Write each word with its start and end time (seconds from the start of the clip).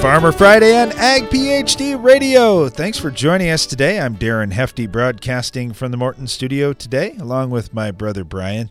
Farmer 0.00 0.32
Friday 0.32 0.80
on 0.80 0.92
Ag 0.92 1.24
PhD 1.24 2.02
Radio. 2.02 2.70
Thanks 2.70 2.96
for 2.96 3.10
joining 3.10 3.50
us 3.50 3.66
today. 3.66 4.00
I'm 4.00 4.16
Darren 4.16 4.50
Hefty, 4.50 4.86
broadcasting 4.86 5.74
from 5.74 5.90
the 5.90 5.98
Morton 5.98 6.26
studio 6.26 6.72
today, 6.72 7.16
along 7.18 7.50
with 7.50 7.74
my 7.74 7.90
brother 7.90 8.24
Brian. 8.24 8.70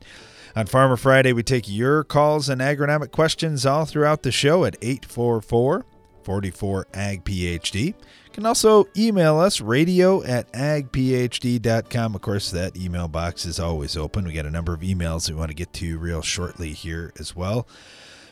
On 0.55 0.65
Farmer 0.65 0.97
Friday, 0.97 1.32
we 1.32 1.43
take 1.43 1.70
your 1.70 2.04
calls 2.04 2.50
and 2.50 2.60
agronomic 2.61 3.11
questions 3.11 3.64
all 3.64 3.86
throughout 3.86 4.23
the 4.23 4.32
show 4.32 4.65
at 4.65 4.75
844 4.82 5.86
44 6.23 6.88
Ag 6.96 7.23
PhD. 7.23 7.86
You 7.86 7.93
can 8.34 8.48
also 8.48 8.88
email 8.98 9.38
us 9.38 9.61
radio 9.61 10.23
at 10.23 10.52
agphd.com. 10.54 12.16
Of 12.16 12.21
course, 12.21 12.50
that 12.50 12.75
email 12.75 13.07
box 13.07 13.46
is 13.46 13.59
always 13.59 13.96
open. 13.96 14.25
We 14.25 14.34
got 14.34 14.48
a 14.48 14.52
number 14.52 14.73
of 14.73 14.82
emails 14.82 15.30
we 15.30 15.36
want 15.36 15.50
to 15.50 15.55
get 15.55 15.74
to 15.74 16.00
real 16.00 16.24
shortly 16.24 16.74
here 16.74 17.14
as 17.19 17.36
well. 17.36 17.68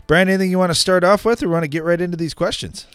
Brian, 0.07 0.29
anything 0.29 0.49
you 0.49 0.57
want 0.57 0.69
to 0.69 0.75
start 0.75 1.03
off 1.03 1.25
with, 1.25 1.43
or 1.43 1.49
want 1.49 1.65
to 1.65 1.67
get 1.67 1.83
right 1.83 1.99
into 1.99 2.15
these 2.15 2.33
questions? 2.33 2.87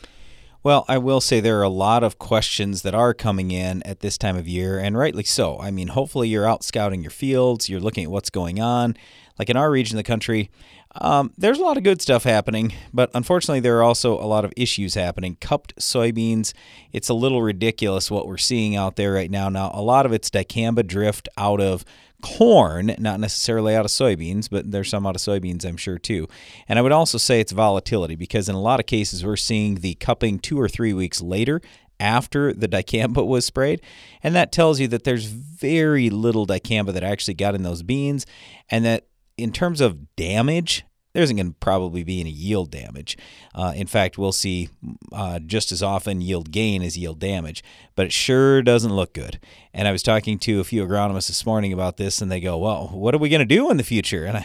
Well, 0.63 0.87
I 0.89 0.97
will 0.97 1.21
say 1.21 1.41
there 1.41 1.59
are 1.59 1.65
a 1.65 1.69
lot 1.69 2.03
of 2.03 2.19
questions 2.19 2.83
that 2.83 2.95
are 2.95 3.13
coming 3.13 3.51
in 3.51 3.83
at 3.83 4.01
this 4.01 4.17
time 4.17 4.35
of 4.35 4.49
year, 4.49 4.79
and 4.79 4.97
rightly 4.97 5.25
so. 5.25 5.59
I 5.59 5.71
mean, 5.71 5.89
hopefully 5.89 6.29
you're 6.29 6.47
out 6.47 6.65
scouting 6.65 7.03
your 7.03 7.11
fields, 7.11 7.69
you're 7.69 7.81
looking 7.81 8.05
at 8.05 8.11
what's 8.11 8.31
going 8.31 8.61
on. 8.61 8.97
Like 9.39 9.51
in 9.51 9.59
our 9.59 9.71
region 9.71 9.99
of 9.99 10.05
the 10.05 10.09
country, 10.09 10.51
um, 10.95 11.33
there's 11.37 11.59
a 11.59 11.63
lot 11.63 11.77
of 11.77 11.83
good 11.83 12.01
stuff 12.01 12.25
happening, 12.25 12.73
but 12.95 13.11
unfortunately, 13.13 13.61
there 13.61 13.77
are 13.79 13.83
also 13.83 14.15
a 14.15 14.25
lot 14.25 14.45
of 14.45 14.53
issues 14.57 14.95
happening. 14.95 15.37
Cupped 15.41 15.75
soybeans, 15.77 16.55
it's 16.93 17.09
a 17.09 17.15
little 17.15 17.43
ridiculous 17.43 18.11
what 18.11 18.27
we're 18.27 18.39
seeing 18.39 18.75
out 18.77 18.97
there 18.97 19.13
right 19.13 19.31
now. 19.31 19.49
Now, 19.49 19.71
a 19.75 19.83
lot 19.83 20.07
of 20.07 20.13
it's 20.13 20.31
dicamba 20.31 20.87
drift 20.87 21.29
out 21.37 21.61
of 21.61 21.85
corn, 22.23 22.95
not 22.99 23.21
necessarily 23.21 23.77
out 23.77 23.85
of 23.85 23.91
soybeans, 23.91 24.49
but 24.51 24.71
there's 24.71 24.89
some 24.89 25.07
out 25.07 25.17
of 25.17 25.21
soybeans, 25.21 25.67
I'm 25.67 25.77
sure, 25.77 25.99
too. 25.99 26.29
And 26.69 26.79
I 26.79 26.83
would 26.83 26.93
also 26.93 27.19
say 27.19 27.41
it's 27.41 27.53
volatility 27.53 28.17
because 28.17 28.49
in 28.49 28.55
a 28.55 28.61
lot 28.61 28.81
of 28.81 28.87
cases, 28.87 29.25
we're 29.25 29.37
seeing 29.37 29.77
the 29.77 29.95
cupping 29.95 30.39
two 30.39 30.59
or 30.59 30.69
three 30.69 30.95
weeks 30.95 31.21
later 31.21 31.61
after 32.01 32.53
the 32.53 32.69
dicamba 32.69 33.27
was 33.27 33.45
sprayed. 33.45 33.83
And 34.23 34.35
that 34.35 34.53
tells 34.53 34.81
you 34.81 34.89
that 34.89 35.05
there's 35.05 35.27
very 35.27 36.09
little 36.09 36.47
dicamba 36.47 36.93
that 36.95 37.05
actually 37.05 37.35
got 37.35 37.55
in 37.55 37.63
those 37.63 37.83
beans, 37.83 38.25
and 38.71 38.85
that 38.85 39.07
in 39.37 39.53
terms 39.53 39.81
of 39.81 40.15
damage, 40.17 40.85
there 41.13 41.23
isn't 41.23 41.37
going 41.37 41.51
to 41.51 41.57
probably 41.61 42.05
be 42.05 42.21
any 42.21 42.31
yield 42.31 42.71
damage. 42.71 43.19
Uh, 43.55 43.73
in 43.77 43.87
fact, 43.87 44.17
we'll 44.17 44.33
see 44.33 44.71
uh, 45.13 45.39
just 45.41 45.71
as 45.71 45.83
often 45.83 46.21
yield 46.23 46.51
gain 46.51 46.83
as 46.83 46.97
yield 46.97 47.19
damage, 47.19 47.63
but 47.95 48.07
it 48.07 48.13
sure 48.13 48.63
doesn't 48.63 48.95
look 48.95 49.13
good. 49.13 49.39
And 49.75 49.87
I 49.87 49.93
was 49.93 50.03
talking 50.03 50.39
to 50.41 50.61
a 50.61 50.65
few 50.65 50.87
agronomists 50.87 51.29
this 51.29 51.45
morning 51.45 51.73
about 51.73 51.99
this, 51.99 52.23
and 52.23 52.31
they 52.31 52.41
go, 52.41 52.57
"Well, 52.59 52.89
what 52.89 53.15
are 53.15 53.19
we 53.19 53.29
going 53.29 53.41
to 53.41 53.45
do 53.45 53.71
in 53.71 53.77
the 53.77 53.83
future?" 53.83 54.25
And 54.25 54.45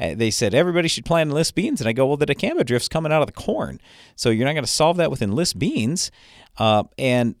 I, 0.00 0.14
they 0.14 0.30
said 0.30 0.54
everybody 0.54 0.88
should 0.88 1.04
plant 1.04 1.30
enlist 1.30 1.54
beans, 1.54 1.80
and 1.80 1.88
I 1.88 1.92
go, 1.92 2.06
"Well, 2.06 2.16
the 2.16 2.26
dicamba 2.26 2.66
drift's 2.66 2.88
coming 2.88 3.12
out 3.12 3.22
of 3.22 3.26
the 3.26 3.32
corn, 3.32 3.80
so 4.16 4.30
you're 4.30 4.46
not 4.46 4.54
going 4.54 4.64
to 4.64 4.70
solve 4.70 4.96
that 4.96 5.10
with 5.10 5.22
enlist 5.22 5.58
beans." 5.58 6.10
Uh, 6.58 6.82
and 6.98 7.36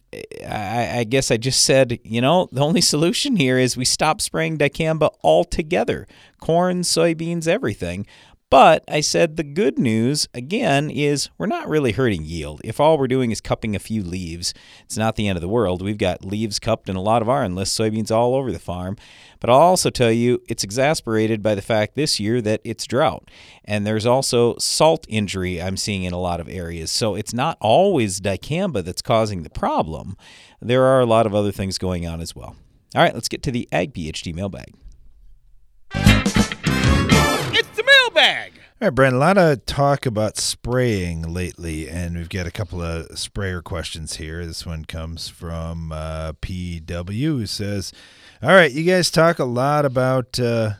I, 0.46 0.98
I, 0.98 1.04
guess 1.04 1.32
I 1.32 1.38
just 1.38 1.62
said, 1.62 1.98
you 2.04 2.20
know, 2.20 2.48
the 2.52 2.60
only 2.60 2.80
solution 2.80 3.34
here 3.34 3.58
is 3.58 3.76
we 3.76 3.84
stop 3.84 4.20
spraying 4.20 4.58
dicamba 4.58 5.10
altogether 5.24 6.06
corn, 6.40 6.82
soybeans, 6.82 7.48
everything. 7.48 8.06
But 8.50 8.82
I 8.88 9.00
said 9.00 9.36
the 9.36 9.44
good 9.44 9.78
news, 9.78 10.26
again, 10.32 10.88
is 10.90 11.28
we're 11.36 11.46
not 11.46 11.68
really 11.68 11.92
hurting 11.92 12.24
yield. 12.24 12.62
If 12.64 12.80
all 12.80 12.96
we're 12.96 13.06
doing 13.06 13.30
is 13.30 13.42
cupping 13.42 13.76
a 13.76 13.78
few 13.78 14.02
leaves, 14.02 14.54
it's 14.84 14.96
not 14.96 15.16
the 15.16 15.28
end 15.28 15.36
of 15.36 15.42
the 15.42 15.48
world. 15.48 15.82
We've 15.82 15.98
got 15.98 16.24
leaves 16.24 16.58
cupped 16.58 16.88
in 16.88 16.96
a 16.96 17.02
lot 17.02 17.20
of 17.20 17.28
our 17.28 17.44
enlist 17.44 17.78
soybeans 17.78 18.10
all 18.10 18.34
over 18.34 18.50
the 18.50 18.58
farm. 18.58 18.96
But 19.38 19.50
I'll 19.50 19.58
also 19.58 19.90
tell 19.90 20.10
you, 20.10 20.42
it's 20.48 20.64
exasperated 20.64 21.42
by 21.42 21.54
the 21.54 21.62
fact 21.62 21.94
this 21.94 22.18
year 22.18 22.40
that 22.40 22.62
it's 22.64 22.86
drought. 22.86 23.30
And 23.64 23.86
there's 23.86 24.06
also 24.06 24.56
salt 24.58 25.04
injury 25.08 25.60
I'm 25.60 25.76
seeing 25.76 26.04
in 26.04 26.14
a 26.14 26.20
lot 26.20 26.40
of 26.40 26.48
areas. 26.48 26.90
So 26.90 27.14
it's 27.14 27.34
not 27.34 27.58
always 27.60 28.20
dicamba 28.20 28.82
that's 28.82 29.02
causing 29.02 29.42
the 29.42 29.50
problem. 29.50 30.16
There 30.60 30.84
are 30.84 31.00
a 31.00 31.06
lot 31.06 31.26
of 31.26 31.34
other 31.34 31.52
things 31.52 31.76
going 31.76 32.06
on 32.06 32.20
as 32.20 32.34
well. 32.34 32.56
All 32.94 33.02
right, 33.02 33.14
let's 33.14 33.28
get 33.28 33.42
to 33.42 33.50
the 33.50 33.68
Ag 33.70 33.92
PhD 33.92 34.34
mailbag 34.34 34.74
mailbag. 35.94 36.57
All 38.80 38.86
right, 38.86 38.94
Brent, 38.94 39.16
a 39.16 39.18
lot 39.18 39.38
of 39.38 39.66
talk 39.66 40.06
about 40.06 40.36
spraying 40.36 41.22
lately, 41.22 41.88
and 41.88 42.16
we've 42.16 42.28
got 42.28 42.46
a 42.46 42.52
couple 42.52 42.80
of 42.80 43.18
sprayer 43.18 43.60
questions 43.60 44.18
here. 44.18 44.46
This 44.46 44.64
one 44.64 44.84
comes 44.84 45.28
from 45.28 45.90
uh, 45.90 46.34
PW, 46.34 47.20
who 47.20 47.46
says, 47.46 47.92
All 48.40 48.50
right, 48.50 48.70
you 48.70 48.84
guys 48.84 49.10
talk 49.10 49.40
a 49.40 49.44
lot 49.44 49.84
about 49.84 50.38
uh, 50.38 50.74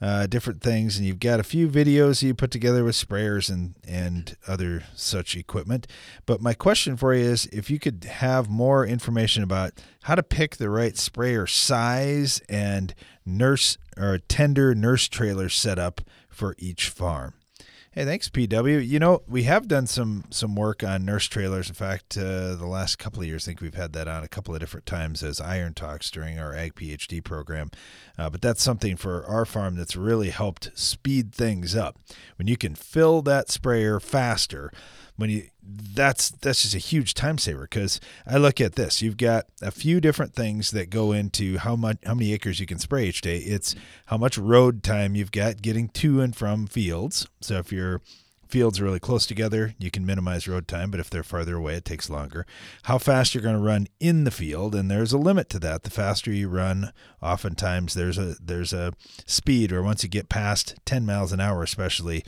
uh, 0.00 0.28
different 0.28 0.60
things, 0.60 0.96
and 0.96 1.04
you've 1.04 1.18
got 1.18 1.40
a 1.40 1.42
few 1.42 1.68
videos 1.68 2.22
you 2.22 2.34
put 2.34 2.52
together 2.52 2.84
with 2.84 2.94
sprayers 2.94 3.50
and, 3.50 3.74
and 3.84 4.36
other 4.46 4.84
such 4.94 5.34
equipment. 5.34 5.88
But 6.26 6.40
my 6.40 6.54
question 6.54 6.96
for 6.96 7.12
you 7.12 7.24
is 7.24 7.46
if 7.46 7.68
you 7.68 7.80
could 7.80 8.04
have 8.04 8.48
more 8.48 8.86
information 8.86 9.42
about 9.42 9.72
how 10.02 10.14
to 10.14 10.22
pick 10.22 10.58
the 10.58 10.70
right 10.70 10.96
sprayer 10.96 11.48
size 11.48 12.40
and 12.48 12.94
nurse 13.26 13.76
or 13.96 14.18
tender 14.18 14.72
nurse 14.72 15.08
trailer 15.08 15.48
setup 15.48 16.00
for 16.28 16.54
each 16.56 16.88
farm. 16.90 17.34
Hey, 17.92 18.04
thanks, 18.04 18.28
PW. 18.28 18.86
You 18.86 19.00
know, 19.00 19.22
we 19.26 19.42
have 19.42 19.66
done 19.66 19.88
some 19.88 20.22
some 20.30 20.54
work 20.54 20.84
on 20.84 21.04
nurse 21.04 21.26
trailers. 21.26 21.68
In 21.68 21.74
fact, 21.74 22.16
uh, 22.16 22.54
the 22.54 22.68
last 22.68 23.00
couple 23.00 23.20
of 23.20 23.26
years, 23.26 23.42
I 23.42 23.46
think 23.46 23.60
we've 23.60 23.74
had 23.74 23.94
that 23.94 24.06
on 24.06 24.22
a 24.22 24.28
couple 24.28 24.54
of 24.54 24.60
different 24.60 24.86
times 24.86 25.24
as 25.24 25.40
Iron 25.40 25.74
Talks 25.74 26.08
during 26.08 26.38
our 26.38 26.54
Ag 26.54 26.76
PhD 26.76 27.20
program. 27.24 27.68
Uh, 28.16 28.30
but 28.30 28.42
that's 28.42 28.62
something 28.62 28.96
for 28.96 29.26
our 29.26 29.44
farm 29.44 29.74
that's 29.74 29.96
really 29.96 30.30
helped 30.30 30.70
speed 30.78 31.34
things 31.34 31.74
up. 31.74 31.98
When 32.36 32.46
you 32.46 32.56
can 32.56 32.76
fill 32.76 33.22
that 33.22 33.50
sprayer 33.50 33.98
faster, 33.98 34.70
when 35.20 35.30
you 35.30 35.44
that's 35.62 36.30
that's 36.30 36.62
just 36.62 36.74
a 36.74 36.78
huge 36.78 37.14
time 37.14 37.38
saver 37.38 37.62
because 37.62 38.00
I 38.26 38.38
look 38.38 38.60
at 38.60 38.74
this. 38.74 39.02
You've 39.02 39.16
got 39.16 39.46
a 39.62 39.70
few 39.70 40.00
different 40.00 40.34
things 40.34 40.70
that 40.72 40.90
go 40.90 41.12
into 41.12 41.58
how 41.58 41.76
much 41.76 41.98
how 42.04 42.14
many 42.14 42.32
acres 42.32 42.58
you 42.58 42.66
can 42.66 42.78
spray 42.78 43.06
each 43.06 43.20
day. 43.20 43.38
It's 43.38 43.74
how 44.06 44.16
much 44.16 44.38
road 44.38 44.82
time 44.82 45.14
you've 45.14 45.32
got 45.32 45.62
getting 45.62 45.88
to 45.88 46.20
and 46.20 46.34
from 46.34 46.66
fields. 46.66 47.28
So 47.40 47.58
if 47.58 47.70
your 47.70 48.00
fields 48.48 48.80
are 48.80 48.84
really 48.84 49.00
close 49.00 49.26
together, 49.26 49.74
you 49.78 49.90
can 49.90 50.04
minimize 50.04 50.48
road 50.48 50.66
time, 50.66 50.90
but 50.90 50.98
if 50.98 51.08
they're 51.08 51.22
farther 51.22 51.56
away, 51.56 51.74
it 51.74 51.84
takes 51.84 52.10
longer. 52.10 52.46
How 52.84 52.98
fast 52.98 53.32
you're 53.32 53.42
going 53.42 53.54
to 53.54 53.60
run 53.60 53.86
in 54.00 54.24
the 54.24 54.30
field, 54.32 54.74
and 54.74 54.90
there's 54.90 55.12
a 55.12 55.18
limit 55.18 55.48
to 55.50 55.60
that. 55.60 55.84
The 55.84 55.90
faster 55.90 56.32
you 56.32 56.48
run, 56.48 56.92
oftentimes 57.22 57.94
there's 57.94 58.18
a 58.18 58.34
there's 58.42 58.72
a 58.72 58.92
speed, 59.26 59.72
or 59.72 59.82
once 59.82 60.02
you 60.02 60.08
get 60.08 60.28
past 60.28 60.74
10 60.84 61.06
miles 61.06 61.32
an 61.32 61.40
hour, 61.40 61.62
especially 61.62 62.24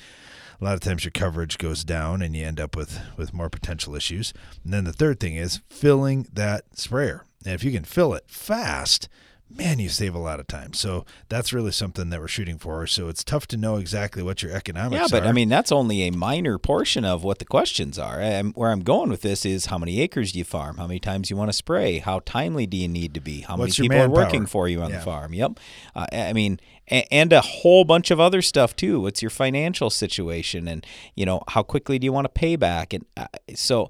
a 0.63 0.65
lot 0.65 0.75
of 0.75 0.81
times 0.81 1.05
your 1.05 1.11
coverage 1.11 1.59
goes 1.59 1.83
down 1.83 2.23
and 2.23 2.37
you 2.37 2.47
end 2.47 2.61
up 2.61 2.77
with 2.77 3.01
with 3.17 3.35
more 3.35 3.51
potential 3.51 3.97
issues. 3.97 4.33
And 4.63 4.73
then 4.73 4.85
the 4.85 4.93
third 4.93 5.19
thing 5.19 5.35
is 5.35 5.61
filling 5.69 6.29
that 6.33 6.79
sprayer. 6.79 7.25
And 7.45 7.53
if 7.53 7.65
you 7.65 7.73
can 7.73 7.83
fill 7.83 8.15
it 8.15 8.25
fast, 8.29 9.09
man, 9.57 9.79
you 9.79 9.89
save 9.89 10.15
a 10.15 10.19
lot 10.19 10.41
of 10.41 10.47
time. 10.47 10.73
So 10.73 11.05
that's 11.29 11.53
really 11.53 11.73
something 11.73 12.11
that 12.11 12.21
we're 12.21 12.29
shooting 12.29 12.59
for. 12.59 12.87
So 12.87 13.09
it's 13.09 13.25
tough 13.25 13.47
to 13.49 13.57
know 13.57 13.77
exactly 13.77 14.23
what 14.23 14.43
your 14.43 14.53
economics 14.53 15.01
yeah, 15.01 15.07
but 15.11 15.25
are. 15.25 15.29
I 15.29 15.33
mean, 15.33 15.49
that's 15.49 15.73
only 15.73 16.03
a 16.03 16.11
minor 16.11 16.59
portion 16.59 17.05
of 17.05 17.25
what 17.25 17.39
the 17.39 17.45
questions 17.45 17.99
are. 17.99 18.21
I'm, 18.21 18.53
where 18.53 18.71
I'm 18.71 18.83
going 18.83 19.11
with 19.11 19.23
this 19.23 19.45
is 19.45 19.67
how 19.67 19.79
many 19.79 20.01
acres 20.01 20.33
do 20.33 20.39
you 20.39 20.45
farm? 20.45 20.77
How 20.77 20.87
many 20.87 21.01
times 21.01 21.31
you 21.31 21.37
want 21.37 21.49
to 21.49 21.53
spray? 21.53 21.99
How 21.99 22.21
timely 22.25 22.67
do 22.67 22.77
you 22.77 22.89
need 22.89 23.15
to 23.15 23.21
be? 23.21 23.43
How 23.43 23.57
What's 23.57 23.79
many 23.79 23.89
people 23.89 24.05
are 24.05 24.09
working 24.09 24.47
for 24.47 24.69
you 24.69 24.83
on 24.83 24.91
yeah. 24.91 24.99
the 24.99 25.05
farm? 25.05 25.35
Yep. 25.35 25.61
Uh, 25.95 26.07
I 26.13 26.33
mean, 26.33 26.59
and 26.89 27.33
a 27.33 27.41
whole 27.41 27.85
bunch 27.85 28.11
of 28.11 28.21
other 28.21 28.43
stuff 28.43 28.75
too. 28.77 29.01
What's 29.01 29.23
your 29.23 29.31
financial 29.31 29.89
situation, 29.89 30.69
and 30.69 30.85
you 31.15 31.25
know 31.25 31.43
how 31.49 31.63
quickly 31.63 31.99
do 31.99 32.05
you 32.05 32.13
want 32.13 32.25
to 32.27 32.29
pay 32.29 32.57
back? 32.57 32.93
And 32.93 33.07
uh, 33.17 33.27
so, 33.55 33.89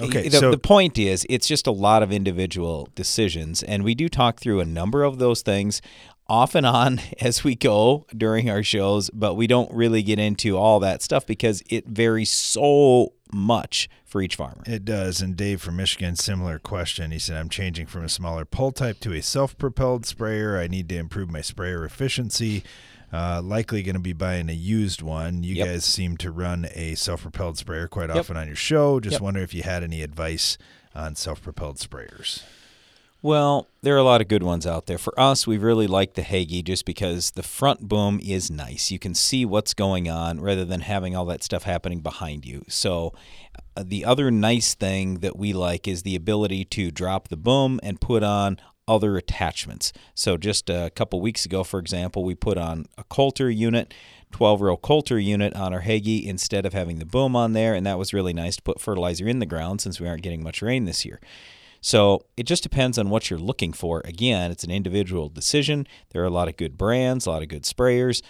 Okay, 0.00 0.28
the, 0.28 0.38
so 0.38 0.50
the 0.50 0.58
point 0.58 0.98
is, 0.98 1.26
it's 1.28 1.46
just 1.46 1.66
a 1.66 1.72
lot 1.72 2.02
of 2.02 2.12
individual 2.12 2.88
decisions, 2.94 3.62
and 3.62 3.82
we 3.82 3.94
do 3.94 4.08
talk 4.08 4.40
through 4.40 4.60
a 4.60 4.64
number 4.64 5.02
of 5.02 5.18
those 5.18 5.42
things 5.42 5.82
off 6.28 6.54
and 6.54 6.66
on 6.66 7.00
as 7.20 7.42
we 7.42 7.54
go 7.54 8.06
during 8.16 8.50
our 8.50 8.62
shows, 8.62 9.10
but 9.10 9.34
we 9.34 9.46
don't 9.46 9.72
really 9.72 10.02
get 10.02 10.18
into 10.18 10.56
all 10.56 10.80
that 10.80 11.02
stuff 11.02 11.26
because 11.26 11.62
it 11.68 11.86
varies 11.86 12.30
so 12.30 13.12
much 13.32 13.88
for 14.04 14.22
each 14.22 14.36
farmer. 14.36 14.62
It 14.66 14.84
does. 14.84 15.20
And 15.20 15.36
Dave 15.36 15.60
from 15.60 15.76
Michigan, 15.76 16.16
similar 16.16 16.58
question. 16.58 17.10
He 17.10 17.18
said, 17.18 17.36
I'm 17.36 17.48
changing 17.48 17.86
from 17.86 18.04
a 18.04 18.08
smaller 18.08 18.44
pull 18.44 18.72
type 18.72 19.00
to 19.00 19.12
a 19.12 19.20
self 19.20 19.56
propelled 19.58 20.06
sprayer. 20.06 20.58
I 20.58 20.66
need 20.66 20.88
to 20.88 20.96
improve 20.96 21.30
my 21.30 21.42
sprayer 21.42 21.84
efficiency. 21.84 22.62
Uh, 23.12 23.40
likely 23.42 23.82
going 23.82 23.94
to 23.94 24.00
be 24.00 24.12
buying 24.12 24.50
a 24.50 24.52
used 24.54 25.00
one. 25.02 25.42
You 25.42 25.54
Yep. 25.54 25.66
guys 25.66 25.84
seem 25.84 26.16
to 26.18 26.30
run 26.30 26.68
a 26.74 26.94
self 26.94 27.22
propelled 27.22 27.56
sprayer 27.58 27.88
quite 27.88 28.08
Yep. 28.10 28.18
often 28.18 28.36
on 28.36 28.46
your 28.46 28.56
show. 28.56 29.00
Just 29.00 29.14
Yep. 29.14 29.20
wonder 29.22 29.40
if 29.40 29.54
you 29.54 29.62
had 29.62 29.82
any 29.82 30.02
advice 30.02 30.58
on 30.94 31.14
self 31.16 31.40
propelled 31.42 31.78
sprayers. 31.78 32.42
Well, 33.20 33.66
there 33.82 33.94
are 33.96 33.98
a 33.98 34.04
lot 34.04 34.20
of 34.20 34.28
good 34.28 34.44
ones 34.44 34.64
out 34.64 34.86
there. 34.86 34.98
For 34.98 35.18
us, 35.18 35.44
we 35.44 35.58
really 35.58 35.88
like 35.88 36.14
the 36.14 36.22
Hagie 36.22 36.62
just 36.62 36.84
because 36.84 37.32
the 37.32 37.42
front 37.42 37.88
boom 37.88 38.20
is 38.22 38.48
nice. 38.48 38.92
You 38.92 39.00
can 39.00 39.12
see 39.12 39.44
what's 39.44 39.74
going 39.74 40.08
on 40.08 40.40
rather 40.40 40.64
than 40.64 40.82
having 40.82 41.16
all 41.16 41.24
that 41.26 41.42
stuff 41.42 41.64
happening 41.64 41.98
behind 41.98 42.46
you. 42.46 42.64
So, 42.68 43.12
uh, 43.76 43.82
the 43.84 44.04
other 44.04 44.30
nice 44.30 44.74
thing 44.74 45.14
that 45.20 45.36
we 45.36 45.52
like 45.52 45.88
is 45.88 46.02
the 46.04 46.14
ability 46.14 46.64
to 46.66 46.92
drop 46.92 47.26
the 47.26 47.36
boom 47.36 47.80
and 47.82 48.00
put 48.00 48.22
on 48.22 48.58
other 48.88 49.16
attachments. 49.16 49.92
So, 50.14 50.36
just 50.36 50.68
a 50.68 50.90
couple 50.94 51.20
weeks 51.20 51.44
ago, 51.44 51.62
for 51.62 51.78
example, 51.78 52.24
we 52.24 52.34
put 52.34 52.58
on 52.58 52.86
a 52.96 53.04
Coulter 53.04 53.50
unit. 53.50 53.94
12 54.30 54.60
row 54.60 54.76
Coulter 54.76 55.18
unit 55.18 55.54
on 55.54 55.72
our 55.72 55.80
Hagie 55.80 56.26
instead 56.26 56.66
of 56.66 56.74
having 56.74 56.98
the 56.98 57.06
boom 57.06 57.34
on 57.34 57.54
there, 57.54 57.72
and 57.72 57.86
that 57.86 57.96
was 57.96 58.12
really 58.12 58.34
nice 58.34 58.56
to 58.56 58.62
put 58.62 58.78
fertilizer 58.78 59.26
in 59.26 59.38
the 59.38 59.46
ground 59.46 59.80
since 59.80 59.98
we 60.00 60.06
aren't 60.06 60.22
getting 60.22 60.42
much 60.42 60.60
rain 60.60 60.84
this 60.84 61.06
year. 61.06 61.18
So 61.80 62.24
it 62.36 62.44
just 62.44 62.62
depends 62.62 62.98
on 62.98 63.08
what 63.08 63.30
you're 63.30 63.38
looking 63.38 63.72
for. 63.72 64.02
Again, 64.04 64.50
it's 64.50 64.64
an 64.64 64.70
individual 64.70 65.28
decision. 65.28 65.86
There 66.10 66.22
are 66.22 66.26
a 66.26 66.30
lot 66.30 66.48
of 66.48 66.56
good 66.56 66.76
brands, 66.76 67.26
a 67.26 67.30
lot 67.30 67.42
of 67.42 67.48
good 67.48 67.62
sprayers. 67.62 68.22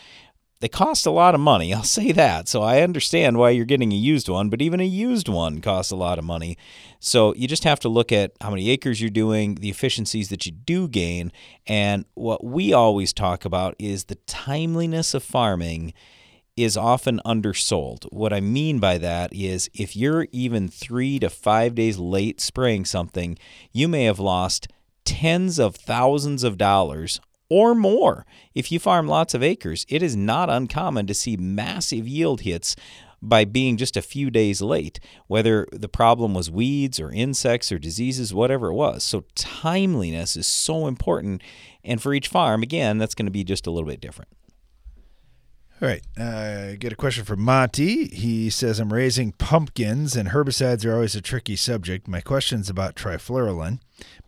They 0.60 0.68
cost 0.68 1.06
a 1.06 1.10
lot 1.10 1.34
of 1.34 1.40
money, 1.40 1.72
I'll 1.72 1.82
say 1.84 2.12
that. 2.12 2.48
So 2.48 2.62
I 2.62 2.82
understand 2.82 3.38
why 3.38 3.50
you're 3.50 3.64
getting 3.64 3.92
a 3.92 3.96
used 3.96 4.28
one, 4.28 4.48
but 4.48 4.62
even 4.62 4.80
a 4.80 4.84
used 4.84 5.28
one 5.28 5.60
costs 5.60 5.92
a 5.92 5.96
lot 5.96 6.18
of 6.18 6.24
money. 6.24 6.56
So 7.00 7.34
you 7.34 7.46
just 7.46 7.64
have 7.64 7.80
to 7.80 7.88
look 7.88 8.10
at 8.12 8.32
how 8.40 8.50
many 8.50 8.70
acres 8.70 9.00
you're 9.00 9.10
doing, 9.10 9.56
the 9.56 9.70
efficiencies 9.70 10.28
that 10.30 10.46
you 10.46 10.52
do 10.52 10.88
gain, 10.88 11.32
and 11.66 12.04
what 12.14 12.44
we 12.44 12.72
always 12.72 13.12
talk 13.12 13.44
about 13.44 13.74
is 13.78 14.04
the 14.04 14.16
timeliness 14.26 15.14
of 15.14 15.22
farming 15.22 15.94
is 16.56 16.76
often 16.76 17.20
undersold. 17.24 18.06
What 18.10 18.32
I 18.32 18.40
mean 18.40 18.80
by 18.80 18.98
that 18.98 19.32
is 19.32 19.70
if 19.74 19.94
you're 19.94 20.26
even 20.32 20.66
three 20.66 21.20
to 21.20 21.30
five 21.30 21.76
days 21.76 21.98
late 21.98 22.40
spraying 22.40 22.84
something, 22.84 23.38
you 23.72 23.86
may 23.86 24.04
have 24.04 24.18
lost 24.18 24.66
tens 25.04 25.60
of 25.60 25.76
thousands 25.76 26.42
of 26.42 26.58
dollars 26.58 27.20
or 27.48 27.74
more. 27.74 28.26
If 28.54 28.70
you 28.70 28.78
farm 28.78 29.08
lots 29.08 29.34
of 29.34 29.42
acres, 29.42 29.86
it 29.88 30.02
is 30.02 30.16
not 30.16 30.50
uncommon 30.50 31.06
to 31.06 31.14
see 31.14 31.36
massive 31.36 32.06
yield 32.06 32.42
hits 32.42 32.76
by 33.20 33.44
being 33.44 33.76
just 33.76 33.96
a 33.96 34.02
few 34.02 34.30
days 34.30 34.62
late, 34.62 35.00
whether 35.26 35.66
the 35.72 35.88
problem 35.88 36.34
was 36.34 36.50
weeds 36.50 37.00
or 37.00 37.10
insects 37.10 37.72
or 37.72 37.78
diseases, 37.78 38.32
whatever 38.32 38.68
it 38.68 38.74
was. 38.74 39.02
So, 39.02 39.24
timeliness 39.34 40.36
is 40.36 40.46
so 40.46 40.86
important. 40.86 41.42
And 41.82 42.00
for 42.00 42.14
each 42.14 42.28
farm, 42.28 42.62
again, 42.62 42.98
that's 42.98 43.14
going 43.14 43.26
to 43.26 43.32
be 43.32 43.44
just 43.44 43.66
a 43.66 43.70
little 43.70 43.88
bit 43.88 44.00
different. 44.00 44.30
All 45.80 45.88
right. 45.88 46.02
Uh, 46.18 46.70
I 46.70 46.76
get 46.76 46.92
a 46.92 46.96
question 46.96 47.24
from 47.24 47.40
Monty. 47.40 48.08
He 48.08 48.50
says, 48.50 48.80
I'm 48.80 48.92
raising 48.92 49.30
pumpkins, 49.32 50.16
and 50.16 50.30
herbicides 50.30 50.84
are 50.84 50.94
always 50.94 51.14
a 51.14 51.20
tricky 51.20 51.54
subject. 51.54 52.08
My 52.08 52.20
question's 52.20 52.68
about 52.68 52.96
trifluralin. 52.96 53.78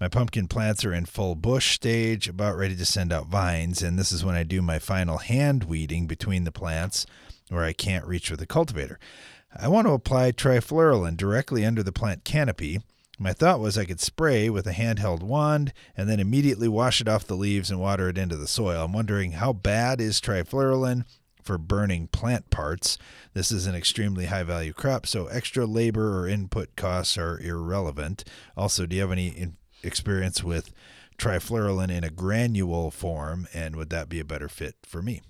My 0.00 0.08
pumpkin 0.08 0.48
plants 0.48 0.84
are 0.84 0.92
in 0.92 1.04
full 1.04 1.34
bush 1.34 1.74
stage, 1.74 2.28
about 2.28 2.56
ready 2.56 2.74
to 2.76 2.84
send 2.84 3.12
out 3.12 3.26
vines, 3.26 3.82
and 3.82 3.98
this 3.98 4.12
is 4.12 4.24
when 4.24 4.34
I 4.34 4.42
do 4.42 4.62
my 4.62 4.78
final 4.78 5.18
hand 5.18 5.64
weeding 5.64 6.06
between 6.06 6.44
the 6.44 6.52
plants 6.52 7.06
where 7.48 7.64
I 7.64 7.72
can't 7.72 8.06
reach 8.06 8.30
with 8.30 8.40
a 8.40 8.46
cultivator. 8.46 8.98
I 9.54 9.68
want 9.68 9.86
to 9.86 9.92
apply 9.92 10.32
trifluralin 10.32 11.16
directly 11.16 11.64
under 11.64 11.82
the 11.82 11.92
plant 11.92 12.24
canopy. 12.24 12.80
My 13.18 13.32
thought 13.32 13.60
was 13.60 13.76
I 13.76 13.84
could 13.84 14.00
spray 14.00 14.48
with 14.48 14.66
a 14.66 14.72
handheld 14.72 15.22
wand 15.22 15.72
and 15.96 16.08
then 16.08 16.20
immediately 16.20 16.68
wash 16.68 17.00
it 17.00 17.08
off 17.08 17.26
the 17.26 17.36
leaves 17.36 17.70
and 17.70 17.78
water 17.78 18.08
it 18.08 18.16
into 18.16 18.36
the 18.36 18.46
soil. 18.46 18.84
I'm 18.84 18.92
wondering 18.92 19.32
how 19.32 19.52
bad 19.52 20.00
is 20.00 20.20
trifluralin 20.20 21.04
for 21.42 21.58
burning 21.58 22.06
plant 22.06 22.50
parts. 22.50 22.96
This 23.34 23.50
is 23.50 23.66
an 23.66 23.74
extremely 23.74 24.26
high 24.26 24.44
value 24.44 24.72
crop, 24.72 25.06
so 25.06 25.26
extra 25.26 25.66
labor 25.66 26.18
or 26.18 26.28
input 26.28 26.76
costs 26.76 27.18
are 27.18 27.38
irrelevant. 27.40 28.24
Also, 28.56 28.86
do 28.86 28.96
you 28.96 29.02
have 29.02 29.12
any 29.12 29.52
experience 29.82 30.42
with 30.42 30.72
trifluralin 31.18 31.90
in 31.90 32.04
a 32.04 32.10
granule 32.10 32.90
form, 32.90 33.46
and 33.52 33.76
would 33.76 33.90
that 33.90 34.08
be 34.08 34.20
a 34.20 34.24
better 34.24 34.48
fit 34.48 34.74
for 34.84 35.02
me? 35.02 35.22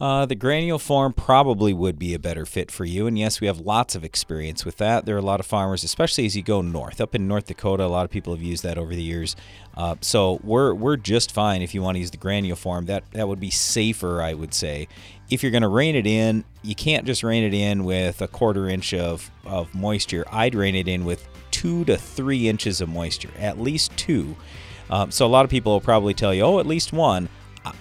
Uh, 0.00 0.26
the 0.26 0.34
granule 0.34 0.80
form 0.80 1.12
probably 1.12 1.72
would 1.72 1.98
be 1.98 2.14
a 2.14 2.18
better 2.18 2.44
fit 2.44 2.70
for 2.70 2.84
you. 2.84 3.06
And 3.06 3.16
yes, 3.16 3.40
we 3.40 3.46
have 3.46 3.60
lots 3.60 3.94
of 3.94 4.02
experience 4.02 4.64
with 4.64 4.76
that. 4.78 5.06
There 5.06 5.14
are 5.14 5.20
a 5.20 5.22
lot 5.22 5.38
of 5.38 5.46
farmers, 5.46 5.84
especially 5.84 6.26
as 6.26 6.36
you 6.36 6.42
go 6.42 6.60
north. 6.62 7.00
Up 7.00 7.14
in 7.14 7.28
North 7.28 7.46
Dakota, 7.46 7.84
a 7.84 7.86
lot 7.86 8.04
of 8.04 8.10
people 8.10 8.34
have 8.34 8.42
used 8.42 8.64
that 8.64 8.76
over 8.76 8.92
the 8.92 9.02
years. 9.02 9.36
Uh, 9.76 9.94
so 10.00 10.40
we're, 10.42 10.74
we're 10.74 10.96
just 10.96 11.30
fine 11.30 11.62
if 11.62 11.74
you 11.74 11.80
want 11.80 11.94
to 11.94 12.00
use 12.00 12.10
the 12.10 12.16
granule 12.16 12.56
form. 12.56 12.86
That, 12.86 13.04
that 13.12 13.28
would 13.28 13.38
be 13.38 13.50
safer, 13.50 14.20
I 14.20 14.34
would 14.34 14.52
say. 14.52 14.88
If 15.30 15.42
you're 15.42 15.52
going 15.52 15.62
to 15.62 15.68
rain 15.68 15.94
it 15.94 16.08
in, 16.08 16.44
you 16.62 16.74
can't 16.74 17.06
just 17.06 17.22
rain 17.22 17.44
it 17.44 17.54
in 17.54 17.84
with 17.84 18.20
a 18.20 18.28
quarter 18.28 18.68
inch 18.68 18.92
of, 18.94 19.30
of 19.44 19.72
moisture. 19.76 20.24
I'd 20.30 20.56
rain 20.56 20.74
it 20.74 20.88
in 20.88 21.04
with 21.04 21.26
two 21.64 21.82
to 21.86 21.96
three 21.96 22.46
inches 22.46 22.82
of 22.82 22.90
moisture, 22.90 23.30
at 23.38 23.58
least 23.58 23.96
two. 23.96 24.36
Um, 24.90 25.10
so 25.10 25.24
a 25.24 25.28
lot 25.28 25.46
of 25.46 25.50
people 25.50 25.72
will 25.72 25.80
probably 25.80 26.12
tell 26.12 26.34
you, 26.34 26.42
oh, 26.42 26.58
at 26.58 26.66
least 26.66 26.92
one. 26.92 27.30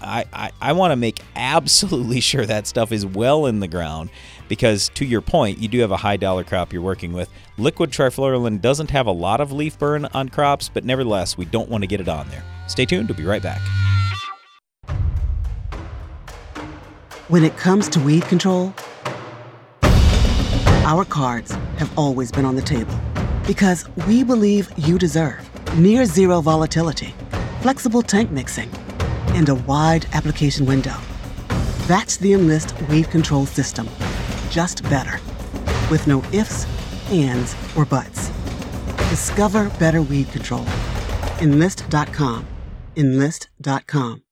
I, 0.02 0.24
I, 0.32 0.52
I 0.62 0.72
want 0.72 0.94
to 0.94 0.96
make 0.96 1.20
absolutely 1.36 2.22
sure 2.22 2.46
that 2.46 2.66
stuff 2.66 2.94
is 2.94 3.06
well 3.06 3.46
in 3.46 3.60
the 3.60 3.68
ground 3.68 4.10
because, 4.48 4.88
to 4.96 5.04
your 5.04 5.20
point, 5.20 5.60
you 5.60 5.68
do 5.68 5.82
have 5.82 5.92
a 5.92 5.98
high 5.98 6.16
dollar 6.16 6.46
crop 6.46 6.72
you're 6.72 6.82
working 6.82 7.12
with. 7.12 7.30
Liquid 7.58 7.92
trifluralin 7.92 8.62
doesn't 8.62 8.90
have 8.92 9.06
a 9.06 9.12
lot 9.12 9.42
of 9.42 9.52
leaf 9.52 9.78
burn 9.78 10.06
on 10.14 10.30
crops, 10.30 10.70
but 10.74 10.86
nevertheless, 10.86 11.38
we 11.38 11.44
don't 11.44 11.68
want 11.68 11.82
to 11.82 11.88
get 11.88 12.00
it 12.00 12.08
on 12.08 12.30
there. 12.30 12.44
Stay 12.68 12.86
tuned, 12.86 13.10
we'll 13.10 13.18
be 13.18 13.26
right 13.26 13.44
back. 13.44 13.60
When 17.28 17.44
it 17.44 17.58
comes 17.58 17.90
to 17.90 18.00
weed 18.00 18.24
control, 18.24 18.74
our 20.86 21.04
cards 21.04 21.52
have 21.78 21.92
always 21.98 22.32
been 22.32 22.46
on 22.46 22.56
the 22.56 22.62
table 22.62 22.98
because 23.46 23.86
we 24.08 24.24
believe 24.24 24.72
you 24.78 24.98
deserve 24.98 25.50
near 25.78 26.06
zero 26.06 26.42
volatility, 26.42 27.14
flexible 27.62 28.02
tank 28.02 28.32
mixing 28.32 28.70
and 29.30 29.50
a 29.50 29.56
wide 29.56 30.06
application 30.14 30.66
window. 30.66 30.96
That's 31.88 32.18
the 32.18 32.34
Enlist 32.34 32.80
Weed 32.84 33.10
Control 33.10 33.46
System. 33.46 33.90
Just 34.50 34.84
better. 34.84 35.20
With 35.92 36.08
no 36.08 36.24
ifs, 36.32 36.66
ands, 37.12 37.56
or 37.76 37.86
buts. 37.86 38.30
Discover 39.10 39.70
better 39.80 40.02
weed 40.02 40.32
control. 40.32 40.66
Enlist.com. 41.42 42.48
Enlist.com. 42.96 44.24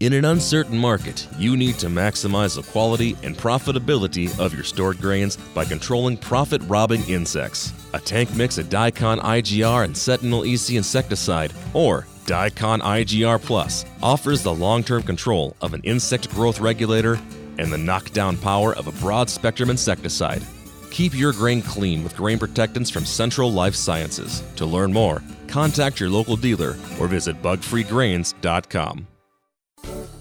In 0.00 0.12
an 0.12 0.26
uncertain 0.26 0.78
market, 0.78 1.26
you 1.38 1.56
need 1.56 1.76
to 1.80 1.88
maximize 1.88 2.54
the 2.54 2.62
quality 2.70 3.16
and 3.24 3.36
profitability 3.36 4.38
of 4.38 4.54
your 4.54 4.62
stored 4.62 5.00
grains 5.00 5.36
by 5.54 5.64
controlling 5.64 6.16
profit 6.16 6.62
robbing 6.68 7.02
insects. 7.08 7.72
A 7.94 7.98
tank 7.98 8.32
mix 8.36 8.58
of 8.58 8.68
Diacon 8.68 9.18
IGR 9.18 9.84
and 9.84 9.92
Centynal 9.96 10.46
EC 10.46 10.76
insecticide, 10.76 11.52
or 11.74 12.06
Diacon 12.26 12.80
IGR 12.80 13.42
Plus 13.42 13.84
offers 14.00 14.40
the 14.40 14.54
long 14.54 14.84
term 14.84 15.02
control 15.02 15.56
of 15.60 15.74
an 15.74 15.80
insect 15.82 16.30
growth 16.30 16.60
regulator 16.60 17.18
and 17.58 17.72
the 17.72 17.78
knockdown 17.78 18.36
power 18.36 18.76
of 18.76 18.86
a 18.86 18.92
broad 19.00 19.28
spectrum 19.28 19.68
insecticide. 19.68 20.44
Keep 20.92 21.14
your 21.18 21.32
grain 21.32 21.60
clean 21.60 22.04
with 22.04 22.16
grain 22.16 22.38
protectants 22.38 22.88
from 22.88 23.04
Central 23.04 23.50
Life 23.50 23.74
Sciences. 23.74 24.44
To 24.56 24.64
learn 24.64 24.92
more, 24.92 25.24
contact 25.48 25.98
your 25.98 26.08
local 26.08 26.36
dealer 26.36 26.76
or 27.00 27.08
visit 27.08 27.42
bugfreegrains.com. 27.42 29.08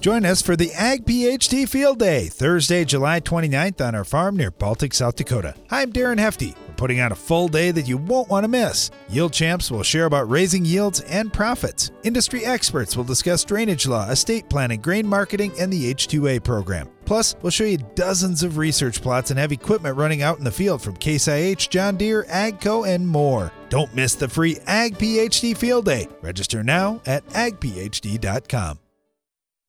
Join 0.07 0.25
us 0.25 0.41
for 0.41 0.55
the 0.55 0.71
Ag 0.71 1.03
PhD 1.03 1.67
Field 1.67 1.99
Day, 1.99 2.29
Thursday, 2.29 2.85
July 2.85 3.19
29th 3.19 3.85
on 3.85 3.93
our 3.93 4.05
farm 4.05 4.37
near 4.37 4.51
Baltic, 4.51 4.93
South 4.93 5.17
Dakota. 5.17 5.53
I'm 5.69 5.91
Darren 5.91 6.17
Hefty. 6.17 6.55
We're 6.65 6.75
putting 6.75 7.01
on 7.01 7.11
a 7.11 7.15
full 7.15 7.49
day 7.49 7.71
that 7.71 7.89
you 7.89 7.97
won't 7.97 8.29
want 8.29 8.45
to 8.45 8.47
miss. 8.47 8.89
Yield 9.09 9.33
champs 9.33 9.69
will 9.69 9.83
share 9.83 10.05
about 10.05 10.29
raising 10.29 10.63
yields 10.63 11.01
and 11.01 11.33
profits. 11.33 11.91
Industry 12.03 12.45
experts 12.45 12.95
will 12.95 13.03
discuss 13.03 13.43
drainage 13.43 13.85
law, 13.85 14.09
estate 14.09 14.49
planning, 14.49 14.79
grain 14.79 15.05
marketing, 15.05 15.51
and 15.59 15.73
the 15.73 15.93
H2A 15.93 16.41
program. 16.41 16.87
Plus, 17.03 17.35
we'll 17.41 17.51
show 17.51 17.65
you 17.65 17.79
dozens 17.95 18.43
of 18.43 18.57
research 18.57 19.01
plots 19.01 19.29
and 19.29 19.37
have 19.37 19.51
equipment 19.51 19.97
running 19.97 20.21
out 20.21 20.37
in 20.37 20.45
the 20.45 20.51
field 20.51 20.81
from 20.81 20.95
Case 20.95 21.27
IH, 21.27 21.67
John 21.69 21.97
Deere, 21.97 22.23
AGCO, 22.29 22.87
and 22.87 23.05
more. 23.05 23.51
Don't 23.67 23.93
miss 23.93 24.15
the 24.15 24.29
free 24.29 24.57
Ag 24.67 24.97
PhD 24.97 25.57
Field 25.57 25.83
Day. 25.83 26.07
Register 26.21 26.63
now 26.63 27.01
at 27.05 27.27
agphd.com. 27.31 28.79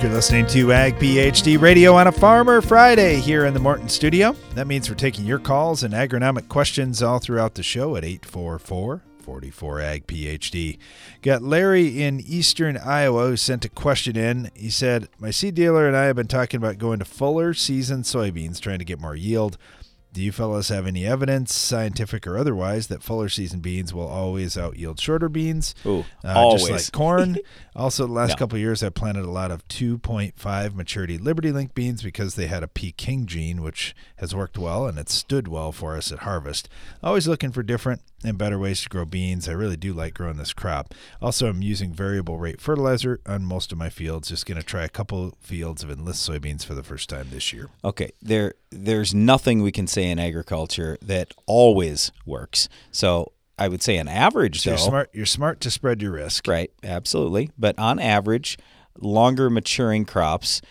You're 0.00 0.10
listening 0.12 0.46
to 0.46 0.72
Ag 0.72 0.94
PhD 0.94 1.60
Radio 1.60 1.94
on 1.94 2.06
a 2.06 2.12
Farmer 2.12 2.62
Friday 2.62 3.16
here 3.16 3.44
in 3.44 3.52
the 3.52 3.60
Morton 3.60 3.90
studio. 3.90 4.34
That 4.54 4.66
means 4.66 4.88
we're 4.88 4.96
taking 4.96 5.26
your 5.26 5.38
calls 5.38 5.82
and 5.82 5.92
agronomic 5.92 6.48
questions 6.48 7.02
all 7.02 7.18
throughout 7.18 7.54
the 7.54 7.62
show 7.62 7.96
at 7.96 8.04
844 8.04 9.02
44 9.20 9.80
Ag 9.82 10.06
PhD. 10.06 10.78
Got 11.20 11.42
Larry 11.42 12.02
in 12.02 12.18
eastern 12.20 12.78
Iowa 12.78 13.28
who 13.28 13.36
sent 13.36 13.66
a 13.66 13.68
question 13.68 14.16
in. 14.16 14.50
He 14.54 14.70
said, 14.70 15.06
My 15.18 15.30
seed 15.30 15.54
dealer 15.54 15.86
and 15.86 15.94
I 15.94 16.04
have 16.04 16.16
been 16.16 16.28
talking 16.28 16.56
about 16.56 16.78
going 16.78 17.00
to 17.00 17.04
fuller 17.04 17.52
season 17.52 18.00
soybeans, 18.00 18.58
trying 18.58 18.78
to 18.78 18.86
get 18.86 19.00
more 19.00 19.14
yield. 19.14 19.58
Do 20.12 20.22
you 20.22 20.32
fellows 20.32 20.68
have 20.70 20.86
any 20.86 21.06
evidence, 21.06 21.54
scientific 21.54 22.26
or 22.26 22.36
otherwise, 22.36 22.88
that 22.88 23.02
fuller 23.02 23.28
season 23.28 23.60
beans 23.60 23.94
will 23.94 24.08
always 24.08 24.58
out 24.58 24.76
yield 24.76 24.98
shorter 24.98 25.28
beans? 25.28 25.74
Ooh, 25.86 26.04
uh, 26.24 26.32
always. 26.34 26.66
Just 26.66 26.72
like 26.72 26.92
corn. 26.92 27.38
also, 27.76 28.06
the 28.06 28.12
last 28.12 28.30
No. 28.30 28.36
couple 28.36 28.56
of 28.56 28.60
years, 28.60 28.82
I've 28.82 28.94
planted 28.94 29.24
a 29.24 29.30
lot 29.30 29.50
of 29.52 29.66
2.5 29.68 30.74
maturity 30.74 31.16
Liberty 31.16 31.52
Link 31.52 31.74
beans 31.74 32.02
because 32.02 32.34
they 32.34 32.46
had 32.48 32.62
a 32.62 32.68
Peking 32.68 33.26
gene, 33.26 33.62
which 33.62 33.94
has 34.16 34.34
worked 34.34 34.58
well 34.58 34.86
and 34.86 34.98
it 34.98 35.08
stood 35.08 35.46
well 35.46 35.70
for 35.72 35.96
us 35.96 36.10
at 36.10 36.20
harvest. 36.20 36.68
Always 37.02 37.28
looking 37.28 37.52
for 37.52 37.62
different 37.62 38.02
and 38.24 38.36
better 38.36 38.58
ways 38.58 38.82
to 38.82 38.88
grow 38.88 39.04
beans. 39.04 39.48
I 39.48 39.52
really 39.52 39.76
do 39.76 39.92
like 39.92 40.14
growing 40.14 40.36
this 40.36 40.52
crop. 40.52 40.92
Also, 41.22 41.48
I'm 41.48 41.62
using 41.62 41.92
variable 41.92 42.36
rate 42.38 42.60
fertilizer 42.60 43.20
on 43.26 43.44
most 43.44 43.72
of 43.72 43.78
my 43.78 43.88
fields. 43.88 44.28
Just 44.28 44.44
going 44.44 44.60
to 44.60 44.66
try 44.66 44.82
a 44.84 44.88
couple 44.88 45.34
fields 45.40 45.82
of 45.82 45.90
enlist 45.90 46.28
soybeans 46.28 46.64
for 46.64 46.74
the 46.74 46.82
first 46.82 47.08
time 47.08 47.28
this 47.30 47.52
year. 47.52 47.68
Okay, 47.84 48.10
there 48.20 48.54
there's 48.70 49.14
nothing 49.14 49.62
we 49.62 49.72
can 49.72 49.86
say 49.86 50.10
in 50.10 50.18
agriculture 50.18 50.96
that 51.02 51.32
always 51.46 52.12
works. 52.24 52.68
So 52.90 53.32
I 53.58 53.68
would 53.68 53.82
say 53.82 53.98
on 53.98 54.08
average, 54.08 54.62
So 54.62 54.70
though, 54.70 54.76
you're 54.76 54.78
smart. 54.78 55.10
You're 55.12 55.26
smart 55.26 55.60
to 55.60 55.70
spread 55.70 56.00
your 56.02 56.12
risk. 56.12 56.46
right? 56.46 56.70
Absolutely, 56.82 57.50
but 57.58 57.78
on 57.78 57.98
average, 57.98 58.58
longer 58.98 59.50
maturing 59.50 60.04
crops, 60.04 60.62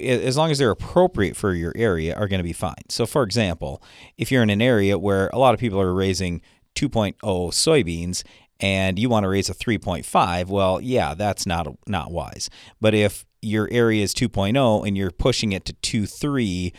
as 0.00 0.36
long 0.36 0.50
as 0.50 0.58
they're 0.58 0.70
appropriate 0.70 1.36
for 1.36 1.52
your 1.52 1.72
area, 1.76 2.14
are 2.14 2.28
going 2.28 2.38
to 2.38 2.44
be 2.44 2.52
fine. 2.52 2.88
So, 2.88 3.04
for 3.06 3.22
example, 3.22 3.82
if 4.16 4.30
you're 4.32 4.42
in 4.42 4.50
an 4.50 4.62
area 4.62 4.98
where 4.98 5.28
a 5.32 5.38
lot 5.38 5.52
of 5.52 5.60
people 5.60 5.80
are 5.80 5.92
raising 5.92 6.40
2.0 6.74 7.16
soybeans 7.22 8.22
and 8.60 8.98
you 8.98 9.08
want 9.08 9.24
to 9.24 9.28
raise 9.28 9.50
a 9.50 9.54
3.5, 9.54 10.46
well, 10.46 10.80
yeah, 10.80 11.14
that's 11.14 11.44
not 11.46 11.66
not 11.86 12.12
wise. 12.12 12.48
But 12.80 12.94
if 12.94 13.26
your 13.42 13.68
area 13.72 14.02
is 14.04 14.14
2.0 14.14 14.86
and 14.86 14.96
you're 14.96 15.10
pushing 15.10 15.52
it 15.52 15.64
to 15.66 15.74
2.3 15.74 16.72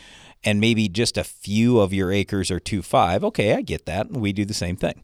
and 0.44 0.60
maybe 0.60 0.88
just 0.88 1.16
a 1.16 1.24
few 1.24 1.80
of 1.80 1.92
your 1.92 2.12
acres 2.12 2.50
are 2.50 2.60
2.5, 2.60 3.24
okay, 3.24 3.54
I 3.54 3.62
get 3.62 3.86
that. 3.86 4.10
We 4.10 4.32
do 4.32 4.44
the 4.44 4.54
same 4.54 4.76
thing. 4.76 5.02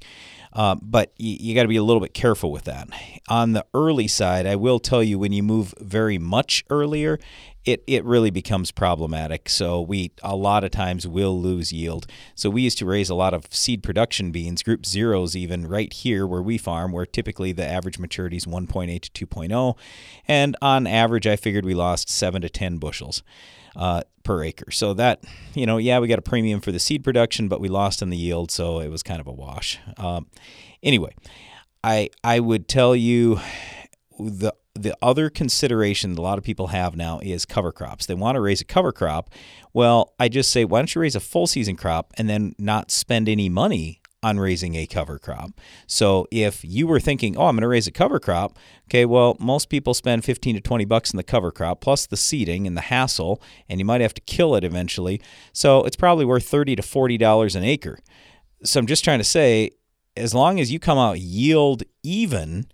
Uh, 0.53 0.75
but 0.83 1.13
you, 1.17 1.37
you 1.41 1.55
got 1.55 1.63
to 1.63 1.69
be 1.69 1.77
a 1.77 1.83
little 1.83 2.01
bit 2.01 2.15
careful 2.15 2.51
with 2.51 2.65
that. 2.65 2.89
On 3.29 3.53
the 3.53 3.65
early 3.73 4.09
side, 4.09 4.47
I 4.47 4.57
will 4.57 4.81
tell 4.81 5.03
you 5.03 5.19
when 5.19 5.33
you 5.33 5.43
move 5.43 5.75
very 5.79 6.19
much 6.19 6.65
earlier, 6.71 7.19
it, 7.65 7.85
it 7.87 8.05
really 8.05 8.31
becomes 8.31 8.71
problematic. 8.71 9.49
So 9.49 9.81
we 9.81 10.13
a 10.23 10.35
lot 10.35 10.65
of 10.65 10.71
times 10.71 11.07
will 11.07 11.41
lose 11.41 11.73
yield. 11.73 12.07
So 12.35 12.51
we 12.51 12.63
used 12.63 12.79
to 12.79 12.87
raise 12.87 13.11
a 13.11 13.15
lot 13.15 13.35
of 13.35 13.47
seed 13.51 13.83
production 13.83 14.33
beans, 14.33 14.63
group 14.63 14.87
zeros, 14.87 15.37
even 15.37 15.67
right 15.67 15.93
here 15.93 16.27
where 16.27 16.43
we 16.43 16.59
farm, 16.59 16.91
where 16.91 17.07
typically 17.07 17.53
the 17.53 17.67
average 17.67 17.99
maturity 17.99 18.37
is 18.37 18.47
1.8 18.47 19.01
to 19.13 19.27
2.0, 19.27 19.77
and 20.27 20.57
on 20.63 20.87
average, 20.87 21.27
I 21.27 21.37
figured 21.37 21.65
we 21.65 21.75
lost 21.75 22.09
seven 22.09 22.43
to 22.43 22.49
10 22.49 22.79
bushels 22.79 23.23
uh, 23.77 24.03
per 24.23 24.45
acre. 24.45 24.71
So 24.71 24.95
that, 24.95 25.25
you 25.55 25.67
know, 25.67 25.79
yeah, 25.79 25.99
we 25.99 26.09
got 26.09 26.19
a 26.19 26.23
premium 26.23 26.61
for 26.61 26.73
the 26.73 26.79
seed 26.79 27.05
production, 27.05 27.49
but 27.49 27.61
we 27.61 27.69
lost 27.69 28.03
on 28.03 28.11
the 28.11 28.17
yield, 28.17 28.51
so 28.51 28.81
it 28.81 28.89
was 28.89 29.03
kind 29.03 29.21
of 29.21 29.27
a 29.27 29.33
wash. 29.33 29.79
Um, 29.97 30.27
anyway, 30.83 31.15
I 31.83 32.11
I 32.23 32.41
would 32.41 32.69
tell 32.69 32.95
you 32.95 33.41
the 34.19 34.53
the 34.75 34.97
other 35.03 35.29
consideration 35.31 36.15
that 36.15 36.21
a 36.21 36.23
lot 36.23 36.39
of 36.39 36.45
people 36.45 36.69
have 36.69 36.97
now 36.97 37.19
is 37.21 37.45
cover 37.45 37.73
crops. 37.73 38.07
They 38.07 38.15
want 38.15 38.37
to 38.37 38.41
raise 38.41 38.61
a 38.61 38.65
cover 38.65 38.93
crop. 38.93 39.31
Well, 39.73 40.15
I 40.19 40.29
just 40.29 40.51
say, 40.51 40.65
why 40.65 40.79
don't 40.79 40.95
you 40.95 41.01
raise 41.01 41.17
a 41.17 41.21
full 41.21 41.47
season 41.47 41.77
crop 41.77 42.13
and 42.17 42.31
then 42.31 42.55
not 42.59 42.91
spend 42.91 43.29
any 43.29 43.49
money 43.49 44.00
on 44.23 44.39
raising 44.39 44.75
a 44.75 44.87
cover 44.87 45.19
crop? 45.19 45.53
So 45.87 46.27
if 46.31 46.65
you 46.65 46.87
were 46.87 47.01
thinking, 47.01 47.37
oh, 47.37 47.47
I'm 47.47 47.57
going 47.57 47.63
to 47.63 47.69
raise 47.69 47.87
a 47.87 47.93
cover 47.93 48.21
crop, 48.21 48.59
okay, 48.89 49.05
well, 49.05 49.37
most 49.39 49.69
people 49.69 49.95
spend 49.95 50.25
15 50.25 50.57
to 50.57 50.61
20 50.61 50.85
bucks 50.85 51.13
in 51.13 51.17
the 51.17 51.23
cover 51.23 51.51
crop 51.51 51.81
plus 51.81 52.07
the 52.07 52.17
seeding 52.17 52.67
and 52.67 52.77
the 52.77 52.83
hassle, 52.83 53.43
and 53.69 53.79
you 53.79 53.85
might 53.85 54.01
have 54.01 54.15
to 54.15 54.21
kill 54.23 54.55
it 54.55 54.65
eventually. 54.65 55.21
So 55.53 55.85
it's 55.85 55.97
probably 55.97 56.25
worth 56.25 56.47
30 56.47 56.77
to 56.77 56.83
40 56.83 57.19
dollars 57.19 57.57
an 57.57 57.65
acre. 57.65 57.99
So 58.63 58.79
I'm 58.79 58.87
just 58.87 59.05
trying 59.05 59.21
to 59.21 59.25
say, 59.25 59.71
as 60.17 60.35
long 60.35 60.61
as 60.61 60.71
you 60.71 60.79
come 60.79 60.99
out 60.99 61.21
yield 61.21 61.83
even, 62.03 62.67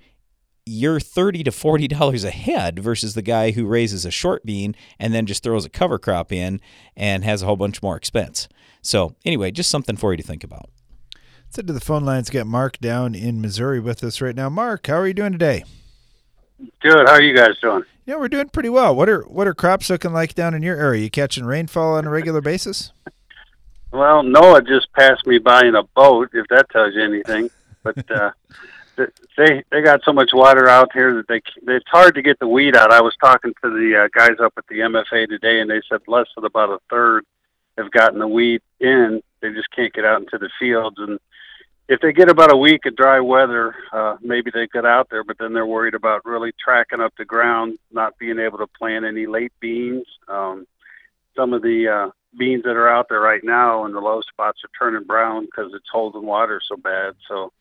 you're 0.64 0.98
thirty 1.00 1.44
to 1.44 1.52
forty 1.52 1.86
dollars 1.96 2.24
ahead 2.24 2.80
versus 2.80 3.14
the 3.14 3.22
guy 3.22 3.52
who 3.52 3.66
raises 3.66 4.04
a 4.04 4.10
short 4.10 4.44
bean 4.44 4.74
and 4.98 5.14
then 5.14 5.26
just 5.26 5.42
throws 5.42 5.64
a 5.64 5.70
cover 5.70 5.98
crop 5.98 6.32
in 6.32 6.60
and 6.96 7.24
has 7.24 7.42
a 7.42 7.46
whole 7.46 7.56
bunch 7.56 7.82
more 7.82 7.96
expense. 7.96 8.48
So 8.82 9.14
anyway, 9.24 9.50
just 9.52 9.70
something 9.70 9.96
for 9.96 10.12
you 10.12 10.16
to 10.16 10.22
think 10.22 10.44
about. 10.44 10.70
Let's 11.56 11.62
head 11.62 11.68
to 11.68 11.72
the 11.72 11.80
phone 11.80 12.04
lines. 12.04 12.28
Get 12.28 12.46
Mark 12.46 12.76
down 12.80 13.14
in 13.14 13.40
Missouri 13.40 13.80
with 13.80 14.04
us 14.04 14.20
right 14.20 14.36
now. 14.36 14.50
Mark, 14.50 14.88
how 14.88 14.96
are 14.96 15.06
you 15.06 15.14
doing 15.14 15.32
today? 15.32 15.64
Good. 16.82 17.08
How 17.08 17.14
are 17.14 17.22
you 17.22 17.34
guys 17.34 17.56
doing? 17.62 17.82
Yeah, 18.04 18.16
we're 18.16 18.28
doing 18.28 18.50
pretty 18.50 18.68
well. 18.68 18.94
What 18.94 19.08
are 19.08 19.22
what 19.22 19.46
are 19.46 19.54
crops 19.54 19.88
looking 19.88 20.12
like 20.12 20.34
down 20.34 20.52
in 20.52 20.62
your 20.62 20.76
area? 20.76 21.04
You 21.04 21.08
catching 21.08 21.46
rainfall 21.46 21.94
on 21.94 22.06
a 22.06 22.10
regular 22.10 22.42
basis? 22.42 22.92
Well, 23.90 24.22
Noah 24.22 24.60
just 24.60 24.92
passed 24.92 25.26
me 25.26 25.38
by 25.38 25.64
in 25.64 25.74
a 25.74 25.82
boat, 25.82 26.28
if 26.34 26.46
that 26.48 26.68
tells 26.68 26.92
you 26.92 27.02
anything. 27.02 27.48
But 27.82 28.10
uh, 28.10 28.32
they 29.38 29.64
they 29.70 29.80
got 29.80 30.02
so 30.04 30.12
much 30.12 30.32
water 30.34 30.68
out 30.68 30.92
here 30.92 31.14
that 31.14 31.26
they 31.26 31.40
it's 31.72 31.88
hard 31.88 32.16
to 32.16 32.22
get 32.22 32.38
the 32.38 32.48
weed 32.48 32.76
out. 32.76 32.92
I 32.92 33.00
was 33.00 33.16
talking 33.18 33.54
to 33.64 33.70
the 33.70 34.04
uh, 34.04 34.08
guys 34.12 34.38
up 34.44 34.52
at 34.58 34.66
the 34.68 34.80
MFA 34.80 35.26
today, 35.26 35.60
and 35.60 35.70
they 35.70 35.80
said 35.88 36.02
less 36.06 36.26
than 36.34 36.44
about 36.44 36.68
a 36.68 36.80
third 36.90 37.24
have 37.78 37.90
gotten 37.90 38.18
the 38.18 38.28
weed 38.28 38.60
in. 38.78 39.22
They 39.40 39.54
just 39.54 39.70
can't 39.70 39.94
get 39.94 40.04
out 40.04 40.20
into 40.20 40.36
the 40.36 40.50
fields, 40.58 40.96
and 40.98 41.18
if 41.88 42.00
they 42.00 42.12
get 42.12 42.28
about 42.28 42.52
a 42.52 42.56
week 42.56 42.84
of 42.86 42.96
dry 42.96 43.20
weather, 43.20 43.74
uh, 43.92 44.16
maybe 44.20 44.50
they 44.52 44.66
get 44.66 44.84
out 44.84 45.08
there. 45.10 45.22
But 45.22 45.38
then 45.38 45.52
they're 45.52 45.66
worried 45.66 45.94
about 45.94 46.24
really 46.24 46.52
tracking 46.62 47.00
up 47.00 47.14
the 47.16 47.24
ground, 47.24 47.78
not 47.92 48.18
being 48.18 48.38
able 48.38 48.58
to 48.58 48.66
plant 48.66 49.04
any 49.04 49.26
late 49.26 49.52
beans. 49.60 50.06
Um, 50.28 50.66
some 51.36 51.52
of 51.52 51.62
the 51.62 51.88
uh, 51.88 52.10
beans 52.36 52.64
that 52.64 52.76
are 52.76 52.88
out 52.88 53.08
there 53.08 53.20
right 53.20 53.44
now 53.44 53.84
and 53.84 53.94
the 53.94 54.00
low 54.00 54.20
spots 54.22 54.60
are 54.64 54.70
turning 54.78 55.06
brown 55.06 55.46
because 55.46 55.72
it's 55.74 55.88
holding 55.90 56.26
water 56.26 56.60
so 56.66 56.76
bad. 56.76 57.14
So 57.28 57.52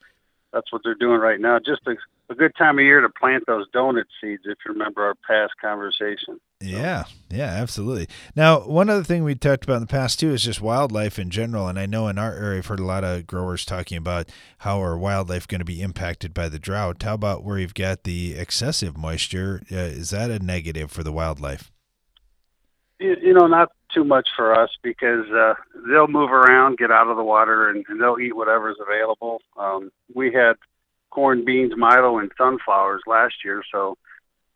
that's 0.52 0.72
what 0.72 0.82
they're 0.82 0.94
doing 0.94 1.20
right 1.20 1.40
now. 1.40 1.58
Just 1.58 1.82
a, 1.86 1.96
a 2.30 2.34
good 2.34 2.54
time 2.56 2.78
of 2.78 2.84
year 2.84 3.00
to 3.00 3.08
plant 3.08 3.44
those 3.46 3.68
donut 3.70 4.06
seeds, 4.20 4.42
if 4.44 4.58
you 4.66 4.72
remember 4.72 5.04
our 5.04 5.14
past 5.26 5.52
conversation. 5.60 6.40
Yeah, 6.60 7.04
yeah, 7.28 7.50
absolutely. 7.50 8.08
Now, 8.34 8.60
one 8.60 8.88
other 8.88 9.04
thing 9.04 9.24
we 9.24 9.34
talked 9.34 9.64
about 9.64 9.76
in 9.76 9.82
the 9.82 9.86
past 9.86 10.18
too 10.18 10.32
is 10.32 10.42
just 10.42 10.60
wildlife 10.60 11.18
in 11.18 11.28
general. 11.28 11.68
And 11.68 11.78
I 11.78 11.84
know 11.84 12.08
in 12.08 12.18
our 12.18 12.32
area, 12.32 12.58
I've 12.58 12.66
heard 12.66 12.80
a 12.80 12.84
lot 12.84 13.04
of 13.04 13.26
growers 13.26 13.66
talking 13.66 13.98
about 13.98 14.30
how 14.58 14.78
our 14.78 14.96
wildlife 14.96 15.46
going 15.46 15.58
to 15.58 15.66
be 15.66 15.82
impacted 15.82 16.32
by 16.32 16.48
the 16.48 16.58
drought. 16.58 17.02
How 17.02 17.12
about 17.14 17.44
where 17.44 17.58
you've 17.58 17.74
got 17.74 18.04
the 18.04 18.34
excessive 18.36 18.96
moisture? 18.96 19.60
Uh, 19.70 19.76
is 19.76 20.10
that 20.10 20.30
a 20.30 20.38
negative 20.38 20.90
for 20.90 21.02
the 21.02 21.12
wildlife? 21.12 21.70
You, 22.98 23.16
you 23.20 23.34
know, 23.34 23.46
not 23.46 23.72
too 23.94 24.04
much 24.04 24.28
for 24.34 24.58
us 24.58 24.70
because 24.82 25.26
uh, 25.30 25.54
they'll 25.90 26.08
move 26.08 26.32
around, 26.32 26.78
get 26.78 26.90
out 26.90 27.08
of 27.08 27.18
the 27.18 27.22
water, 27.22 27.68
and, 27.68 27.84
and 27.88 28.00
they'll 28.00 28.18
eat 28.18 28.34
whatever's 28.34 28.78
available. 28.80 29.42
Um, 29.58 29.90
we 30.14 30.32
had 30.32 30.54
corn, 31.10 31.44
beans, 31.44 31.74
milo, 31.76 32.18
and 32.18 32.32
sunflowers 32.38 33.02
last 33.06 33.34
year, 33.44 33.62
so 33.70 33.98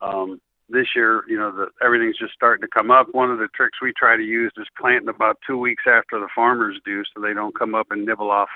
um, 0.00 0.40
this 0.70 0.88
year, 0.94 1.24
you 1.28 1.38
know, 1.38 1.50
the, 1.50 1.68
everything's 1.84 2.18
just 2.18 2.32
starting 2.32 2.62
to 2.62 2.68
come 2.68 2.90
up. 2.90 3.08
One 3.12 3.30
of 3.30 3.38
the 3.38 3.48
tricks 3.54 3.78
we 3.82 3.92
try 3.92 4.16
to 4.16 4.22
use 4.22 4.52
is 4.56 4.66
planting 4.78 5.08
about 5.08 5.38
two 5.46 5.58
weeks 5.58 5.84
after 5.86 6.18
the 6.18 6.28
farmers 6.34 6.78
do, 6.84 7.02
so 7.04 7.20
they 7.20 7.34
don't 7.34 7.58
come 7.58 7.74
up 7.74 7.88
and 7.90 8.04
nibble 8.04 8.30
off 8.30 8.48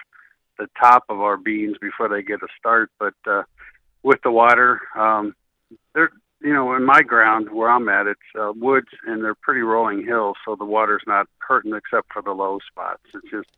the 0.59 0.69
top 0.79 1.05
of 1.09 1.21
our 1.21 1.37
beans 1.37 1.77
before 1.81 2.09
they 2.09 2.23
get 2.23 2.43
a 2.43 2.49
start. 2.59 2.91
But 2.99 3.15
uh, 3.27 3.43
with 4.03 4.21
the 4.23 4.31
water, 4.31 4.81
um, 4.95 5.35
they're 5.95 6.11
you 6.45 6.53
know, 6.53 6.75
in 6.75 6.85
my 6.85 7.01
ground 7.01 7.51
where 7.51 7.71
I'm 7.71 7.89
at, 7.89 8.07
it's 8.07 8.21
uh, 8.39 8.53
woods 8.55 8.89
and 9.07 9.25
they're 9.25 9.35
pretty 9.35 9.63
rolling 9.63 10.05
hills, 10.05 10.37
so 10.45 10.55
the 10.55 10.65
water's 10.65 11.03
not 11.07 11.27
hurting 11.39 11.75
except 11.75 12.13
for 12.13 12.21
the 12.21 12.33
low 12.33 12.59
spots. 12.71 13.03
It's 13.15 13.31
just 13.31 13.49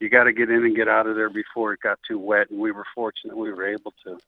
you 0.00 0.08
got 0.08 0.24
to 0.24 0.32
get 0.32 0.48
in 0.48 0.64
and 0.64 0.74
get 0.74 0.88
out 0.88 1.06
of 1.06 1.16
there 1.16 1.28
before 1.28 1.74
it 1.74 1.80
got 1.80 1.98
too 2.08 2.18
wet, 2.18 2.50
and 2.50 2.58
we 2.58 2.72
were 2.72 2.86
fortunate 2.94 3.36
we 3.36 3.52
were 3.52 3.66
able 3.66 3.92
to. 4.04 4.18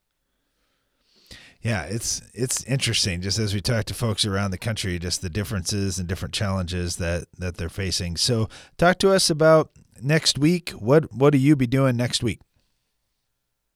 Yeah, 1.62 1.84
it's 1.84 2.20
it's 2.34 2.64
interesting. 2.64 3.20
Just 3.20 3.38
as 3.38 3.54
we 3.54 3.60
talk 3.60 3.84
to 3.84 3.94
folks 3.94 4.24
around 4.24 4.50
the 4.50 4.58
country, 4.58 4.98
just 4.98 5.22
the 5.22 5.30
differences 5.30 5.98
and 5.98 6.08
different 6.08 6.34
challenges 6.34 6.96
that 6.96 7.26
that 7.38 7.56
they're 7.56 7.68
facing. 7.68 8.16
So, 8.16 8.48
talk 8.78 8.98
to 8.98 9.10
us 9.12 9.30
about 9.30 9.70
next 10.02 10.38
week. 10.38 10.70
What 10.70 11.12
what 11.14 11.30
do 11.30 11.38
you 11.38 11.54
be 11.54 11.68
doing 11.68 11.96
next 11.96 12.22
week? 12.22 12.40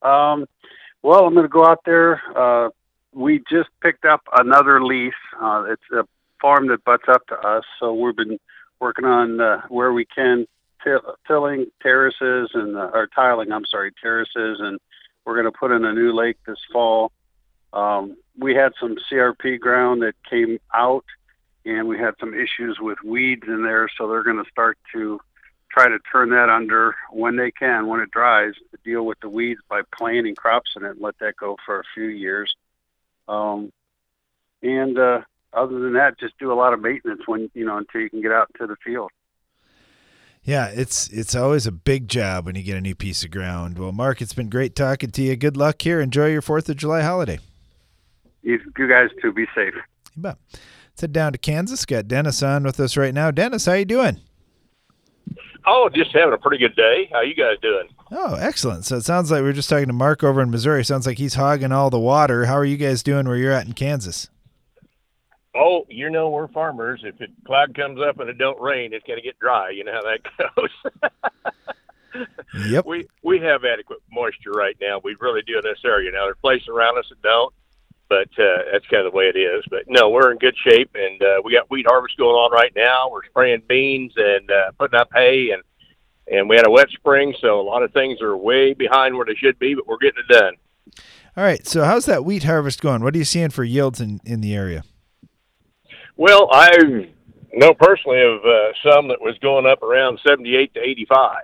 Um, 0.02 0.46
well, 1.02 1.26
I'm 1.26 1.34
going 1.34 1.44
to 1.44 1.48
go 1.48 1.64
out 1.64 1.80
there. 1.84 2.20
Uh, 2.36 2.70
we 3.12 3.42
just 3.48 3.68
picked 3.80 4.04
up 4.04 4.22
another 4.36 4.84
lease. 4.84 5.14
Uh, 5.40 5.66
it's 5.68 5.82
a 5.92 6.04
farm 6.40 6.66
that 6.68 6.84
butts 6.84 7.04
up 7.08 7.24
to 7.28 7.36
us, 7.36 7.64
so 7.78 7.94
we've 7.94 8.16
been 8.16 8.38
working 8.80 9.04
on 9.04 9.40
uh, 9.40 9.62
where 9.68 9.92
we 9.92 10.04
can 10.04 10.46
till- 10.82 11.16
tilling 11.26 11.66
terraces 11.82 12.50
and 12.52 12.76
uh, 12.76 12.90
or 12.92 13.08
tiling. 13.14 13.52
I'm 13.52 13.64
sorry, 13.64 13.92
terraces, 14.02 14.58
and 14.60 14.80
we're 15.24 15.34
going 15.34 15.52
to 15.52 15.56
put 15.56 15.70
in 15.70 15.84
a 15.84 15.92
new 15.92 16.12
lake 16.12 16.38
this 16.46 16.58
fall. 16.72 17.12
Um, 17.76 18.16
we 18.38 18.54
had 18.54 18.72
some 18.80 18.96
CRP 18.96 19.60
ground 19.60 20.00
that 20.00 20.14
came 20.28 20.58
out, 20.72 21.04
and 21.66 21.86
we 21.86 21.98
had 21.98 22.14
some 22.18 22.32
issues 22.32 22.78
with 22.80 22.96
weeds 23.04 23.42
in 23.46 23.64
there, 23.64 23.88
so 23.98 24.08
they're 24.08 24.22
going 24.22 24.42
to 24.42 24.50
start 24.50 24.78
to 24.94 25.20
try 25.70 25.86
to 25.86 25.98
turn 26.10 26.30
that 26.30 26.48
under 26.48 26.94
when 27.12 27.36
they 27.36 27.50
can, 27.50 27.86
when 27.86 28.00
it 28.00 28.10
dries, 28.10 28.54
to 28.70 28.78
deal 28.82 29.04
with 29.04 29.20
the 29.20 29.28
weeds 29.28 29.60
by 29.68 29.82
planting 29.94 30.34
crops 30.34 30.70
in 30.74 30.84
it 30.84 30.92
and 30.92 31.00
let 31.02 31.18
that 31.18 31.36
go 31.36 31.56
for 31.66 31.78
a 31.78 31.84
few 31.92 32.06
years. 32.06 32.54
Um, 33.28 33.70
and 34.62 34.98
uh, 34.98 35.20
other 35.52 35.78
than 35.78 35.92
that, 35.94 36.18
just 36.18 36.38
do 36.38 36.50
a 36.50 36.54
lot 36.54 36.72
of 36.72 36.80
maintenance 36.80 37.22
when 37.26 37.50
you 37.52 37.66
know 37.66 37.76
until 37.76 38.00
you 38.00 38.08
can 38.08 38.22
get 38.22 38.32
out 38.32 38.50
to 38.58 38.66
the 38.66 38.76
field. 38.76 39.10
Yeah, 40.42 40.68
it's 40.68 41.08
it's 41.08 41.34
always 41.34 41.66
a 41.66 41.72
big 41.72 42.08
job 42.08 42.46
when 42.46 42.54
you 42.54 42.62
get 42.62 42.78
a 42.78 42.80
new 42.80 42.94
piece 42.94 43.22
of 43.22 43.30
ground. 43.30 43.78
Well, 43.78 43.92
Mark, 43.92 44.22
it's 44.22 44.32
been 44.32 44.48
great 44.48 44.74
talking 44.74 45.10
to 45.10 45.22
you. 45.22 45.36
Good 45.36 45.58
luck 45.58 45.82
here. 45.82 46.00
Enjoy 46.00 46.28
your 46.28 46.40
Fourth 46.40 46.70
of 46.70 46.76
July 46.76 47.02
holiday. 47.02 47.38
You, 48.46 48.60
you 48.78 48.88
guys 48.88 49.10
too. 49.20 49.32
Be 49.32 49.44
safe. 49.56 49.74
You 50.14 50.22
bet. 50.22 50.38
Let's 50.52 51.00
head 51.00 51.12
down 51.12 51.32
to 51.32 51.38
Kansas. 51.38 51.84
Got 51.84 52.06
Dennis 52.08 52.42
on 52.44 52.62
with 52.62 52.78
us 52.78 52.96
right 52.96 53.12
now. 53.12 53.30
Dennis, 53.32 53.66
how 53.66 53.72
you 53.72 53.84
doing? 53.84 54.20
Oh, 55.66 55.90
just 55.92 56.12
having 56.12 56.32
a 56.32 56.38
pretty 56.38 56.58
good 56.58 56.76
day. 56.76 57.10
How 57.12 57.22
you 57.22 57.34
guys 57.34 57.56
doing? 57.60 57.88
Oh, 58.12 58.36
excellent. 58.36 58.84
So 58.84 58.96
it 58.98 59.04
sounds 59.04 59.32
like 59.32 59.42
we 59.42 59.48
are 59.48 59.52
just 59.52 59.68
talking 59.68 59.88
to 59.88 59.92
Mark 59.92 60.22
over 60.22 60.40
in 60.40 60.50
Missouri. 60.52 60.84
Sounds 60.84 61.08
like 61.08 61.18
he's 61.18 61.34
hogging 61.34 61.72
all 61.72 61.90
the 61.90 61.98
water. 61.98 62.44
How 62.44 62.54
are 62.54 62.64
you 62.64 62.76
guys 62.76 63.02
doing 63.02 63.26
where 63.26 63.36
you're 63.36 63.50
at 63.50 63.66
in 63.66 63.72
Kansas? 63.72 64.30
Oh, 65.56 65.84
you 65.90 66.08
know 66.08 66.30
we're 66.30 66.46
farmers. 66.48 67.00
If 67.02 67.20
it 67.20 67.30
cloud 67.46 67.74
comes 67.74 67.98
up 68.00 68.20
and 68.20 68.30
it 68.30 68.38
don't 68.38 68.60
rain, 68.60 68.92
it's 68.92 69.04
going 69.06 69.18
to 69.18 69.24
get 69.24 69.38
dry. 69.40 69.70
You 69.70 69.82
know 69.82 69.92
how 69.92 70.02
that 70.02 70.20
goes. 72.14 72.24
yep. 72.68 72.86
We 72.86 73.08
we 73.24 73.40
have 73.40 73.64
adequate 73.64 73.98
moisture 74.12 74.52
right 74.52 74.76
now. 74.80 75.00
We 75.02 75.16
really 75.18 75.42
do 75.42 75.54
in 75.56 75.62
this 75.64 75.80
area. 75.84 76.12
Now 76.12 76.26
there's 76.26 76.36
places 76.40 76.68
around 76.68 76.96
us 76.98 77.06
that 77.08 77.20
don't, 77.22 77.52
but 78.08 78.28
uh, 78.38 78.62
that's 78.72 78.86
kind 78.86 79.04
of 79.06 79.12
the 79.12 79.16
way 79.16 79.24
it 79.24 79.38
is. 79.38 79.64
But 79.70 79.84
no, 79.88 80.10
we're 80.10 80.32
in 80.32 80.38
good 80.38 80.56
shape, 80.66 80.90
and 80.94 81.22
uh, 81.22 81.40
we 81.44 81.52
got 81.52 81.70
wheat 81.70 81.86
harvest 81.88 82.16
going 82.16 82.34
on 82.34 82.52
right 82.52 82.72
now. 82.74 83.08
We're 83.10 83.24
spraying 83.24 83.62
beans 83.68 84.12
and 84.16 84.50
uh, 84.50 84.72
putting 84.78 84.98
up 84.98 85.10
hay, 85.14 85.50
and 85.50 85.62
and 86.28 86.48
we 86.48 86.56
had 86.56 86.66
a 86.66 86.70
wet 86.70 86.88
spring, 86.90 87.34
so 87.40 87.60
a 87.60 87.62
lot 87.62 87.82
of 87.82 87.92
things 87.92 88.20
are 88.20 88.36
way 88.36 88.74
behind 88.74 89.16
where 89.16 89.26
they 89.26 89.34
should 89.34 89.58
be, 89.58 89.74
but 89.74 89.86
we're 89.86 89.98
getting 89.98 90.24
it 90.28 90.32
done. 90.32 90.54
All 91.36 91.44
right. 91.44 91.64
So 91.66 91.84
how's 91.84 92.06
that 92.06 92.24
wheat 92.24 92.42
harvest 92.42 92.80
going? 92.80 93.02
What 93.02 93.14
are 93.14 93.18
you 93.18 93.24
seeing 93.24 93.50
for 93.50 93.62
yields 93.62 94.00
in 94.00 94.20
in 94.24 94.40
the 94.40 94.54
area? 94.54 94.84
Well, 96.16 96.48
I 96.50 97.08
know 97.52 97.74
personally 97.74 98.22
of 98.22 98.44
uh, 98.44 98.72
some 98.82 99.08
that 99.08 99.20
was 99.20 99.36
going 99.40 99.66
up 99.66 99.82
around 99.82 100.18
78 100.26 100.74
to 100.74 100.80
85, 100.80 101.42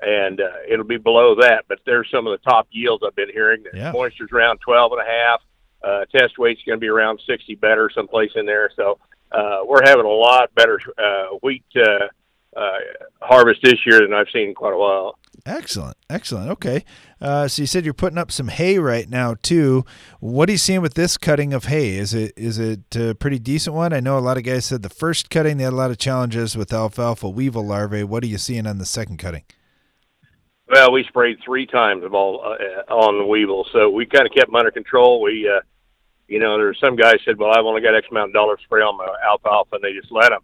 and 0.00 0.40
uh, 0.40 0.48
it'll 0.68 0.84
be 0.84 0.98
below 0.98 1.36
that. 1.36 1.66
But 1.68 1.78
there's 1.86 2.08
some 2.10 2.26
of 2.26 2.32
the 2.32 2.50
top 2.50 2.66
yields 2.70 3.04
I've 3.06 3.14
been 3.14 3.30
hearing. 3.32 3.64
Yeah. 3.72 3.92
Moisture's 3.92 4.32
around 4.32 4.58
12 4.58 4.92
and 4.92 5.00
a 5.00 5.04
half. 5.04 5.40
Uh, 5.82 6.04
test 6.06 6.38
weight's 6.38 6.60
going 6.66 6.76
to 6.76 6.80
be 6.80 6.88
around 6.88 7.20
60 7.26 7.54
better, 7.56 7.90
someplace 7.94 8.30
in 8.34 8.46
there. 8.46 8.70
So 8.76 8.98
uh, 9.32 9.60
we're 9.66 9.84
having 9.84 10.04
a 10.04 10.08
lot 10.08 10.54
better 10.54 10.78
uh, 10.98 11.36
wheat 11.42 11.64
uh, 11.76 12.06
uh, 12.56 12.78
harvest 13.20 13.60
this 13.62 13.86
year 13.86 14.00
than 14.00 14.12
I've 14.12 14.28
seen 14.32 14.48
in 14.48 14.54
quite 14.54 14.74
a 14.74 14.78
while. 14.78 15.18
Excellent, 15.46 15.96
excellent. 16.10 16.50
Okay, 16.50 16.84
uh, 17.20 17.48
so 17.48 17.62
you 17.62 17.66
said 17.66 17.84
you're 17.84 17.94
putting 17.94 18.18
up 18.18 18.30
some 18.30 18.48
hay 18.48 18.78
right 18.78 19.08
now 19.08 19.36
too. 19.40 19.86
What 20.18 20.48
are 20.48 20.52
you 20.52 20.58
seeing 20.58 20.82
with 20.82 20.94
this 20.94 21.16
cutting 21.16 21.54
of 21.54 21.64
hay? 21.64 21.96
Is 21.96 22.12
it 22.12 22.34
is 22.36 22.58
it 22.58 22.94
a 22.94 23.14
pretty 23.14 23.38
decent 23.38 23.74
one? 23.74 23.94
I 23.94 24.00
know 24.00 24.18
a 24.18 24.20
lot 24.20 24.36
of 24.36 24.42
guys 24.42 24.66
said 24.66 24.82
the 24.82 24.90
first 24.90 25.30
cutting 25.30 25.56
they 25.56 25.64
had 25.64 25.72
a 25.72 25.76
lot 25.76 25.90
of 25.90 25.96
challenges 25.96 26.56
with 26.56 26.72
alfalfa 26.74 27.28
weevil 27.28 27.64
larvae. 27.64 28.04
What 28.04 28.22
are 28.22 28.26
you 28.26 28.36
seeing 28.36 28.66
on 28.66 28.78
the 28.78 28.84
second 28.84 29.16
cutting? 29.16 29.44
Well, 30.70 30.92
we 30.92 31.04
sprayed 31.04 31.38
three 31.44 31.66
times 31.66 32.04
of 32.04 32.14
all 32.14 32.42
uh, 32.44 32.92
on 32.92 33.18
the 33.18 33.26
weevil, 33.26 33.66
so 33.72 33.90
we 33.90 34.06
kind 34.06 34.26
of 34.26 34.32
kept 34.32 34.48
them 34.48 34.56
under 34.56 34.70
control. 34.70 35.20
We, 35.20 35.48
uh, 35.48 35.62
you 36.30 36.38
know, 36.38 36.56
there's 36.56 36.80
some 36.80 36.96
guys 36.96 37.16
said, 37.24 37.36
"Well, 37.36 37.50
I've 37.50 37.66
only 37.66 37.82
got 37.82 37.94
X 37.94 38.06
amount 38.10 38.30
of 38.30 38.34
dollars 38.34 38.60
spray 38.64 38.82
on 38.82 38.96
my 38.96 39.08
alfalfa," 39.28 39.76
and 39.76 39.84
they 39.84 39.92
just 39.92 40.10
let 40.10 40.30
them 40.30 40.40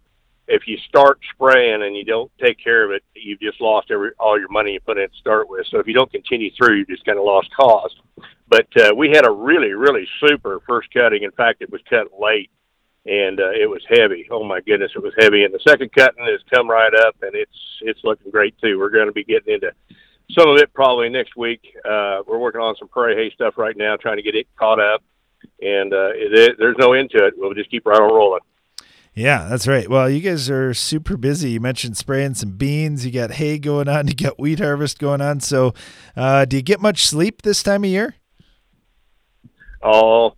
if 0.47 0.65
you 0.65 0.77
start 0.87 1.19
spraying 1.33 1.83
and 1.83 1.95
you 1.95 2.05
don't 2.05 2.31
take 2.41 2.57
care 2.61 2.85
of 2.85 2.91
it, 2.91 3.03
you've 3.13 3.39
just 3.39 3.59
lost 3.59 3.91
every 3.91 4.11
all 4.19 4.39
your 4.39 4.49
money 4.49 4.73
you 4.73 4.79
put 4.79 4.97
in 4.97 5.09
to 5.09 5.15
start 5.15 5.49
with. 5.49 5.67
So 5.69 5.79
if 5.79 5.87
you 5.87 5.93
don't 5.93 6.11
continue 6.11 6.51
through, 6.55 6.77
you 6.77 6.85
just 6.85 7.05
kind 7.05 7.17
of 7.17 7.25
lost 7.25 7.49
cost. 7.55 7.95
But 8.47 8.67
uh, 8.77 8.95
we 8.95 9.09
had 9.09 9.27
a 9.27 9.31
really, 9.31 9.73
really 9.73 10.07
super 10.21 10.61
first 10.67 10.93
cutting. 10.93 11.23
In 11.23 11.31
fact, 11.31 11.61
it 11.61 11.69
was 11.69 11.81
cut 11.89 12.07
late, 12.17 12.49
and 13.05 13.39
uh, 13.41 13.51
it 13.51 13.69
was 13.69 13.83
heavy. 13.89 14.25
Oh 14.31 14.45
my 14.45 14.61
goodness, 14.61 14.91
it 14.95 15.03
was 15.03 15.13
heavy. 15.19 15.43
And 15.43 15.53
the 15.53 15.59
second 15.67 15.91
cutting 15.91 16.25
has 16.25 16.39
come 16.49 16.69
right 16.69 16.93
up, 16.93 17.15
and 17.21 17.35
it's 17.35 17.57
it's 17.81 17.99
looking 18.03 18.31
great 18.31 18.57
too. 18.61 18.79
We're 18.79 18.89
going 18.89 19.07
to 19.07 19.11
be 19.11 19.25
getting 19.25 19.55
into 19.55 19.73
some 20.31 20.49
of 20.49 20.57
it 20.57 20.73
probably 20.73 21.09
next 21.09 21.35
week. 21.35 21.61
Uh, 21.83 22.21
we're 22.25 22.39
working 22.39 22.61
on 22.61 22.75
some 22.77 22.87
prairie 22.87 23.15
hay 23.15 23.33
stuff 23.33 23.57
right 23.57 23.75
now, 23.75 23.97
trying 23.97 24.17
to 24.17 24.23
get 24.23 24.35
it 24.35 24.47
caught 24.57 24.79
up. 24.79 25.03
And 25.61 25.93
uh, 25.93 26.09
it, 26.13 26.33
it, 26.33 26.55
there's 26.59 26.77
no 26.77 26.93
end 26.93 27.09
to 27.11 27.25
it. 27.25 27.33
We'll 27.37 27.53
just 27.53 27.71
keep 27.71 27.85
right 27.85 27.99
on 27.99 28.13
rolling. 28.13 28.41
Yeah, 29.13 29.47
that's 29.49 29.67
right. 29.67 29.89
Well, 29.89 30.07
you 30.07 30.21
guys 30.21 30.47
are 30.47 30.75
super 30.75 31.17
busy. 31.17 31.49
You 31.49 31.59
mentioned 31.59 31.97
spraying 31.97 32.35
some 32.35 32.51
beans. 32.51 33.03
You 33.03 33.11
got 33.11 33.31
hay 33.31 33.57
going 33.57 33.89
on. 33.89 34.07
You 34.07 34.13
got 34.13 34.39
wheat 34.39 34.59
harvest 34.59 34.99
going 34.99 35.21
on. 35.21 35.39
So, 35.39 35.73
uh, 36.15 36.45
do 36.45 36.57
you 36.57 36.61
get 36.61 36.79
much 36.79 37.07
sleep 37.07 37.41
this 37.41 37.63
time 37.63 37.83
of 37.83 37.89
year? 37.89 38.15
Oh, 39.81 40.35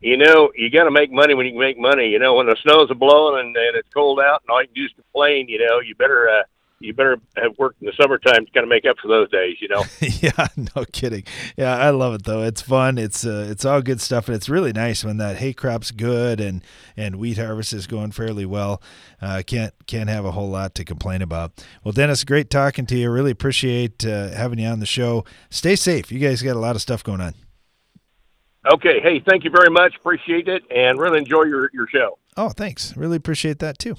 you 0.00 0.16
know, 0.16 0.52
you 0.54 0.70
got 0.70 0.84
to 0.84 0.90
make 0.90 1.10
money 1.12 1.34
when 1.34 1.46
you 1.46 1.52
can 1.52 1.60
make 1.60 1.78
money. 1.78 2.08
You 2.08 2.18
know, 2.18 2.34
when 2.34 2.46
the 2.46 2.56
snow's 2.62 2.90
a 2.90 2.94
blowing 2.94 3.40
and, 3.40 3.56
and 3.56 3.76
it's 3.76 3.88
cold 3.92 4.20
out 4.20 4.42
and 4.42 4.50
all 4.50 4.60
you 4.60 4.68
can 4.68 4.74
do 4.74 4.84
is 4.84 4.92
complain, 4.94 5.48
you 5.48 5.58
know, 5.58 5.80
you 5.80 5.94
better 5.94 6.28
uh, 6.28 6.42
you 6.82 6.92
better 6.92 7.18
have 7.36 7.58
worked 7.58 7.80
in 7.80 7.86
the 7.86 7.92
summertime 8.00 8.46
to 8.46 8.52
kind 8.52 8.64
of 8.64 8.68
make 8.68 8.84
up 8.84 8.96
for 9.00 9.08
those 9.08 9.30
days, 9.30 9.56
you 9.60 9.68
know. 9.68 9.84
yeah, 10.00 10.48
no 10.76 10.84
kidding. 10.92 11.24
Yeah, 11.56 11.76
I 11.76 11.90
love 11.90 12.14
it 12.14 12.24
though. 12.24 12.42
It's 12.42 12.60
fun. 12.60 12.98
It's 12.98 13.24
uh, 13.24 13.46
it's 13.50 13.64
all 13.64 13.82
good 13.82 14.00
stuff, 14.00 14.28
and 14.28 14.36
it's 14.36 14.48
really 14.48 14.72
nice 14.72 15.04
when 15.04 15.16
that 15.18 15.36
hay 15.36 15.52
crop's 15.52 15.90
good 15.90 16.40
and 16.40 16.62
and 16.96 17.16
wheat 17.16 17.38
harvest 17.38 17.72
is 17.72 17.86
going 17.86 18.12
fairly 18.12 18.46
well. 18.46 18.82
Uh, 19.20 19.42
can't 19.46 19.74
can't 19.86 20.08
have 20.08 20.24
a 20.24 20.32
whole 20.32 20.50
lot 20.50 20.74
to 20.76 20.84
complain 20.84 21.22
about. 21.22 21.64
Well, 21.84 21.92
Dennis, 21.92 22.24
great 22.24 22.50
talking 22.50 22.86
to 22.86 22.96
you. 22.96 23.10
Really 23.10 23.30
appreciate 23.30 24.04
uh, 24.04 24.28
having 24.30 24.58
you 24.58 24.68
on 24.68 24.80
the 24.80 24.86
show. 24.86 25.24
Stay 25.50 25.76
safe. 25.76 26.10
You 26.10 26.18
guys 26.18 26.42
got 26.42 26.56
a 26.56 26.60
lot 26.60 26.76
of 26.76 26.82
stuff 26.82 27.02
going 27.04 27.20
on. 27.20 27.34
Okay. 28.70 29.00
Hey, 29.00 29.20
thank 29.20 29.44
you 29.44 29.50
very 29.50 29.70
much. 29.70 29.96
Appreciate 29.96 30.48
it, 30.48 30.62
and 30.70 30.98
really 30.98 31.18
enjoy 31.18 31.44
your 31.44 31.70
your 31.72 31.86
show. 31.88 32.18
Oh, 32.36 32.50
thanks. 32.50 32.96
Really 32.96 33.16
appreciate 33.16 33.58
that 33.58 33.78
too. 33.78 33.96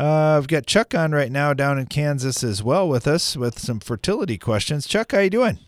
Uh, 0.00 0.38
I've 0.38 0.48
got 0.48 0.64
Chuck 0.64 0.94
on 0.94 1.12
right 1.12 1.30
now 1.30 1.52
down 1.52 1.78
in 1.78 1.84
Kansas 1.84 2.42
as 2.42 2.62
well 2.62 2.88
with 2.88 3.06
us 3.06 3.36
with 3.36 3.58
some 3.58 3.80
fertility 3.80 4.38
questions. 4.38 4.86
Chuck, 4.86 5.12
how 5.12 5.18
you 5.18 5.28
doing? 5.28 5.58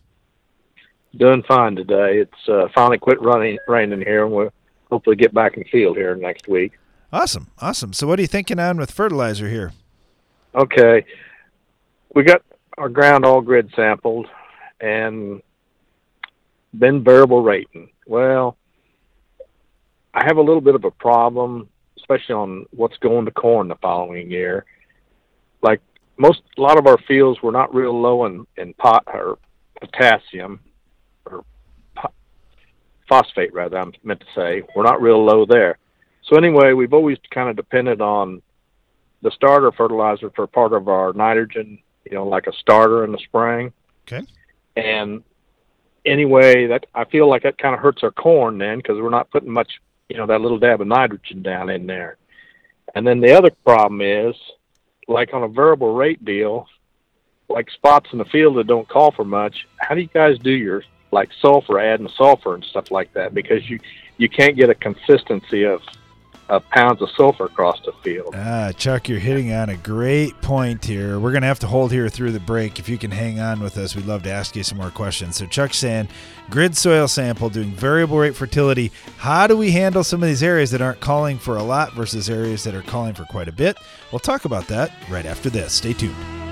Doing 1.15 1.43
fine 1.47 1.77
today. 1.77 2.21
It's 2.21 2.49
uh, 2.49 2.69
finally 2.75 2.97
quit 2.97 3.21
running 3.21 3.59
raining 3.69 4.01
here, 4.01 4.25
and 4.25 4.35
we'll 4.35 4.51
hopefully 4.91 5.17
get 5.17 5.35
back 5.35 5.59
in 5.59 5.65
the 5.65 5.69
field 5.69 5.99
here 5.99 6.17
next 6.17 6.49
week. 6.49 6.73
Awesome, 7.13 7.49
awesome. 7.59 7.93
So, 7.93 8.07
what 8.07 8.19
are 8.19 8.23
you 8.23 8.29
thinking 8.29 8.59
on 8.59 8.79
with 8.79 8.91
fertilizer 8.91 9.51
here? 9.51 9.73
Okay, 10.55 11.05
we 12.15 12.23
got 12.23 12.41
our 12.79 12.89
ground 12.89 13.27
all 13.27 13.43
grid 13.43 13.71
sampled 13.77 14.29
and 14.81 15.43
been 16.79 17.05
variable 17.05 17.43
rating. 17.43 17.91
Well, 18.07 18.57
I 20.15 20.25
have 20.25 20.39
a 20.39 20.43
little 20.43 20.63
bit 20.63 20.75
of 20.75 20.85
a 20.85 20.91
problem 20.91 21.69
especially 22.03 22.35
on 22.35 22.67
what's 22.71 22.99
going 22.99 23.25
to 23.25 23.31
corn 23.31 23.69
the 23.69 23.77
following 23.77 24.31
year. 24.31 24.65
Like 25.63 25.81
most, 26.19 26.43
a 26.59 26.61
lot 26.61 26.79
of 26.79 26.87
our 26.87 26.99
fields 27.09 27.41
were 27.43 27.53
not 27.53 27.75
real 27.75 27.99
low 27.99 28.27
in, 28.27 28.47
in 28.57 28.75
pot 28.75 29.05
or 29.07 29.39
potassium 29.81 30.61
or 31.25 31.45
phosphate, 33.09 33.55
rather, 33.55 33.79
I'm 33.79 33.93
meant 34.03 34.21
to 34.21 34.27
say. 34.35 34.63
We're 34.75 34.83
not 34.83 35.01
real 35.01 35.25
low 35.25 35.47
there. 35.47 35.79
So 36.25 36.37
anyway, 36.37 36.73
we've 36.73 36.93
always 36.93 37.19
kind 37.31 37.49
of 37.49 37.57
depended 37.57 38.01
on 38.01 38.43
the 39.23 39.31
starter 39.31 39.73
fertilizer 39.73 40.31
for 40.35 40.47
part 40.47 40.73
of 40.73 40.89
our 40.89 41.13
nitrogen, 41.13 41.79
you 42.05 42.17
know, 42.17 42.27
like 42.27 42.47
a 42.47 42.53
starter 42.53 43.05
in 43.05 43.13
the 43.13 43.19
spring. 43.19 43.73
Okay. 44.07 44.27
And 44.77 45.23
anyway, 46.05 46.67
that 46.67 46.87
I 46.95 47.05
feel 47.05 47.29
like 47.29 47.43
that 47.45 47.59
kind 47.59 47.75
of 47.75 47.81
hurts 47.81 48.03
our 48.03 48.11
corn 48.11 48.59
then 48.59 48.79
because 48.79 49.01
we're 49.01 49.11
not 49.11 49.31
putting 49.31 49.51
much 49.51 49.81
you 50.13 50.19
know, 50.19 50.27
that 50.27 50.43
little 50.43 50.59
dab 50.59 50.83
of 50.83 50.87
nitrogen 50.87 51.43
down 51.43 51.71
in 51.71 51.87
there. 51.87 52.19
And 52.95 53.07
then 53.07 53.21
the 53.21 53.33
other 53.33 53.51
problem 53.65 54.03
is, 54.03 54.35
like 55.09 55.33
on 55.33 55.43
a 55.43 55.49
variable 55.49 55.95
rate 55.95 56.23
deal, 56.23 56.67
like 57.49 57.71
spots 57.71 58.11
in 58.13 58.19
the 58.19 58.27
field 58.27 58.57
that 58.57 58.67
don't 58.67 58.87
call 58.87 59.11
for 59.11 59.25
much, 59.25 59.67
how 59.79 59.95
do 59.95 60.03
you 60.03 60.09
guys 60.09 60.39
do 60.39 60.51
your 60.51 60.85
like 61.13 61.31
sulfur, 61.41 61.79
adding 61.79 62.11
sulfur 62.15 62.55
and 62.55 62.65
stuff 62.65 62.91
like 62.91 63.13
that? 63.15 63.33
Because 63.33 63.69
you 63.71 63.81
you 64.19 64.29
can't 64.29 64.55
get 64.55 64.69
a 64.69 64.75
consistency 64.75 65.65
of 65.65 65.81
of 66.53 66.69
pounds 66.69 67.01
of 67.01 67.09
sulfur 67.17 67.47
across 67.47 67.81
the 67.87 67.93
field. 68.05 68.35
Ah, 68.37 68.73
Chuck, 68.77 69.09
you're 69.09 69.19
hitting 69.19 69.53
on 69.55 69.71
a 69.71 69.77
great 69.77 70.39
point 70.43 70.85
here. 70.85 71.19
We're 71.19 71.31
going 71.31 71.41
to 71.41 71.49
have 71.49 71.61
to 71.61 71.67
hold 71.67 71.91
here 71.91 72.11
through 72.11 72.33
the 72.33 72.41
break. 72.41 72.79
If 72.79 72.91
you 72.91 72.99
can 72.99 73.11
hang 73.11 73.41
on 73.41 73.61
with 73.61 73.79
us, 73.79 73.97
we'd 73.97 74.05
love 74.05 74.23
to 74.25 74.31
ask 74.31 74.55
you 74.55 74.63
some 74.63 74.77
more 74.77 74.91
questions. 74.91 75.37
So, 75.37 75.47
Chuck 75.47 75.73
saying, 75.73 76.09
grid 76.51 76.77
soil 76.77 77.09
sample 77.09 77.49
doing 77.49 77.73
variable 77.73 78.19
rate 78.19 78.37
fertility. 78.37 78.93
How 79.17 79.47
do 79.47 79.57
we 79.57 79.71
handle 79.71 80.05
some 80.05 80.23
of 80.23 80.29
these 80.29 80.43
areas 80.43 80.71
that 80.73 80.83
aren't 80.83 81.01
calling 81.01 81.39
for 81.39 81.57
a 81.57 81.63
lot 81.63 81.95
versus 81.95 82.29
areas 82.29 82.65
that 82.65 82.75
are 82.75 82.83
calling 82.83 83.15
for 83.15 83.25
quite 83.25 83.49
a 83.49 83.53
bit? 83.53 83.79
We'll 84.13 84.19
talk 84.19 84.45
about 84.45 84.67
that 84.69 84.93
right 85.09 85.25
after 85.25 85.49
this. 85.49 85.73
Stay 85.73 85.95
tuned. 85.95 86.52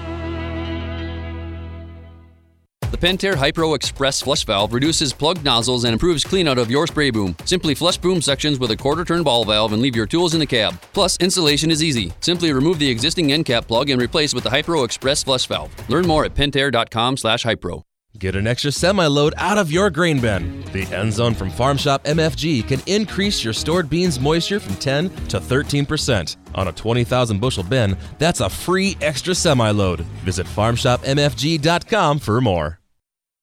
The 2.90 2.98
Pentair 2.98 3.34
Hypro 3.34 3.76
Express 3.76 4.20
flush 4.20 4.44
valve 4.44 4.72
reduces 4.72 5.12
plugged 5.12 5.44
nozzles 5.44 5.84
and 5.84 5.92
improves 5.92 6.24
cleanout 6.24 6.60
of 6.60 6.72
your 6.72 6.88
spray 6.88 7.10
boom. 7.10 7.36
Simply 7.44 7.72
flush 7.72 7.96
boom 7.96 8.20
sections 8.20 8.58
with 8.58 8.72
a 8.72 8.76
quarter 8.76 9.04
turn 9.04 9.22
ball 9.22 9.44
valve 9.44 9.72
and 9.72 9.80
leave 9.80 9.94
your 9.94 10.06
tools 10.06 10.34
in 10.34 10.40
the 10.40 10.46
cab. 10.46 10.74
Plus, 10.92 11.16
installation 11.18 11.70
is 11.70 11.84
easy. 11.84 12.12
Simply 12.18 12.52
remove 12.52 12.80
the 12.80 12.90
existing 12.90 13.30
end 13.30 13.44
cap 13.44 13.68
plug 13.68 13.90
and 13.90 14.02
replace 14.02 14.34
with 14.34 14.42
the 14.42 14.50
Hypro 14.50 14.84
Express 14.84 15.22
flush 15.22 15.46
valve. 15.46 15.70
Learn 15.88 16.04
more 16.04 16.24
at 16.24 16.34
pentair.com/hypro. 16.34 17.82
Get 18.18 18.34
an 18.34 18.48
extra 18.48 18.72
semi 18.72 19.06
load 19.06 19.34
out 19.36 19.56
of 19.56 19.70
your 19.70 19.88
grain 19.88 20.18
bin. 20.18 20.64
The 20.72 20.82
end 20.92 21.12
zone 21.12 21.34
from 21.34 21.48
Farm 21.50 21.76
Shop 21.76 22.02
MFG 22.02 22.66
can 22.66 22.82
increase 22.86 23.44
your 23.44 23.52
stored 23.52 23.88
beans 23.88 24.18
moisture 24.18 24.58
from 24.58 24.74
10 24.74 25.10
to 25.28 25.38
13%. 25.38 26.36
On 26.56 26.66
a 26.66 26.72
20,000 26.72 27.40
bushel 27.40 27.62
bin, 27.62 27.96
that's 28.18 28.40
a 28.40 28.48
free 28.50 28.96
extra 29.00 29.32
semi 29.32 29.70
load. 29.70 30.00
Visit 30.24 30.48
farmshopmfg.com 30.48 32.18
for 32.18 32.40
more. 32.40 32.79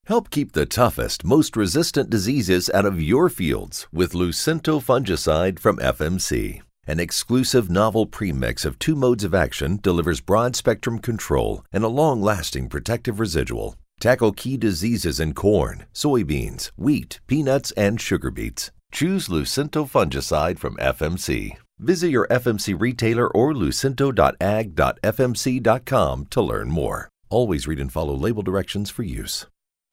Help 0.07 0.29
keep 0.29 0.53
the 0.53 0.65
toughest, 0.65 1.25
most 1.25 1.57
resistant 1.57 2.09
diseases 2.09 2.69
out 2.73 2.85
of 2.85 3.01
your 3.01 3.27
fields 3.27 3.89
with 3.91 4.13
Lucento 4.13 4.81
fungicide 4.81 5.59
from 5.59 5.75
FMC. 5.79 6.61
An 6.87 7.01
exclusive 7.01 7.69
novel 7.69 8.05
premix 8.05 8.63
of 8.63 8.79
two 8.79 8.95
modes 8.95 9.25
of 9.25 9.35
action 9.35 9.81
delivers 9.83 10.21
broad 10.21 10.55
spectrum 10.55 10.99
control 10.99 11.65
and 11.73 11.83
a 11.83 11.89
long 11.89 12.21
lasting 12.21 12.69
protective 12.69 13.19
residual. 13.19 13.75
Tackle 13.99 14.31
key 14.31 14.55
diseases 14.55 15.19
in 15.19 15.33
corn, 15.33 15.85
soybeans, 15.93 16.71
wheat, 16.77 17.19
peanuts, 17.27 17.71
and 17.71 17.99
sugar 17.99 18.31
beets. 18.31 18.71
Choose 18.93 19.27
Lucento 19.27 19.85
fungicide 19.85 20.57
from 20.57 20.77
FMC. 20.77 21.57
Visit 21.79 22.11
your 22.11 22.29
FMC 22.29 22.79
retailer 22.79 23.27
or 23.27 23.53
lucento.ag.fmc.com 23.53 26.25
to 26.27 26.41
learn 26.41 26.69
more. 26.69 27.09
Always 27.29 27.67
read 27.67 27.81
and 27.81 27.91
follow 27.91 28.15
label 28.15 28.41
directions 28.41 28.89
for 28.89 29.03
use. 29.03 29.47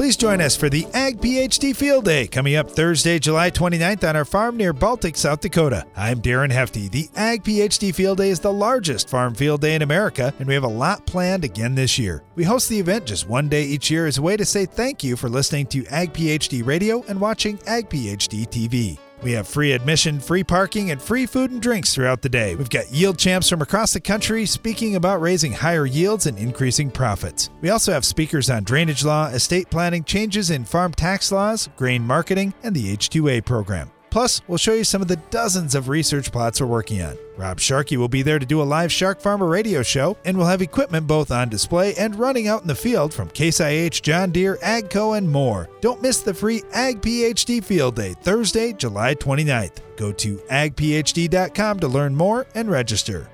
Please 0.00 0.16
join 0.16 0.40
us 0.40 0.56
for 0.56 0.70
the 0.70 0.86
Ag 0.94 1.20
PhD 1.20 1.76
Field 1.76 2.06
Day 2.06 2.26
coming 2.26 2.56
up 2.56 2.70
Thursday, 2.70 3.18
July 3.18 3.50
29th 3.50 4.08
on 4.08 4.16
our 4.16 4.24
farm 4.24 4.56
near 4.56 4.72
Baltic, 4.72 5.14
South 5.14 5.42
Dakota. 5.42 5.84
I'm 5.94 6.22
Darren 6.22 6.50
Hefty. 6.50 6.88
The 6.88 7.10
Ag 7.16 7.44
PhD 7.44 7.94
Field 7.94 8.16
Day 8.16 8.30
is 8.30 8.40
the 8.40 8.50
largest 8.50 9.10
farm 9.10 9.34
field 9.34 9.60
day 9.60 9.74
in 9.74 9.82
America, 9.82 10.32
and 10.38 10.48
we 10.48 10.54
have 10.54 10.64
a 10.64 10.68
lot 10.68 11.04
planned 11.04 11.44
again 11.44 11.74
this 11.74 11.98
year. 11.98 12.22
We 12.34 12.44
host 12.44 12.70
the 12.70 12.80
event 12.80 13.04
just 13.04 13.28
one 13.28 13.50
day 13.50 13.64
each 13.64 13.90
year 13.90 14.06
as 14.06 14.16
a 14.16 14.22
way 14.22 14.38
to 14.38 14.44
say 14.46 14.64
thank 14.64 15.04
you 15.04 15.16
for 15.16 15.28
listening 15.28 15.66
to 15.66 15.84
Ag 15.88 16.14
PhD 16.14 16.64
Radio 16.64 17.04
and 17.06 17.20
watching 17.20 17.58
Ag 17.66 17.90
PhD 17.90 18.48
TV. 18.48 18.98
We 19.22 19.32
have 19.32 19.46
free 19.46 19.72
admission, 19.72 20.18
free 20.18 20.44
parking, 20.44 20.90
and 20.90 21.00
free 21.00 21.26
food 21.26 21.50
and 21.50 21.60
drinks 21.60 21.94
throughout 21.94 22.22
the 22.22 22.28
day. 22.28 22.54
We've 22.54 22.70
got 22.70 22.90
yield 22.90 23.18
champs 23.18 23.48
from 23.48 23.60
across 23.60 23.92
the 23.92 24.00
country 24.00 24.46
speaking 24.46 24.96
about 24.96 25.20
raising 25.20 25.52
higher 25.52 25.86
yields 25.86 26.26
and 26.26 26.38
increasing 26.38 26.90
profits. 26.90 27.50
We 27.60 27.70
also 27.70 27.92
have 27.92 28.04
speakers 28.04 28.48
on 28.48 28.64
drainage 28.64 29.04
law, 29.04 29.28
estate 29.28 29.68
planning, 29.70 30.04
changes 30.04 30.50
in 30.50 30.64
farm 30.64 30.92
tax 30.92 31.30
laws, 31.30 31.68
grain 31.76 32.02
marketing, 32.02 32.54
and 32.62 32.74
the 32.74 32.96
H2A 32.96 33.44
program. 33.44 33.90
Plus, 34.10 34.42
we'll 34.48 34.58
show 34.58 34.74
you 34.74 34.82
some 34.82 35.00
of 35.00 35.08
the 35.08 35.16
dozens 35.30 35.74
of 35.74 35.88
research 35.88 36.32
plots 36.32 36.60
we're 36.60 36.66
working 36.66 37.00
on. 37.00 37.16
Rob 37.36 37.60
Sharkey 37.60 37.96
will 37.96 38.08
be 38.08 38.22
there 38.22 38.40
to 38.40 38.46
do 38.46 38.60
a 38.60 38.64
live 38.64 38.92
Shark 38.92 39.20
Farmer 39.20 39.46
radio 39.46 39.82
show, 39.82 40.16
and 40.24 40.36
we'll 40.36 40.48
have 40.48 40.62
equipment 40.62 41.06
both 41.06 41.30
on 41.30 41.48
display 41.48 41.94
and 41.94 42.16
running 42.16 42.48
out 42.48 42.62
in 42.62 42.68
the 42.68 42.74
field 42.74 43.14
from 43.14 43.30
Case 43.30 43.60
IH, 43.60 44.02
John 44.02 44.32
Deere, 44.32 44.58
AGCO, 44.62 45.16
and 45.16 45.30
more. 45.30 45.68
Don't 45.80 46.02
miss 46.02 46.20
the 46.20 46.34
free 46.34 46.62
Ag 46.72 47.00
PhD 47.00 47.62
Field 47.62 47.96
Day, 47.96 48.14
Thursday, 48.20 48.72
July 48.72 49.14
29th. 49.14 49.78
Go 49.96 50.12
to 50.12 50.36
agphd.com 50.36 51.80
to 51.80 51.88
learn 51.88 52.14
more 52.14 52.46
and 52.54 52.70
register. 52.70 53.28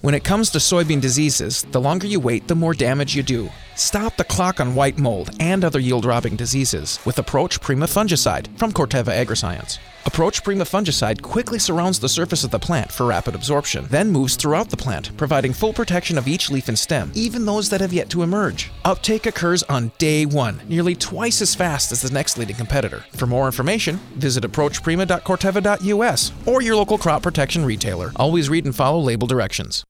When 0.00 0.14
it 0.14 0.22
comes 0.22 0.50
to 0.50 0.58
soybean 0.58 1.00
diseases, 1.00 1.64
the 1.72 1.80
longer 1.80 2.06
you 2.06 2.20
wait, 2.20 2.46
the 2.46 2.54
more 2.54 2.72
damage 2.72 3.16
you 3.16 3.22
do. 3.22 3.50
Stop 3.78 4.16
the 4.16 4.24
clock 4.24 4.58
on 4.58 4.74
white 4.74 4.98
mold 4.98 5.30
and 5.38 5.64
other 5.64 5.78
yield 5.78 6.04
robbing 6.04 6.34
diseases 6.34 6.98
with 7.04 7.16
Approach 7.16 7.60
Prima 7.60 7.86
fungicide 7.86 8.48
from 8.58 8.72
Corteva 8.72 9.24
Agriscience. 9.24 9.78
Approach 10.04 10.42
Prima 10.42 10.64
fungicide 10.64 11.22
quickly 11.22 11.60
surrounds 11.60 12.00
the 12.00 12.08
surface 12.08 12.42
of 12.42 12.50
the 12.50 12.58
plant 12.58 12.90
for 12.90 13.06
rapid 13.06 13.36
absorption, 13.36 13.86
then 13.88 14.10
moves 14.10 14.34
throughout 14.34 14.70
the 14.70 14.76
plant, 14.76 15.16
providing 15.16 15.52
full 15.52 15.72
protection 15.72 16.18
of 16.18 16.26
each 16.26 16.50
leaf 16.50 16.66
and 16.66 16.76
stem, 16.76 17.12
even 17.14 17.44
those 17.44 17.70
that 17.70 17.80
have 17.80 17.92
yet 17.92 18.10
to 18.10 18.24
emerge. 18.24 18.72
Uptake 18.84 19.26
occurs 19.26 19.62
on 19.64 19.92
day 19.98 20.26
one, 20.26 20.60
nearly 20.66 20.96
twice 20.96 21.40
as 21.40 21.54
fast 21.54 21.92
as 21.92 22.02
the 22.02 22.10
next 22.10 22.36
leading 22.36 22.56
competitor. 22.56 23.04
For 23.12 23.28
more 23.28 23.46
information, 23.46 23.98
visit 24.16 24.42
approachprima.corteva.us 24.42 26.32
or 26.46 26.62
your 26.62 26.74
local 26.74 26.98
crop 26.98 27.22
protection 27.22 27.64
retailer. 27.64 28.10
Always 28.16 28.50
read 28.50 28.64
and 28.64 28.74
follow 28.74 28.98
label 28.98 29.28
directions. 29.28 29.84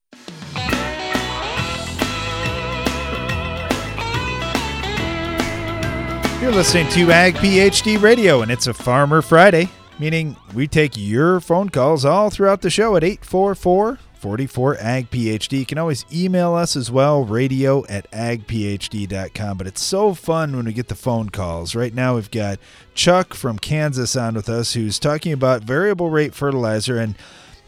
You're 6.40 6.52
listening 6.52 6.88
to 6.90 7.10
Ag 7.10 7.34
PhD 7.34 8.00
Radio, 8.00 8.42
and 8.42 8.50
it's 8.52 8.68
a 8.68 8.72
Farmer 8.72 9.22
Friday, 9.22 9.68
meaning 9.98 10.36
we 10.54 10.68
take 10.68 10.92
your 10.96 11.40
phone 11.40 11.68
calls 11.68 12.04
all 12.04 12.30
throughout 12.30 12.62
the 12.62 12.70
show 12.70 12.94
at 12.94 13.02
844 13.02 13.98
44 14.14 14.76
Ag 14.78 15.10
PhD. 15.10 15.58
You 15.58 15.66
can 15.66 15.78
always 15.78 16.04
email 16.12 16.54
us 16.54 16.76
as 16.76 16.92
well, 16.92 17.24
radio 17.24 17.84
at 17.86 18.08
agphd.com. 18.12 19.58
But 19.58 19.66
it's 19.66 19.82
so 19.82 20.14
fun 20.14 20.54
when 20.54 20.66
we 20.66 20.72
get 20.72 20.86
the 20.86 20.94
phone 20.94 21.28
calls. 21.28 21.74
Right 21.74 21.92
now, 21.92 22.14
we've 22.14 22.30
got 22.30 22.60
Chuck 22.94 23.34
from 23.34 23.58
Kansas 23.58 24.14
on 24.14 24.34
with 24.34 24.48
us 24.48 24.74
who's 24.74 25.00
talking 25.00 25.32
about 25.32 25.64
variable 25.64 26.08
rate 26.08 26.34
fertilizer 26.34 26.98
and 26.98 27.16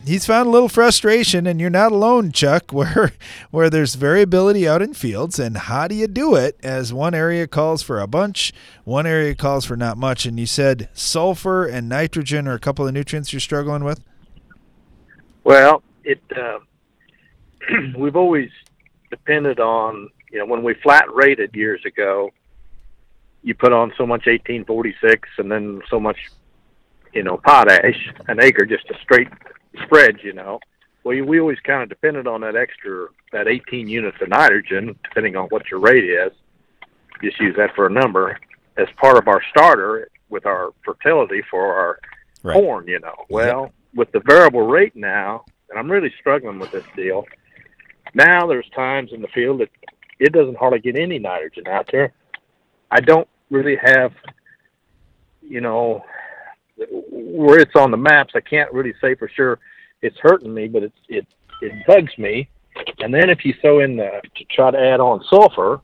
he's 0.05 0.27
found 0.27 0.49
a 0.49 0.51
little 0.51 0.69
frustration 0.69 1.47
and 1.47 1.61
you're 1.61 1.71
not 1.71 1.93
alone 1.93 2.33
chuck 2.33 2.73
where 2.73 3.13
where 3.51 3.71
there's 3.71 3.95
variability 3.95 4.67
out 4.67 4.83
in 4.83 4.95
fields 4.95 5.39
and 5.39 5.57
how 5.57 5.87
do 5.87 5.95
you 5.95 6.07
do 6.07 6.35
it 6.35 6.59
as 6.63 6.93
one 6.93 7.15
area 7.15 7.47
calls 7.47 7.83
for 7.83 8.01
a 8.01 8.07
bunch 8.07 8.53
one 8.85 9.07
area 9.07 9.35
calls 9.35 9.65
for 9.65 9.77
not 9.77 9.99
much 9.99 10.27
and 10.27 10.39
you 10.39 10.47
said 10.47 10.89
sulfur 10.93 11.67
and 11.67 11.89
nitrogen 11.89 12.49
are 12.49 12.55
a 12.55 12.61
couple 12.61 12.87
of 12.87 12.95
nutrients 12.95 13.33
you're 13.33 13.41
struggling 13.41 13.85
with? 13.85 14.03
Well, 15.45 15.83
it 16.05 16.21
uh, 16.37 16.59
we've 17.97 18.17
always 18.17 18.51
depended 19.11 19.61
on 19.61 20.09
you 20.31 20.39
know 20.39 20.47
when 20.47 20.63
we 20.63 20.75
flat 20.75 21.13
rated 21.13 21.55
years 21.55 21.85
ago, 21.85 22.31
you 23.43 23.55
put 23.55 23.73
on 23.73 23.93
so 23.97 24.07
much 24.07 24.27
1846 24.27 25.29
and 25.39 25.51
then 25.51 25.83
so 25.89 25.99
much 25.99 26.19
you 27.13 27.23
know 27.23 27.37
potash 27.39 28.13
an 28.29 28.41
acre, 28.41 28.67
just 28.67 28.89
a 28.91 28.95
straight 29.03 29.29
spread. 29.85 30.19
You 30.23 30.33
know, 30.33 30.61
well 31.05 31.23
we 31.25 31.41
always 31.41 31.61
kind 31.61 31.83
of 31.83 31.89
depended 31.89 32.27
on 32.27 32.41
that 32.43 32.57
extra 32.57 33.09
that 33.33 33.49
18 33.49 33.89
units 33.89 34.17
of 34.21 34.29
nitrogen, 34.29 34.97
depending 35.05 35.37
on 35.37 35.47
what 35.49 35.71
your 35.71 35.81
rate 35.81 36.05
is. 36.05 36.33
Just 37.23 37.39
use 37.41 37.55
that 37.57 37.75
for 37.75 37.87
a 37.87 37.91
number 37.91 38.39
as 38.77 38.89
part 38.97 39.17
of 39.19 39.29
our 39.29 39.43
starter 39.51 40.09
with 40.31 40.47
our 40.47 40.71
fertility 40.85 41.43
for 41.51 41.75
our 41.75 41.99
Right. 42.43 42.55
corn. 42.55 42.89
You 42.89 43.01
know, 43.01 43.15
well 43.29 43.73
with 43.95 44.11
the 44.13 44.21
variable 44.21 44.67
rate 44.67 44.97
now, 44.97 45.45
and 45.69 45.79
I'm 45.79 45.91
really 45.91 46.13
struggling 46.19 46.59
with 46.59 46.71
this 46.71 46.85
deal. 46.97 47.27
Now 48.15 48.47
there's 48.47 48.69
times 48.75 49.13
in 49.13 49.21
the 49.21 49.29
field 49.29 49.61
that 49.61 49.69
it 50.19 50.33
doesn't 50.33 50.57
hardly 50.57 50.79
get 50.81 50.97
any 50.97 51.19
nitrogen 51.19 51.67
out 51.69 51.89
there. 51.93 52.13
I 52.91 53.01
don't 53.01 53.29
really 53.51 53.77
have, 53.77 54.13
you 55.43 55.61
know, 55.61 56.05
where 56.89 57.61
it's 57.61 57.77
on 57.77 57.91
the 57.91 57.97
maps. 57.97 58.33
I 58.35 58.41
can't 58.41 58.73
really 58.73 58.95
say 59.01 59.15
for 59.15 59.29
sure 59.29 59.59
it's 60.03 60.17
hurting 60.21 60.53
me, 60.53 60.69
but 60.69 60.83
it's 60.83 60.99
it 61.09 61.27
it 61.63 61.73
bugs 61.87 62.17
me. 62.19 62.49
And 63.01 63.13
then 63.13 63.29
if 63.31 63.45
you 63.45 63.55
throw 63.61 63.81
in 63.81 63.97
the 63.97 64.21
to 64.37 64.45
try 64.45 64.71
to 64.71 64.79
add 64.79 65.01
on 65.01 65.23
sulfur, 65.29 65.81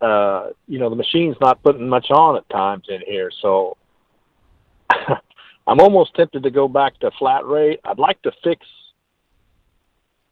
uh, 0.00 0.50
you 0.66 0.78
know, 0.78 0.88
the 0.88 0.96
machine's 0.96 1.36
not 1.40 1.62
putting 1.62 1.88
much 1.88 2.10
on 2.10 2.36
at 2.36 2.48
times 2.48 2.84
in 2.88 3.00
here, 3.06 3.30
so 3.42 3.76
I'm 4.90 5.80
almost 5.80 6.14
tempted 6.14 6.42
to 6.42 6.50
go 6.50 6.68
back 6.68 6.98
to 7.00 7.10
flat 7.18 7.46
rate. 7.46 7.80
I'd 7.84 7.98
like 7.98 8.20
to 8.22 8.32
fix 8.42 8.66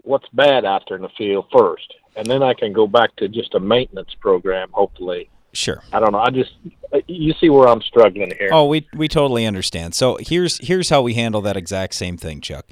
what's 0.02 0.28
bad 0.32 0.64
out 0.64 0.84
there 0.88 0.96
in 0.96 1.02
the 1.02 1.10
field 1.18 1.46
first, 1.52 1.92
and 2.16 2.26
then 2.26 2.42
I 2.42 2.54
can 2.54 2.72
go 2.72 2.86
back 2.86 3.14
to 3.16 3.28
just 3.28 3.54
a 3.54 3.60
maintenance 3.60 4.14
program, 4.20 4.70
hopefully. 4.72 5.28
Sure. 5.52 5.82
I 5.92 6.00
don't 6.00 6.12
know. 6.12 6.18
I 6.18 6.30
just 6.30 6.52
Uh, 6.92 6.98
you 7.06 7.34
see 7.40 7.50
where 7.50 7.68
I'm 7.68 7.82
struggling 7.82 8.32
here. 8.38 8.50
Oh, 8.52 8.66
we 8.66 8.86
we 8.94 9.08
totally 9.08 9.44
understand. 9.46 9.94
So 9.94 10.18
here's 10.20 10.58
here's 10.66 10.88
how 10.88 11.02
we 11.02 11.14
handle 11.14 11.40
that 11.42 11.56
exact 11.56 11.94
same 11.94 12.16
thing, 12.16 12.40
Chuck. 12.40 12.66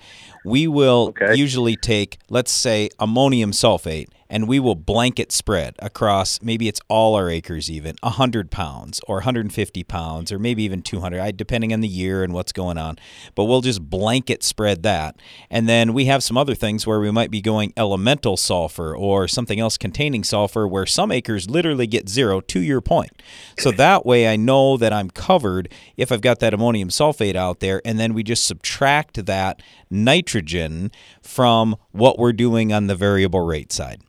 We 0.45 0.69
will 0.69 1.09
Okay. 1.21 1.35
usually 1.35 1.77
take, 1.77 2.19
let's 2.31 2.53
say, 2.53 2.89
ammonium 3.01 3.51
sulfate, 3.51 4.07
and 4.31 4.47
we 4.47 4.61
will 4.61 4.77
blanket 4.77 5.33
spread 5.33 5.75
across 5.81 6.41
maybe 6.41 6.69
it's 6.69 6.81
all 6.89 7.17
our 7.17 7.29
acres, 7.29 7.69
even 7.69 7.97
100 8.05 8.53
pounds 8.53 9.01
or 9.09 9.17
150 9.17 9.83
pounds, 9.83 10.31
or 10.31 10.39
maybe 10.39 10.63
even 10.63 10.83
200, 10.83 11.37
depending 11.37 11.73
on 11.73 11.81
the 11.81 11.89
year 11.89 12.23
and 12.23 12.33
what's 12.33 12.53
going 12.53 12.79
on. 12.79 12.97
But 13.35 13.45
we'll 13.47 13.61
just 13.61 13.91
blanket 13.91 14.45
spread 14.45 14.85
that. 14.85 15.17
And 15.51 15.69
then 15.69 15.93
we 15.93 16.05
have 16.05 16.23
some 16.23 16.37
other 16.39 16.55
things 16.55 16.87
where 16.87 17.01
we 17.01 17.11
might 17.11 17.33
be 17.33 17.41
going 17.41 17.73
elemental 17.77 18.37
sulfur 18.37 18.97
or 18.97 19.27
something 19.27 19.59
else 19.59 19.77
containing 19.77 20.23
sulfur, 20.23 20.69
where 20.69 20.87
some 20.87 21.11
acres 21.11 21.51
literally 21.51 21.89
get 21.89 22.09
zero, 22.09 22.41
to 22.43 22.61
your 22.61 22.81
point. 22.81 23.21
So 23.59 23.73
that 23.73 24.06
way 24.07 24.29
I 24.29 24.37
know 24.37 24.77
that 24.79 24.93
I'm 24.93 25.11
covered 25.11 25.71
if 25.97 26.11
I've 26.11 26.23
got 26.23 26.39
that 26.41 26.55
ammonium 26.55 26.89
sulfate 26.89 27.37
out 27.37 27.61
there, 27.61 27.83
and 27.85 27.99
then 27.99 28.15
we 28.15 28.23
just 28.23 28.47
subtract 28.47 29.27
that 29.27 29.61
nitrogen 29.91 30.91
from 31.21 31.77
what 31.91 32.19
we're 32.19 32.33
doing 32.33 32.73
on 32.73 32.87
the 32.87 32.95
variable 32.95 33.45
rate 33.45 33.73
side. 33.73 34.03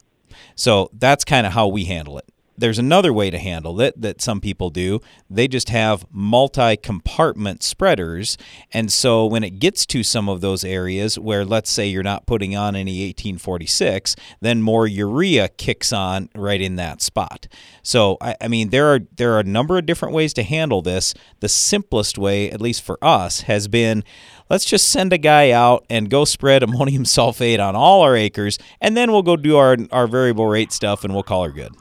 So 0.56 0.90
that's 0.94 1.26
kind 1.26 1.46
of 1.46 1.54
how 1.54 1.68
we 1.68 1.86
handle 1.86 2.18
it. 2.18 2.30
There's 2.60 2.80
another 2.80 3.14
way 3.14 3.30
to 3.30 3.38
handle 3.38 3.80
it 3.80 4.02
that 4.02 4.20
some 4.20 4.42
people 4.42 4.72
do. 4.72 5.00
They 5.30 5.48
just 5.48 5.70
have 5.70 6.06
multi 6.12 6.76
compartment 6.76 7.62
spreaders. 7.62 8.36
And 8.74 8.92
so 8.92 9.28
when 9.28 9.44
it 9.44 9.60
gets 9.60 9.86
to 9.88 10.02
some 10.02 10.28
of 10.28 10.42
those 10.42 10.64
areas 10.64 11.20
where, 11.20 11.46
let's 11.46 11.70
say, 11.70 11.88
you're 11.88 12.02
not 12.02 12.26
putting 12.26 12.56
on 12.56 12.76
any 12.76 13.06
1846, 13.08 14.16
then 14.42 14.64
more 14.64 14.88
urea 14.88 15.50
kicks 15.50 15.94
on 15.94 16.30
right 16.34 16.60
in 16.60 16.78
that 16.78 17.02
spot. 17.02 17.48
So, 17.84 18.18
I, 18.22 18.36
I 18.42 18.48
mean, 18.48 18.70
there 18.70 18.88
are, 18.88 19.00
there 19.16 19.34
are 19.34 19.40
a 19.40 19.44
number 19.44 19.78
of 19.78 19.86
different 19.86 20.16
ways 20.16 20.34
to 20.34 20.44
handle 20.44 20.82
this. 20.82 21.14
The 21.42 21.50
simplest 21.50 22.18
way, 22.18 22.50
at 22.50 22.60
least 22.60 22.82
for 22.82 22.98
us, 23.04 23.42
has 23.42 23.68
been 23.68 24.04
let's 24.50 24.66
just 24.66 24.90
send 24.90 25.14
a 25.14 25.18
guy 25.18 25.52
out 25.52 25.86
and 25.90 26.10
go 26.10 26.26
spread 26.26 26.64
ammonium 26.68 27.04
sulfate 27.04 27.60
on 27.60 27.76
all 27.76 28.02
our 28.02 28.16
acres, 28.16 28.58
and 28.82 28.98
then 28.98 29.12
we'll 29.12 29.22
go 29.22 29.36
do 29.36 29.58
our, 29.58 29.78
our 29.92 30.08
variable 30.08 30.48
rate 30.48 30.72
stuff 30.72 31.04
and 31.04 31.14
we'll 31.14 31.24
call 31.24 31.44
her 31.44 31.52
good. 31.52 31.76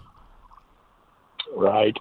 Right. 1.56 1.96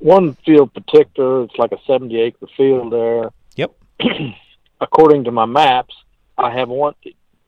One 0.00 0.34
field 0.44 0.74
particular, 0.74 1.44
it's 1.44 1.56
like 1.56 1.72
a 1.72 1.78
70 1.86 2.20
acre 2.20 2.46
field 2.56 2.92
there. 2.92 3.30
Yep. 3.54 3.72
According 4.80 5.24
to 5.24 5.30
my 5.30 5.44
maps, 5.46 5.94
I 6.36 6.50
have 6.50 6.68
one, 6.68 6.94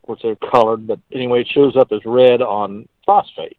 which 0.02 0.22
they're 0.22 0.36
colored, 0.36 0.86
but 0.86 1.00
anyway, 1.10 1.40
it 1.40 1.48
shows 1.48 1.76
up 1.76 1.90
as 1.92 2.04
red 2.04 2.40
on 2.40 2.88
phosphate. 3.04 3.56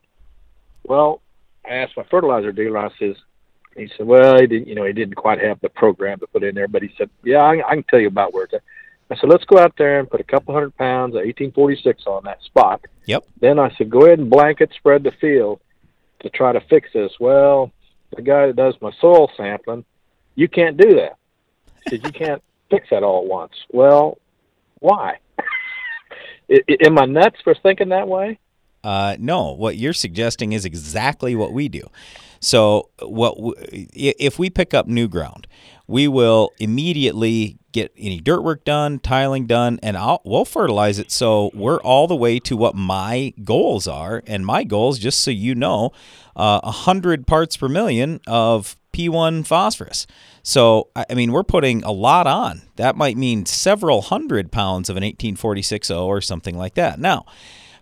Well, 0.83 1.21
I 1.65 1.75
asked 1.75 1.97
my 1.97 2.03
fertilizer 2.03 2.51
dealer, 2.51 2.77
I 2.77 2.89
says, 2.97 3.15
he 3.75 3.89
said, 3.97 4.05
well, 4.05 4.39
he 4.39 4.47
didn't, 4.47 4.67
you 4.67 4.75
know, 4.75 4.85
he 4.85 4.93
didn't 4.93 5.15
quite 5.15 5.41
have 5.41 5.59
the 5.61 5.69
program 5.69 6.19
to 6.19 6.27
put 6.27 6.43
in 6.43 6.55
there, 6.55 6.67
but 6.67 6.83
he 6.83 6.93
said, 6.97 7.09
yeah, 7.23 7.39
I, 7.39 7.67
I 7.67 7.73
can 7.73 7.83
tell 7.83 7.99
you 7.99 8.07
about 8.07 8.33
where 8.33 8.45
it's 8.45 8.53
at. 8.53 8.61
I 9.09 9.15
said, 9.17 9.29
let's 9.29 9.43
go 9.45 9.57
out 9.57 9.75
there 9.77 9.99
and 9.99 10.09
put 10.09 10.21
a 10.21 10.23
couple 10.23 10.53
hundred 10.53 10.77
pounds 10.77 11.11
of 11.11 11.25
1846 11.25 12.03
on 12.07 12.23
that 12.23 12.41
spot. 12.43 12.81
Yep. 13.05 13.25
Then 13.41 13.59
I 13.59 13.73
said, 13.75 13.89
go 13.89 14.05
ahead 14.05 14.19
and 14.19 14.29
blanket 14.29 14.71
spread 14.75 15.03
the 15.03 15.11
field 15.11 15.59
to 16.23 16.29
try 16.29 16.51
to 16.51 16.61
fix 16.69 16.89
this. 16.93 17.11
Well, 17.19 17.71
the 18.15 18.21
guy 18.21 18.47
that 18.47 18.55
does 18.55 18.75
my 18.81 18.91
soil 18.99 19.29
sampling, 19.37 19.85
you 20.35 20.47
can't 20.47 20.77
do 20.77 20.95
that. 20.95 21.17
Said, 21.89 22.03
you 22.03 22.11
can't 22.13 22.41
fix 22.69 22.87
that 22.91 23.03
all 23.03 23.23
at 23.23 23.29
once. 23.29 23.53
Well, 23.71 24.17
why? 24.79 25.17
I- 26.51 26.61
I- 26.69 26.77
Am 26.85 26.97
I 26.99 27.05
nuts 27.05 27.37
for 27.43 27.55
thinking 27.55 27.89
that 27.89 28.07
way? 28.07 28.39
Uh, 28.83 29.15
no, 29.17 29.53
what 29.53 29.77
you're 29.77 29.93
suggesting 29.93 30.51
is 30.51 30.65
exactly 30.65 31.35
what 31.37 31.53
we 31.53 31.69
do. 31.69 31.87
So, 32.41 32.89
what 33.01 33.35
w- 33.37 33.53
if 33.93 34.37
we 34.37 34.49
pick 34.49 34.73
up 34.73 34.87
new 34.87 35.07
ground, 35.07 35.47
we 35.87 36.09
will 36.09 36.49
immediately 36.59 37.57
get 37.73 37.91
any 37.97 38.19
dirt 38.19 38.41
work 38.41 38.63
done, 38.63 38.99
tiling 38.99 39.45
done, 39.45 39.79
and 39.83 39.97
I'll, 39.97 40.21
we'll 40.23 40.45
fertilize 40.45 40.99
it. 40.99 41.11
So 41.11 41.51
we're 41.53 41.81
all 41.81 42.07
the 42.07 42.15
way 42.15 42.39
to 42.39 42.55
what 42.55 42.75
my 42.75 43.33
goals 43.43 43.87
are, 43.87 44.23
and 44.25 44.45
my 44.45 44.63
goals, 44.63 44.99
just 44.99 45.19
so 45.19 45.31
you 45.31 45.55
know, 45.55 45.91
uh, 46.35 46.61
a 46.63 46.71
hundred 46.71 47.27
parts 47.27 47.57
per 47.57 47.67
million 47.67 48.21
of 48.27 48.77
P1 48.93 49.45
phosphorus. 49.45 50.07
So, 50.43 50.89
I 50.95 51.05
I 51.09 51.15
mean, 51.15 51.31
we're 51.31 51.43
putting 51.43 51.83
a 51.83 51.91
lot 51.91 52.27
on. 52.27 52.61
That 52.75 52.95
might 52.95 53.17
mean 53.17 53.45
several 53.45 54.01
hundred 54.01 54.51
pounds 54.51 54.89
of 54.89 54.97
an 54.97 55.03
18460 55.03 55.93
or 55.93 56.21
something 56.21 56.57
like 56.57 56.75
that. 56.75 56.99
Now, 56.99 57.25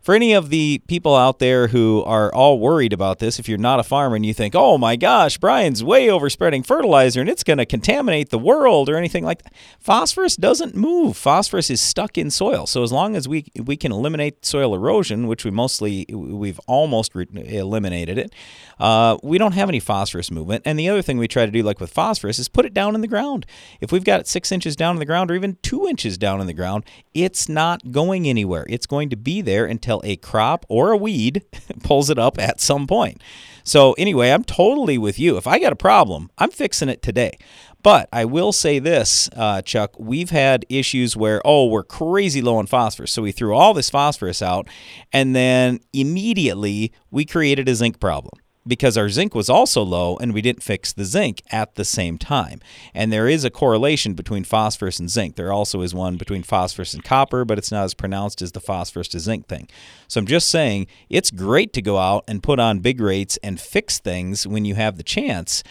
for 0.01 0.15
any 0.15 0.33
of 0.33 0.49
the 0.49 0.81
people 0.87 1.15
out 1.15 1.39
there 1.39 1.67
who 1.67 2.03
are 2.05 2.33
all 2.33 2.59
worried 2.59 2.93
about 2.93 3.19
this, 3.19 3.39
if 3.39 3.47
you're 3.47 3.57
not 3.57 3.79
a 3.79 3.83
farmer 3.83 4.15
and 4.15 4.25
you 4.25 4.33
think, 4.33 4.55
oh 4.55 4.77
my 4.77 4.95
gosh, 4.95 5.37
Brian's 5.37 5.83
way 5.83 6.09
overspreading 6.09 6.63
fertilizer 6.63 7.21
and 7.21 7.29
it's 7.29 7.43
going 7.43 7.59
to 7.59 7.65
contaminate 7.65 8.29
the 8.29 8.39
world 8.39 8.89
or 8.89 8.95
anything 8.95 9.23
like 9.23 9.43
that, 9.43 9.53
phosphorus 9.79 10.35
doesn't 10.35 10.75
move. 10.75 11.15
Phosphorus 11.15 11.69
is 11.69 11.79
stuck 11.79 12.17
in 12.17 12.31
soil. 12.31 12.65
So 12.65 12.81
as 12.83 12.91
long 12.91 13.15
as 13.15 13.27
we 13.27 13.45
we 13.63 13.77
can 13.77 13.91
eliminate 13.91 14.45
soil 14.45 14.73
erosion, 14.73 15.27
which 15.27 15.45
we 15.45 15.51
mostly 15.51 16.05
we've 16.09 16.59
almost 16.67 17.13
re- 17.13 17.27
eliminated 17.33 18.17
it, 18.17 18.33
uh, 18.79 19.17
we 19.21 19.37
don't 19.37 19.53
have 19.53 19.69
any 19.69 19.79
phosphorus 19.79 20.31
movement. 20.31 20.63
And 20.65 20.79
the 20.79 20.89
other 20.89 21.03
thing 21.03 21.19
we 21.19 21.27
try 21.27 21.45
to 21.45 21.51
do, 21.51 21.61
like 21.61 21.79
with 21.79 21.91
phosphorus, 21.91 22.39
is 22.39 22.49
put 22.49 22.65
it 22.65 22.73
down 22.73 22.95
in 22.95 23.01
the 23.01 23.07
ground. 23.07 23.45
If 23.79 23.91
we've 23.91 24.03
got 24.03 24.19
it 24.19 24.27
six 24.27 24.51
inches 24.51 24.75
down 24.75 24.95
in 24.95 24.99
the 24.99 25.05
ground 25.05 25.29
or 25.29 25.35
even 25.35 25.57
two 25.61 25.87
inches 25.87 26.17
down 26.17 26.41
in 26.41 26.47
the 26.47 26.53
ground, 26.53 26.85
it's 27.13 27.47
not 27.47 27.91
going 27.91 28.27
anywhere. 28.27 28.65
It's 28.67 28.87
going 28.87 29.09
to 29.11 29.15
be 29.15 29.41
there 29.41 29.65
until 29.65 29.90
a 30.03 30.15
crop 30.17 30.65
or 30.69 30.91
a 30.91 30.97
weed 30.97 31.43
pulls 31.83 32.09
it 32.09 32.19
up 32.19 32.39
at 32.39 32.61
some 32.61 32.87
point. 32.87 33.21
So, 33.63 33.93
anyway, 33.93 34.31
I'm 34.31 34.43
totally 34.43 34.97
with 34.97 35.19
you. 35.19 35.37
If 35.37 35.45
I 35.45 35.59
got 35.59 35.73
a 35.73 35.75
problem, 35.75 36.31
I'm 36.37 36.49
fixing 36.49 36.89
it 36.89 37.01
today. 37.01 37.37
But 37.83 38.09
I 38.13 38.25
will 38.25 38.51
say 38.51 38.79
this, 38.79 39.29
uh, 39.35 39.61
Chuck, 39.61 39.95
we've 39.99 40.29
had 40.29 40.65
issues 40.69 41.17
where, 41.17 41.41
oh, 41.45 41.67
we're 41.67 41.83
crazy 41.83 42.41
low 42.41 42.57
on 42.57 42.67
phosphorus. 42.67 43.11
So 43.11 43.21
we 43.21 43.31
threw 43.31 43.55
all 43.55 43.73
this 43.73 43.89
phosphorus 43.89 44.41
out, 44.41 44.67
and 45.11 45.35
then 45.35 45.79
immediately 45.93 46.91
we 47.09 47.25
created 47.25 47.67
a 47.67 47.75
zinc 47.75 47.99
problem 47.99 48.40
because 48.67 48.97
our 48.97 49.09
zinc 49.09 49.33
was 49.33 49.49
also 49.49 49.81
low 49.81 50.17
and 50.17 50.33
we 50.33 50.41
didn't 50.41 50.63
fix 50.63 50.93
the 50.93 51.05
zinc 51.05 51.41
at 51.51 51.75
the 51.75 51.85
same 51.85 52.17
time. 52.17 52.59
And 52.93 53.11
there 53.11 53.27
is 53.27 53.43
a 53.43 53.49
correlation 53.49 54.13
between 54.13 54.43
phosphorus 54.43 54.99
and 54.99 55.09
zinc. 55.09 55.35
There 55.35 55.51
also 55.51 55.81
is 55.81 55.95
one 55.95 56.17
between 56.17 56.43
phosphorus 56.43 56.93
and 56.93 57.03
copper, 57.03 57.43
but 57.43 57.57
it's 57.57 57.71
not 57.71 57.85
as 57.85 57.93
pronounced 57.93 58.41
as 58.41 58.51
the 58.51 58.59
phosphorus 58.59 59.07
to 59.09 59.19
zinc 59.19 59.47
thing. 59.47 59.67
So 60.07 60.19
I'm 60.19 60.27
just 60.27 60.49
saying 60.49 60.87
it's 61.09 61.31
great 61.31 61.73
to 61.73 61.81
go 61.81 61.97
out 61.97 62.23
and 62.27 62.43
put 62.43 62.59
on 62.59 62.79
big 62.79 63.01
rates 63.01 63.37
and 63.43 63.59
fix 63.59 63.99
things 63.99 64.45
when 64.45 64.65
you 64.65 64.75
have 64.75 64.97
the 64.97 65.03
chance. 65.03 65.63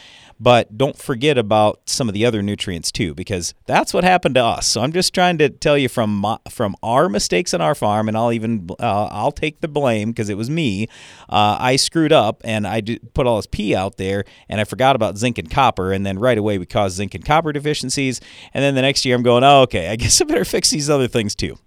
But 0.42 0.78
don't 0.78 0.96
forget 0.96 1.36
about 1.36 1.80
some 1.84 2.08
of 2.08 2.14
the 2.14 2.24
other 2.24 2.40
nutrients 2.40 2.90
too, 2.90 3.14
because 3.14 3.52
that's 3.66 3.92
what 3.92 4.04
happened 4.04 4.36
to 4.36 4.44
us. 4.44 4.66
So 4.66 4.80
I'm 4.80 4.92
just 4.92 5.12
trying 5.12 5.36
to 5.36 5.50
tell 5.50 5.76
you 5.76 5.90
from 5.90 6.16
my, 6.16 6.38
from 6.48 6.76
our 6.82 7.10
mistakes 7.10 7.52
on 7.52 7.60
our 7.60 7.74
farm, 7.74 8.08
and 8.08 8.16
I'll 8.16 8.32
even 8.32 8.70
uh, 8.80 9.04
I'll 9.06 9.32
take 9.32 9.60
the 9.60 9.68
blame 9.68 10.10
because 10.10 10.30
it 10.30 10.38
was 10.38 10.48
me. 10.48 10.88
Uh, 11.28 11.58
I 11.60 11.76
screwed 11.76 12.12
up 12.12 12.40
and 12.42 12.66
I 12.66 12.80
put 13.12 13.26
all 13.26 13.36
this 13.36 13.46
P 13.46 13.74
out 13.74 13.98
there, 13.98 14.24
and 14.48 14.62
I 14.62 14.64
forgot 14.64 14.96
about 14.96 15.18
zinc 15.18 15.36
and 15.36 15.50
copper, 15.50 15.92
and 15.92 16.06
then 16.06 16.18
right 16.18 16.38
away 16.38 16.56
we 16.56 16.64
caused 16.64 16.96
zinc 16.96 17.14
and 17.14 17.24
copper 17.24 17.52
deficiencies. 17.52 18.20
And 18.54 18.64
then 18.64 18.74
the 18.74 18.82
next 18.82 19.04
year 19.04 19.16
I'm 19.16 19.22
going, 19.22 19.44
oh, 19.44 19.62
okay, 19.62 19.88
I 19.88 19.96
guess 20.00 20.22
I 20.22 20.24
better 20.24 20.46
fix 20.46 20.70
these 20.70 20.88
other 20.88 21.06
things 21.06 21.34
too. 21.34 21.58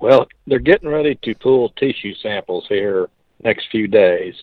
Well, 0.00 0.26
they're 0.46 0.58
getting 0.58 0.88
ready 0.88 1.16
to 1.22 1.34
pull 1.34 1.68
tissue 1.70 2.14
samples 2.14 2.64
here 2.68 3.08
next 3.44 3.68
few 3.70 3.88
days, 3.88 4.34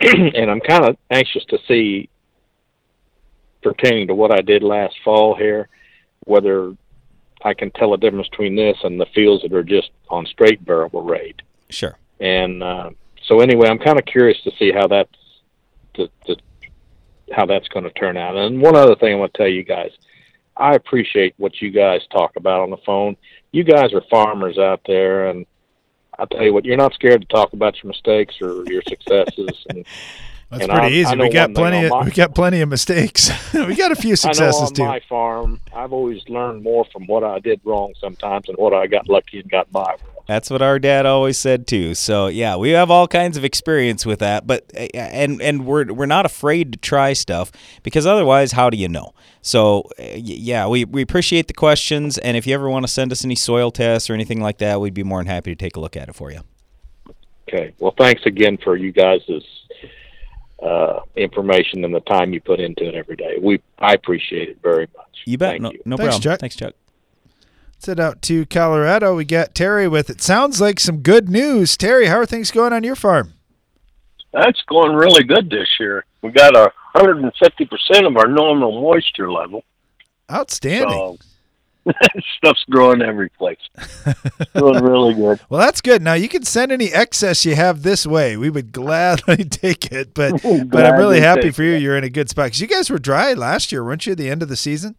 and 0.00 0.50
I'm 0.50 0.60
kind 0.60 0.84
of 0.84 0.96
anxious 1.10 1.44
to 1.46 1.58
see, 1.66 2.08
pertaining 3.62 4.08
to 4.08 4.14
what 4.14 4.32
I 4.32 4.40
did 4.40 4.62
last 4.62 4.94
fall 5.04 5.36
here, 5.36 5.68
whether 6.24 6.74
I 7.42 7.54
can 7.54 7.70
tell 7.72 7.94
a 7.94 7.98
difference 7.98 8.28
between 8.28 8.56
this 8.56 8.76
and 8.84 9.00
the 9.00 9.06
fields 9.14 9.42
that 9.42 9.52
are 9.52 9.64
just 9.64 9.90
on 10.08 10.26
straight 10.26 10.60
variable 10.60 11.02
rate. 11.02 11.42
Sure. 11.70 11.96
And 12.20 12.62
uh, 12.62 12.90
so, 13.26 13.40
anyway, 13.40 13.68
I'm 13.68 13.78
kind 13.78 13.98
of 13.98 14.04
curious 14.04 14.40
to 14.42 14.52
see 14.58 14.72
how 14.72 14.86
that's 14.86 15.10
to, 15.94 16.08
to, 16.26 16.36
how 17.32 17.46
that's 17.46 17.68
going 17.68 17.84
to 17.84 17.90
turn 17.90 18.16
out. 18.16 18.36
And 18.36 18.60
one 18.60 18.76
other 18.76 18.96
thing 18.96 19.12
I 19.12 19.16
want 19.16 19.34
to 19.34 19.38
tell 19.38 19.48
you 19.48 19.64
guys, 19.64 19.90
I 20.56 20.74
appreciate 20.74 21.34
what 21.38 21.60
you 21.60 21.70
guys 21.70 22.00
talk 22.10 22.36
about 22.36 22.62
on 22.62 22.70
the 22.70 22.78
phone. 22.84 23.16
You 23.52 23.64
guys 23.64 23.92
are 23.92 24.02
farmers 24.10 24.58
out 24.58 24.80
there, 24.86 25.28
and 25.28 25.46
I'll 26.18 26.26
tell 26.26 26.42
you 26.42 26.52
what, 26.52 26.64
you're 26.64 26.76
not 26.76 26.94
scared 26.94 27.20
to 27.22 27.26
talk 27.28 27.52
about 27.52 27.82
your 27.82 27.88
mistakes 27.88 28.40
or 28.40 28.64
your 28.66 28.82
successes. 28.82 29.64
And, 29.68 29.84
That's 30.50 30.62
and 30.62 30.72
pretty 30.72 30.86
I- 30.96 31.00
easy. 31.00 31.06
I 31.06 31.14
we 31.14 31.28
got 31.30 31.54
plenty. 31.54 31.84
Of, 31.84 31.90
my- 31.90 32.04
we 32.04 32.10
got 32.10 32.34
plenty 32.34 32.60
of 32.62 32.68
mistakes. 32.70 33.30
we 33.54 33.76
got 33.76 33.92
a 33.92 33.96
few 33.96 34.12
I 34.12 34.14
successes 34.14 34.62
on 34.62 34.72
too. 34.74 34.84
my 34.84 35.00
farm, 35.08 35.60
I've 35.74 35.92
always 35.92 36.26
learned 36.28 36.62
more 36.62 36.86
from 36.92 37.06
what 37.06 37.22
I 37.22 37.38
did 37.38 37.60
wrong 37.64 37.92
sometimes 38.00 38.48
and 38.48 38.56
what 38.56 38.72
I 38.72 38.86
got 38.86 39.08
lucky 39.08 39.40
and 39.40 39.50
got 39.50 39.70
by 39.70 39.92
with. 39.92 40.17
That's 40.28 40.50
what 40.50 40.60
our 40.60 40.78
dad 40.78 41.06
always 41.06 41.38
said 41.38 41.66
too. 41.66 41.94
So 41.94 42.26
yeah, 42.26 42.54
we 42.56 42.68
have 42.70 42.90
all 42.90 43.08
kinds 43.08 43.38
of 43.38 43.46
experience 43.46 44.04
with 44.04 44.18
that, 44.18 44.46
but 44.46 44.70
uh, 44.76 44.86
and 44.94 45.40
and 45.40 45.64
we're 45.64 45.90
we're 45.90 46.04
not 46.04 46.26
afraid 46.26 46.72
to 46.72 46.78
try 46.78 47.14
stuff 47.14 47.50
because 47.82 48.04
otherwise, 48.04 48.52
how 48.52 48.68
do 48.68 48.76
you 48.76 48.88
know? 48.88 49.14
So 49.40 49.88
uh, 49.98 50.02
yeah, 50.16 50.66
we 50.66 50.84
we 50.84 51.00
appreciate 51.00 51.46
the 51.46 51.54
questions, 51.54 52.18
and 52.18 52.36
if 52.36 52.46
you 52.46 52.52
ever 52.52 52.68
want 52.68 52.84
to 52.84 52.92
send 52.92 53.10
us 53.10 53.24
any 53.24 53.36
soil 53.36 53.70
tests 53.70 54.10
or 54.10 54.12
anything 54.12 54.42
like 54.42 54.58
that, 54.58 54.82
we'd 54.82 54.92
be 54.92 55.02
more 55.02 55.18
than 55.20 55.28
happy 55.28 55.50
to 55.50 55.56
take 55.56 55.76
a 55.76 55.80
look 55.80 55.96
at 55.96 56.10
it 56.10 56.14
for 56.14 56.30
you. 56.30 56.40
Okay. 57.48 57.72
Well, 57.78 57.94
thanks 57.96 58.26
again 58.26 58.58
for 58.62 58.76
you 58.76 58.92
guys' 58.92 59.22
uh, 60.62 61.00
information 61.16 61.86
and 61.86 61.94
the 61.94 62.00
time 62.00 62.34
you 62.34 62.42
put 62.42 62.60
into 62.60 62.86
it 62.86 62.94
every 62.94 63.16
day. 63.16 63.38
We 63.40 63.62
I 63.78 63.94
appreciate 63.94 64.50
it 64.50 64.58
very 64.62 64.88
much. 64.94 65.22
You 65.24 65.38
bet. 65.38 65.52
Thank 65.52 65.62
no, 65.62 65.72
you. 65.72 65.80
no 65.86 65.96
Thanks, 65.96 66.16
problem. 66.16 66.22
Chuck. 66.22 66.40
Thanks, 66.40 66.56
Chuck. 66.56 66.74
Let's 67.78 67.86
head 67.86 68.00
out 68.00 68.22
to 68.22 68.44
Colorado. 68.46 69.14
We 69.14 69.24
got 69.24 69.54
Terry 69.54 69.86
with 69.86 70.10
it. 70.10 70.20
Sounds 70.20 70.60
like 70.60 70.80
some 70.80 70.98
good 70.98 71.28
news. 71.28 71.76
Terry, 71.76 72.06
how 72.06 72.16
are 72.16 72.26
things 72.26 72.50
going 72.50 72.72
on 72.72 72.82
your 72.82 72.96
farm? 72.96 73.34
That's 74.32 74.60
going 74.62 74.96
really 74.96 75.22
good 75.22 75.48
this 75.48 75.68
year. 75.78 76.04
We 76.20 76.32
got 76.32 76.56
a 76.56 76.72
150% 76.96 77.30
of 78.04 78.16
our 78.16 78.26
normal 78.26 78.80
moisture 78.80 79.30
level. 79.30 79.62
Outstanding. 80.28 80.90
So 80.90 81.18
stuff's 82.38 82.64
growing 82.68 83.00
every 83.00 83.28
place. 83.28 83.60
Doing 84.56 84.82
really 84.82 85.14
good. 85.14 85.38
Well, 85.48 85.60
that's 85.60 85.80
good. 85.80 86.02
Now 86.02 86.14
you 86.14 86.28
can 86.28 86.42
send 86.42 86.72
any 86.72 86.92
excess 86.92 87.46
you 87.46 87.54
have 87.54 87.84
this 87.84 88.04
way. 88.04 88.36
We 88.36 88.50
would 88.50 88.72
gladly 88.72 89.44
take 89.44 89.92
it, 89.92 90.14
but 90.14 90.42
but 90.42 90.84
I'm 90.84 90.98
really 90.98 91.20
happy 91.20 91.52
for 91.52 91.62
you. 91.62 91.76
You're 91.76 91.96
in 91.96 92.02
a 92.02 92.10
good 92.10 92.28
spot 92.28 92.46
because 92.46 92.60
you 92.60 92.66
guys 92.66 92.90
were 92.90 92.98
dry 92.98 93.34
last 93.34 93.70
year, 93.70 93.84
weren't 93.84 94.04
you? 94.04 94.12
At 94.12 94.18
the 94.18 94.28
end 94.28 94.42
of 94.42 94.48
the 94.48 94.56
season. 94.56 94.96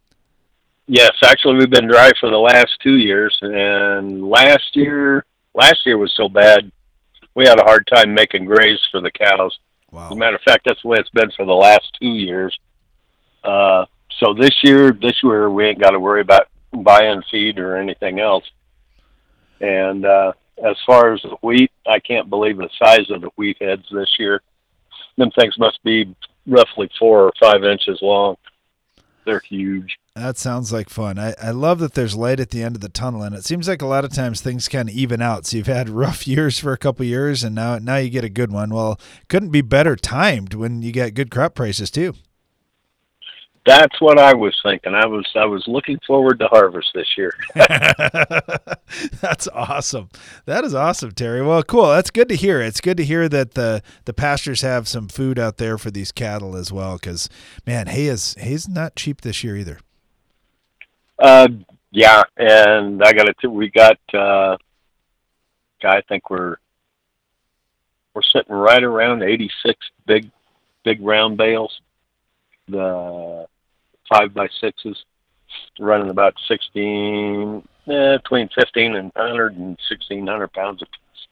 Yes, 0.92 1.12
actually, 1.24 1.58
we've 1.58 1.70
been 1.70 1.88
dry 1.88 2.10
for 2.20 2.32
the 2.32 2.38
last 2.40 2.80
two 2.82 2.96
years, 2.96 3.38
and 3.44 4.28
last 4.28 4.76
year, 4.76 5.24
last 5.54 5.86
year 5.86 6.00
was 6.00 6.12
so 6.18 6.28
bad, 6.28 6.72
we 7.36 7.46
had 7.46 7.60
a 7.60 7.64
hard 7.64 7.88
time 7.94 8.12
making 8.16 8.46
graze 8.46 8.80
for 8.90 9.00
the 9.00 9.12
cows. 9.12 9.60
Wow. 9.92 10.08
As 10.08 10.14
a 10.14 10.16
matter 10.16 10.36
of 10.38 10.42
fact, 10.42 10.66
that's 10.66 10.82
the 10.82 10.88
way 10.88 10.98
it's 10.98 11.12
been 11.12 11.30
for 11.38 11.46
the 11.46 11.54
last 11.54 11.96
two 12.02 12.08
years. 12.08 12.58
Uh, 13.44 13.86
so 14.18 14.34
this 14.34 14.64
year, 14.64 14.92
this 14.92 15.22
year 15.22 15.52
we 15.52 15.68
ain't 15.68 15.80
got 15.80 15.92
to 15.92 16.00
worry 16.00 16.22
about 16.22 16.48
buying 16.74 17.22
feed 17.30 17.60
or 17.60 17.78
anything 17.78 18.20
else. 18.20 18.50
And 19.62 20.06
uh, 20.06 20.34
as 20.66 20.76
far 20.88 21.14
as 21.14 21.22
the 21.22 21.38
wheat, 21.44 21.72
I 21.86 22.00
can't 22.00 22.32
believe 22.32 22.58
the 22.58 22.70
size 22.84 23.12
of 23.12 23.22
the 23.22 23.30
wheat 23.36 23.58
heads 23.62 23.86
this 23.92 24.16
year. 24.18 24.42
Them 25.18 25.30
things 25.38 25.56
must 25.60 25.84
be 25.84 26.16
roughly 26.48 26.90
four 26.98 27.26
or 27.26 27.34
five 27.40 27.64
inches 27.64 28.00
long. 28.02 28.38
They're 29.26 29.44
huge. 29.48 29.99
That 30.20 30.38
sounds 30.38 30.74
like 30.74 30.90
fun. 30.90 31.18
I, 31.18 31.34
I 31.42 31.52
love 31.52 31.80
that 31.80 31.94
there's 31.94 32.16
light 32.16 32.40
at 32.40 32.50
the 32.50 32.62
end 32.62 32.76
of 32.76 32.82
the 32.82 32.90
tunnel, 32.90 33.24
and 33.24 33.34
it 33.34 33.46
seems 33.46 33.68
like 33.68 33.82
a 33.82 33.88
lot 33.88 34.04
of 34.06 34.14
times 34.14 34.42
things 34.42 34.68
kind 34.68 34.90
of 34.90 34.96
even 34.96 35.22
out. 35.22 35.46
So 35.46 35.58
you've 35.58 35.68
had 35.68 35.90
rough 35.90 36.28
years 36.28 36.60
for 36.60 36.74
a 36.74 36.78
couple 36.78 37.06
years, 37.06 37.44
and 37.44 37.56
now 37.56 37.78
now 37.80 37.98
you 37.98 38.10
get 38.10 38.24
a 38.24 38.30
good 38.30 38.52
one. 38.52 38.70
Well, 38.70 39.00
couldn't 39.30 39.52
be 39.52 39.62
better 39.62 39.96
timed 39.96 40.54
when 40.54 40.82
you 40.82 40.92
get 40.92 41.14
good 41.14 41.32
crop 41.32 41.56
prices 41.56 41.90
too. 41.90 42.14
That's 43.66 44.02
what 44.02 44.18
I 44.18 44.34
was 44.34 44.60
thinking. 44.64 44.96
I 44.96 45.06
was 45.06 45.28
I 45.36 45.46
was 45.46 45.64
looking 45.68 46.00
forward 46.08 46.40
to 46.40 46.48
harvest 46.48 46.90
this 46.96 47.16
year. 47.18 47.34
That's 49.22 49.48
awesome. 49.50 50.10
That 50.46 50.64
is 50.64 50.74
awesome, 50.74 51.12
Terry. 51.12 51.42
Well, 51.44 51.62
cool. 51.64 51.88
That's 51.88 52.10
good 52.10 52.30
to 52.30 52.36
hear. 52.36 52.62
It's 52.62 52.82
good 52.82 52.98
to 52.98 53.06
hear 53.06 53.30
that 53.30 53.54
the 53.54 53.84
the 54.06 54.14
pastures 54.14 54.62
have 54.62 54.88
some 54.88 55.08
food 55.08 55.38
out 55.38 55.58
there 55.58 55.78
for 55.78 55.92
these 55.92 56.12
cattle 56.12 56.56
as 56.56 56.72
well. 56.72 56.96
Because 56.96 57.30
man, 57.68 57.88
hay 57.88 58.08
is 58.08 58.34
hay's 58.40 58.68
not 58.68 58.96
cheap 58.96 59.22
this 59.22 59.44
year 59.44 59.56
either. 59.56 59.80
Uh, 61.20 61.48
yeah, 61.92 62.22
and 62.38 63.04
I 63.04 63.14
got 63.14 63.28
it. 63.30 63.38
Too. 63.42 63.50
We 63.50 63.70
got. 63.70 63.98
Uh, 64.14 64.58
I 65.84 66.02
think 66.08 66.30
we're 66.30 66.58
we're 68.14 68.22
sitting 68.22 68.54
right 68.54 68.84
around 68.84 69.24
eighty 69.24 69.50
six 69.66 69.78
big 70.06 70.30
big 70.84 71.02
round 71.02 71.38
bales. 71.38 71.82
The 72.68 73.48
five 74.12 74.34
by 74.34 74.48
sixes 74.62 75.04
running 75.80 76.10
about 76.10 76.36
sixteen, 76.48 77.68
eh, 77.88 78.18
between 78.18 78.50
fifteen 78.50 78.96
and 78.96 79.12
hundred 79.16 79.58
and 79.58 79.78
sixteen 79.90 80.28
hundred 80.28 80.54
pounds 80.54 80.82
a 80.82 80.86
piece. 80.86 81.28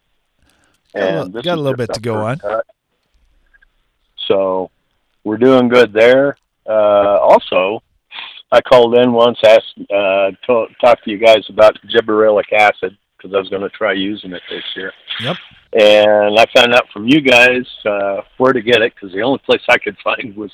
Got 0.94 1.02
a 1.02 1.06
little- 1.06 1.24
And 1.36 1.44
got 1.44 1.58
a 1.58 1.62
little 1.62 1.78
bit 1.78 1.94
to 1.94 2.00
go 2.00 2.16
on. 2.26 2.40
cut. 2.40 2.66
So 4.28 4.72
we're 5.24 5.38
doing 5.38 5.68
good 5.68 5.94
there. 5.94 6.38
Uh, 6.66 7.20
also, 7.22 7.82
I 8.52 8.62
called 8.62 8.98
in 8.98 9.12
once, 9.12 9.38
asked, 9.46 9.74
uh, 9.94 10.32
to, 10.46 10.66
talked 10.80 11.04
to 11.04 11.12
you 11.12 11.18
guys 11.18 11.44
about 11.50 11.78
gibberellic 11.94 12.52
acid 12.54 12.98
because 13.18 13.34
I 13.34 13.40
was 13.40 13.50
going 13.50 13.64
to 13.64 13.70
try 13.70 13.94
using 13.94 14.32
it 14.32 14.42
this 14.50 14.64
year. 14.76 14.94
Yep. 15.22 15.36
And 15.74 16.40
I 16.40 16.46
found 16.56 16.74
out 16.74 16.86
from 16.94 17.08
you 17.08 17.20
guys 17.22 17.66
uh, 17.86 18.22
where 18.38 18.54
to 18.54 18.62
get 18.62 18.82
it 18.82 18.94
because 18.96 19.12
the 19.14 19.22
only 19.22 19.40
place 19.40 19.62
I 19.68 19.78
could 19.78 19.98
find 20.04 20.36
was 20.36 20.52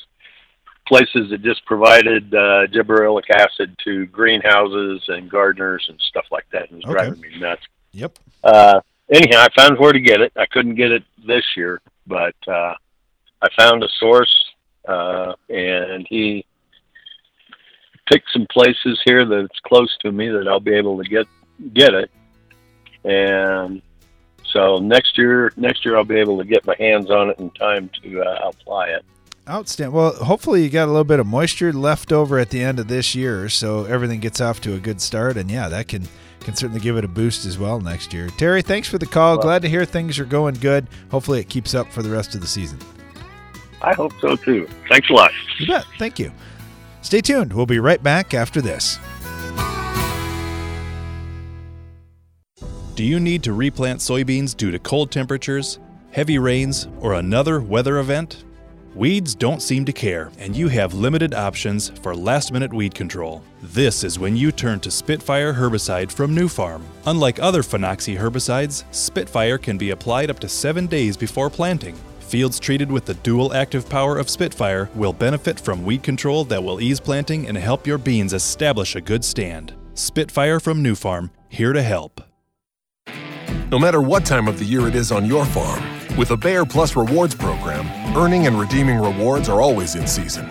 places 0.88 1.30
that 1.30 1.42
just 1.44 1.64
provided 1.66 2.34
uh, 2.34 2.68
gibberellic 2.68 3.30
acid 3.30 3.76
to 3.86 4.06
greenhouses 4.08 5.02
and 5.08 5.30
gardeners 5.30 5.86
and 5.88 6.00
stuff 6.10 6.26
like 6.32 6.46
that. 6.52 6.64
It 6.64 6.72
was 6.74 6.84
Okay. 6.86 6.94
driving 6.94 7.22
me 7.22 7.40
nuts. 7.40 7.62
Yep. 7.94 8.18
Uh, 8.44 8.80
anyhow, 9.14 9.40
I 9.46 9.48
found 9.56 9.78
where 9.78 9.94
to 9.94 10.00
get 10.02 10.20
it. 10.20 10.34
I 10.36 10.46
couldn't 10.48 10.76
get 10.76 10.92
it 10.92 11.04
this 11.26 11.44
year, 11.56 11.80
but 12.08 12.36
uh, 12.48 12.74
I 13.42 13.48
found 13.58 13.84
a 13.84 13.88
source, 14.00 14.46
uh, 14.88 15.34
and 15.50 16.06
he 16.10 16.46
picked 18.10 18.32
some 18.32 18.46
places 18.52 19.00
here 19.06 19.26
that's 19.26 19.60
close 19.66 19.96
to 20.02 20.12
me 20.12 20.30
that 20.30 20.48
I'll 20.48 20.60
be 20.60 20.74
able 20.74 21.02
to 21.02 21.10
get 21.10 21.28
get 21.74 21.94
it. 21.94 22.12
And 23.04 23.82
so 24.46 24.78
next 24.78 25.18
year, 25.18 25.52
next 25.58 25.84
year 25.86 25.98
I'll 25.98 26.04
be 26.04 26.20
able 26.20 26.38
to 26.38 26.46
get 26.46 26.66
my 26.66 26.76
hands 26.80 27.10
on 27.10 27.30
it 27.30 27.40
in 27.40 27.50
time 27.52 27.90
to 28.02 28.22
uh, 28.22 28.50
apply 28.50 28.90
it. 28.90 29.06
Outstanding. 29.50 29.94
Well, 29.94 30.14
hopefully 30.14 30.64
you 30.64 30.70
got 30.70 30.86
a 30.86 30.92
little 30.92 31.04
bit 31.04 31.20
of 31.20 31.28
moisture 31.28 31.74
left 31.74 32.14
over 32.14 32.40
at 32.40 32.50
the 32.50 32.64
end 32.64 32.80
of 32.80 32.88
this 32.88 33.14
year, 33.14 33.50
so 33.50 33.84
everything 33.84 34.22
gets 34.22 34.40
off 34.40 34.62
to 34.62 34.74
a 34.74 34.80
good 34.80 35.02
start. 35.02 35.36
And 35.36 35.52
yeah, 35.52 35.68
that 35.68 35.90
can 35.90 36.08
can 36.40 36.56
certainly 36.56 36.82
give 36.82 36.98
it 36.98 37.06
a 37.06 37.10
boost 37.10 37.46
as 37.46 37.58
well 37.58 37.80
next 37.80 38.14
year. 38.14 38.30
Terry, 38.38 38.62
thanks 38.62 38.88
for 38.88 38.98
the 38.98 39.06
call. 39.06 39.38
Glad 39.38 39.62
to 39.62 39.70
hear 39.70 39.86
things 39.86 40.20
are 40.20 40.26
going 40.26 40.56
good. 40.56 40.88
Hopefully 41.10 41.40
it 41.40 41.50
keeps 41.50 41.74
up 41.74 41.92
for 41.92 42.02
the 42.02 42.10
rest 42.10 42.36
of 42.36 42.42
the 42.42 42.48
season. 42.48 42.80
I 43.82 43.94
hope 43.94 44.14
so 44.22 44.36
too. 44.36 44.68
Thanks 44.90 45.10
a 45.10 45.14
lot. 45.14 45.32
You 45.60 45.68
bet. 45.68 45.86
Thank 45.98 46.20
you. 46.20 46.32
Stay 47.04 47.22
tuned. 47.22 47.54
We'll 47.54 47.68
be 47.68 47.80
right 47.80 48.02
back 48.02 48.34
after 48.34 48.62
this. 48.62 48.98
Do 52.96 53.04
you 53.04 53.20
need 53.20 53.44
to 53.44 53.54
replant 53.54 54.00
soybeans 54.00 54.56
due 54.56 54.72
to 54.72 54.80
cold 54.80 55.12
temperatures, 55.12 55.80
heavy 56.12 56.40
rains, 56.40 56.88
or 57.00 57.14
another 57.14 57.60
weather 57.60 58.00
event? 58.00 58.46
Weeds 58.96 59.34
don't 59.34 59.64
seem 59.64 59.86
to 59.86 59.92
care, 59.92 60.32
and 60.38 60.56
you 60.56 60.68
have 60.68 60.94
limited 60.94 61.34
options 61.34 61.90
for 61.90 62.16
last 62.16 62.52
minute 62.54 62.72
weed 62.72 62.94
control. 62.94 63.42
This 63.64 64.04
is 64.04 64.20
when 64.20 64.38
you 64.38 64.52
turn 64.52 64.80
to 64.82 64.92
Spitfire 64.92 65.52
herbicide 65.52 66.12
from 66.12 66.36
Nufarm. 66.36 66.84
Unlike 67.08 67.40
other 67.40 67.64
Phenoxy 67.64 68.16
herbicides, 68.16 68.84
Spitfire 68.92 69.58
can 69.58 69.80
be 69.80 69.90
applied 69.90 70.30
up 70.30 70.38
to 70.40 70.48
seven 70.48 70.86
days 70.86 71.18
before 71.18 71.50
planting. 71.50 71.98
Fields 72.34 72.60
treated 72.60 72.92
with 72.92 73.06
the 73.06 73.14
dual 73.14 73.54
active 73.54 73.88
power 73.88 74.18
of 74.18 74.28
Spitfire 74.28 74.90
will 74.96 75.14
benefit 75.14 75.60
from 75.60 75.86
weed 75.86 76.02
control 76.02 76.44
that 76.46 76.64
will 76.64 76.82
ease 76.82 77.00
planting 77.00 77.48
and 77.48 77.56
help 77.56 77.86
your 77.86 78.00
beans 78.00 78.34
establish 78.34 78.96
a 78.96 79.02
good 79.02 79.24
stand. 79.24 79.76
Spitfire 79.94 80.60
from 80.60 80.84
Nufarm, 80.84 81.30
here 81.50 81.74
to 81.74 81.84
help. 81.84 82.22
No 83.70 83.78
matter 83.78 84.02
what 84.02 84.26
time 84.26 84.48
of 84.48 84.58
the 84.58 84.66
year 84.66 84.88
it 84.88 84.96
is 84.96 85.12
on 85.12 85.28
your 85.28 85.46
farm, 85.46 85.84
with 86.18 86.32
a 86.32 86.36
Bayer 86.36 86.66
Plus 86.66 86.96
rewards 86.96 87.36
program, 87.36 87.86
earning 88.18 88.48
and 88.48 88.60
redeeming 88.60 88.98
rewards 88.98 89.48
are 89.48 89.62
always 89.62 89.94
in 89.94 90.08
season. 90.08 90.50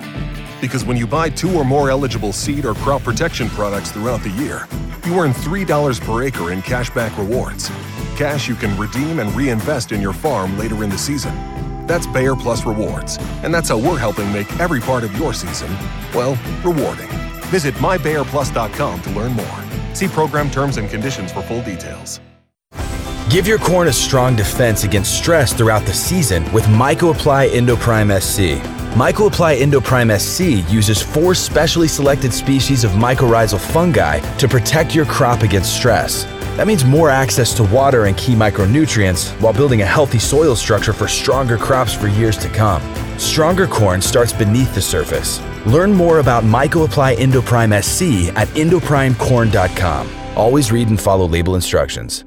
Because 0.61 0.85
when 0.85 0.97
you 0.97 1.09
buy 1.09 1.31
two 1.31 1.53
or 1.53 1.65
more 1.65 1.91
eligible 1.91 2.33
seed 2.33 2.65
or 2.65 2.75
crop 2.75 3.03
protection 3.03 3.49
products 3.49 3.91
throughout 3.91 4.23
the 4.23 4.31
year, 4.31 4.69
you 5.05 5.19
earn 5.19 5.33
$3 5.33 6.01
per 6.03 6.23
acre 6.23 6.53
in 6.53 6.63
cashback 6.63 7.19
rewards. 7.19 7.73
Cash 8.17 8.47
you 8.47 8.55
can 8.55 8.79
redeem 8.79 9.19
and 9.19 9.35
reinvest 9.35 9.91
in 9.91 10.01
your 10.01 10.13
farm 10.13 10.57
later 10.57 10.85
in 10.85 10.89
the 10.89 10.97
season. 10.97 11.37
That's 11.87 12.07
Bayer 12.07 12.35
Plus 12.35 12.65
Rewards, 12.65 13.19
and 13.43 13.53
that's 13.53 13.69
how 13.69 13.79
we're 13.79 13.99
helping 13.99 14.33
make 14.33 14.51
every 14.61 14.81
part 14.81 15.05
of 15.05 15.17
your 15.19 15.33
season, 15.35 15.71
well, 16.15 16.39
rewarding. 16.65 17.09
Visit 17.51 17.75
mybayerplus.com 17.75 19.03
to 19.03 19.11
learn 19.11 19.33
more. 19.33 19.61
See 19.95 20.09
program 20.09 20.51
terms 20.51 20.77
and 20.77 20.89
conditions 20.89 21.33
for 21.33 21.43
full 21.43 21.63
details. 21.63 22.21
Give 23.31 23.47
your 23.47 23.59
corn 23.59 23.89
a 23.89 23.93
strong 23.93 24.37
defense 24.37 24.85
against 24.85 25.17
stress 25.17 25.55
throughout 25.55 25.87
the 25.87 25.95
season 25.95 26.51
with 26.53 26.65
MycoApply 26.65 27.51
Endoprime 27.51 28.21
SC. 28.21 28.63
MycoApply 28.95 29.59
Endoprime 29.61 30.21
SC 30.21 30.71
uses 30.71 31.01
four 31.01 31.35
specially 31.35 31.89
selected 31.89 32.31
species 32.31 32.85
of 32.85 32.91
mycorrhizal 32.91 33.59
fungi 33.59 34.19
to 34.37 34.47
protect 34.47 34.95
your 34.95 35.07
crop 35.07 35.43
against 35.43 35.75
stress. 35.75 36.27
That 36.57 36.67
means 36.67 36.85
more 36.85 37.11
access 37.11 37.55
to 37.55 37.65
water 37.65 38.07
and 38.07 38.17
key 38.17 38.35
micronutrients 38.35 39.31
while 39.41 39.53
building 39.53 39.83
a 39.83 39.87
healthy 39.87 40.19
soil 40.19 40.55
structure 40.55 40.93
for 40.93 41.09
stronger 41.09 41.57
crops 41.57 41.95
for 41.95 42.09
years 42.09 42.37
to 42.39 42.49
come. 42.49 42.83
Stronger 43.19 43.67
corn 43.67 44.01
starts 44.03 44.33
beneath 44.33 44.75
the 44.75 44.83
surface. 44.83 45.41
Learn 45.67 45.93
more 45.93 46.19
about 46.19 46.45
MycoApply 46.45 47.17
Endoprime 47.17 47.73
SC 47.83 48.35
at 48.37 48.49
endoprimecorn.com. 48.49 50.09
Always 50.37 50.73
read 50.73 50.89
and 50.89 51.01
follow 51.01 51.27
label 51.27 51.55
instructions. 51.55 52.25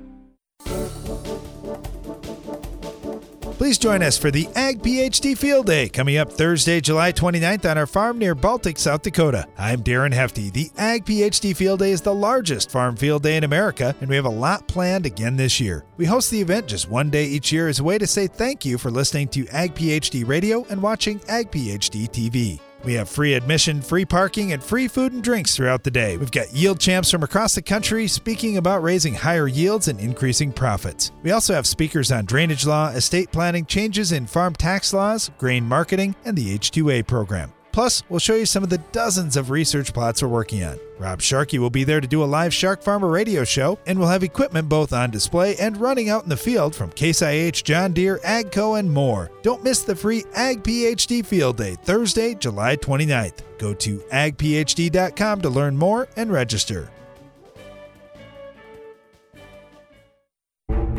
Please 3.66 3.80
join 3.80 4.04
us 4.04 4.16
for 4.16 4.30
the 4.30 4.48
Ag 4.54 4.84
PhD 4.84 5.36
Field 5.36 5.66
Day 5.66 5.90
coming 5.90 6.18
up 6.18 6.32
Thursday, 6.32 6.80
July 6.80 7.12
29th 7.12 7.68
on 7.68 7.80
our 7.80 7.88
farm 7.88 8.20
near 8.20 8.36
Baltic, 8.36 8.78
South 8.78 9.02
Dakota. 9.02 9.48
I'm 9.58 9.82
Darren 9.82 10.14
Hefty. 10.14 10.52
The 10.52 10.70
Ag 10.78 11.04
PhD 11.04 11.56
Field 11.56 11.80
Day 11.80 11.90
is 11.90 12.02
the 12.02 12.14
largest 12.14 12.70
farm 12.70 12.96
field 12.96 13.24
day 13.24 13.38
in 13.38 13.44
America, 13.44 13.96
and 14.02 14.08
we 14.08 14.18
have 14.18 14.26
a 14.26 14.30
lot 14.30 14.68
planned 14.68 15.08
again 15.08 15.36
this 15.36 15.60
year. 15.60 15.84
We 15.98 16.06
host 16.06 16.30
the 16.30 16.40
event 16.40 16.68
just 16.68 16.92
one 16.92 17.10
day 17.10 17.26
each 17.26 17.52
year 17.52 17.68
as 17.68 17.80
a 17.80 17.84
way 17.84 17.98
to 17.98 18.06
say 18.06 18.28
thank 18.28 18.66
you 18.66 18.78
for 18.78 18.92
listening 18.92 19.30
to 19.30 19.48
Ag 19.48 19.74
PhD 19.74 20.28
Radio 20.28 20.64
and 20.70 20.80
watching 20.80 21.20
Ag 21.28 21.50
PhD 21.50 22.08
TV. 22.08 22.60
We 22.84 22.94
have 22.94 23.10
free 23.10 23.34
admission, 23.34 23.82
free 23.82 24.06
parking, 24.06 24.54
and 24.54 24.64
free 24.64 24.88
food 24.88 25.14
and 25.14 25.24
drinks 25.24 25.56
throughout 25.56 25.84
the 25.84 25.92
day. 25.92 26.18
We've 26.18 26.32
got 26.32 26.54
yield 26.54 26.80
champs 26.80 27.10
from 27.10 27.24
across 27.24 27.56
the 27.56 27.62
country 27.62 28.08
speaking 28.08 28.58
about 28.58 28.84
raising 28.84 29.14
higher 29.14 29.48
yields 29.48 29.88
and 29.88 30.00
increasing 30.00 30.52
profits. 30.52 31.12
We 31.24 31.32
also 31.32 31.54
have 31.54 31.66
speakers 31.66 32.12
on 32.12 32.26
drainage 32.26 32.66
law, 32.66 32.90
estate 32.90 33.32
planning, 33.32 33.66
changes 33.66 34.12
in 34.12 34.28
farm 34.28 34.54
tax 34.54 34.94
laws, 34.94 35.32
grain 35.38 35.66
marketing, 35.66 36.16
and 36.26 36.38
the 36.38 36.58
H2A 36.58 37.08
program. 37.08 37.52
Plus, 37.76 38.04
we'll 38.08 38.22
show 38.22 38.36
you 38.36 38.46
some 38.46 38.64
of 38.64 38.70
the 38.70 38.78
dozens 38.94 39.36
of 39.36 39.50
research 39.50 39.94
plots 39.94 40.24
we're 40.24 40.30
working 40.30 40.64
on. 40.64 40.80
Rob 40.98 41.22
Sharkey 41.22 41.60
will 41.60 41.70
be 41.70 41.84
there 41.84 42.00
to 42.00 42.08
do 42.08 42.24
a 42.24 42.32
live 42.38 42.54
Shark 42.54 42.82
Farmer 42.82 43.10
radio 43.10 43.44
show, 43.44 43.78
and 43.86 44.00
we'll 44.00 44.08
have 44.08 44.24
equipment 44.24 44.70
both 44.70 44.94
on 44.94 45.12
display 45.12 45.58
and 45.58 45.76
running 45.76 46.08
out 46.08 46.24
in 46.24 46.30
the 46.30 46.38
field 46.38 46.74
from 46.74 46.90
Case 46.92 47.22
IH, 47.22 47.64
John 47.66 47.92
Deere, 47.92 48.20
AGCO, 48.20 48.80
and 48.80 48.90
more. 48.90 49.30
Don't 49.42 49.62
miss 49.62 49.82
the 49.82 49.94
free 49.94 50.24
Ag 50.36 50.64
PhD 50.64 51.26
Field 51.26 51.58
Day, 51.58 51.76
Thursday, 51.84 52.34
July 52.34 52.78
29th. 52.78 53.40
Go 53.58 53.74
to 53.74 53.98
agphd.com 53.98 55.42
to 55.42 55.50
learn 55.50 55.76
more 55.76 56.08
and 56.16 56.32
register. 56.32 56.90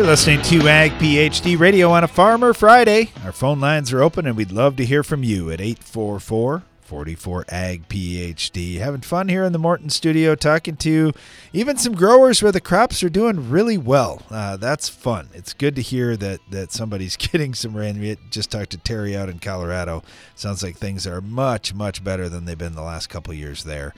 You're 0.00 0.06
listening 0.06 0.40
to 0.44 0.66
Ag 0.66 0.92
PhD 0.92 1.58
Radio 1.58 1.90
on 1.90 2.04
a 2.04 2.08
Farmer 2.08 2.54
Friday. 2.54 3.10
Our 3.22 3.32
phone 3.32 3.60
lines 3.60 3.92
are 3.92 4.02
open 4.02 4.26
and 4.26 4.34
we'd 4.34 4.50
love 4.50 4.76
to 4.76 4.86
hear 4.86 5.02
from 5.02 5.22
you 5.22 5.50
at 5.50 5.60
844 5.60 6.62
44 6.80 7.44
Ag 7.50 7.86
PhD. 7.86 8.78
Having 8.78 9.02
fun 9.02 9.28
here 9.28 9.44
in 9.44 9.52
the 9.52 9.58
Morton 9.58 9.90
studio 9.90 10.34
talking 10.34 10.76
to 10.76 11.12
even 11.52 11.76
some 11.76 11.94
growers 11.94 12.42
where 12.42 12.50
the 12.50 12.62
crops 12.62 13.02
are 13.02 13.10
doing 13.10 13.50
really 13.50 13.76
well. 13.76 14.22
Uh, 14.30 14.56
that's 14.56 14.88
fun. 14.88 15.28
It's 15.34 15.52
good 15.52 15.76
to 15.76 15.82
hear 15.82 16.16
that, 16.16 16.40
that 16.48 16.72
somebody's 16.72 17.16
getting 17.18 17.52
some 17.52 17.76
rain. 17.76 18.00
We 18.00 18.16
just 18.30 18.50
talked 18.50 18.70
to 18.70 18.78
Terry 18.78 19.14
out 19.14 19.28
in 19.28 19.38
Colorado. 19.38 20.02
Sounds 20.34 20.62
like 20.62 20.78
things 20.78 21.06
are 21.06 21.20
much, 21.20 21.74
much 21.74 22.02
better 22.02 22.30
than 22.30 22.46
they've 22.46 22.56
been 22.56 22.74
the 22.74 22.80
last 22.80 23.08
couple 23.08 23.34
years 23.34 23.64
there. 23.64 23.92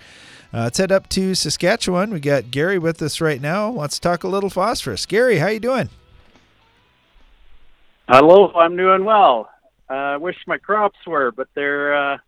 Uh, 0.54 0.64
let's 0.64 0.76
head 0.76 0.92
up 0.92 1.08
to 1.08 1.34
Saskatchewan. 1.34 2.12
We 2.12 2.20
got 2.20 2.50
Gary 2.50 2.78
with 2.78 3.00
us 3.00 3.22
right 3.22 3.40
now. 3.40 3.70
Wants 3.70 3.94
to 3.94 4.00
talk 4.02 4.22
a 4.22 4.28
little 4.28 4.50
phosphorus. 4.50 5.06
Gary, 5.06 5.38
how 5.38 5.46
you 5.46 5.60
doing? 5.60 5.88
Hello, 8.06 8.52
I'm 8.52 8.76
doing 8.76 9.04
well. 9.06 9.48
I 9.88 10.14
uh, 10.14 10.18
wish 10.18 10.36
my 10.46 10.58
crops 10.58 10.98
were, 11.06 11.32
but 11.32 11.48
they're 11.54 11.94
uh, 11.94 12.18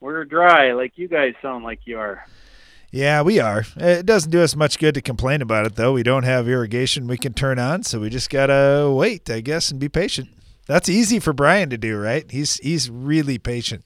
we're 0.00 0.24
dry, 0.24 0.72
like 0.72 0.92
you 0.96 1.08
guys 1.08 1.34
sound 1.42 1.64
like 1.64 1.80
you 1.84 1.98
are. 1.98 2.26
Yeah, 2.90 3.22
we 3.22 3.40
are. 3.40 3.64
It 3.76 4.06
doesn't 4.06 4.30
do 4.30 4.42
us 4.42 4.56
much 4.56 4.78
good 4.78 4.94
to 4.94 5.02
complain 5.02 5.42
about 5.42 5.66
it, 5.66 5.74
though. 5.74 5.92
We 5.92 6.02
don't 6.02 6.22
have 6.22 6.48
irrigation 6.48 7.06
we 7.06 7.18
can 7.18 7.34
turn 7.34 7.58
on, 7.58 7.82
so 7.82 8.00
we 8.00 8.08
just 8.08 8.30
gotta 8.30 8.90
wait, 8.90 9.28
I 9.28 9.40
guess, 9.40 9.70
and 9.70 9.78
be 9.78 9.88
patient. 9.88 10.28
That's 10.66 10.88
easy 10.88 11.18
for 11.18 11.32
Brian 11.32 11.68
to 11.70 11.76
do, 11.76 11.98
right? 11.98 12.30
He's 12.30 12.56
he's 12.58 12.88
really 12.88 13.38
patient. 13.38 13.84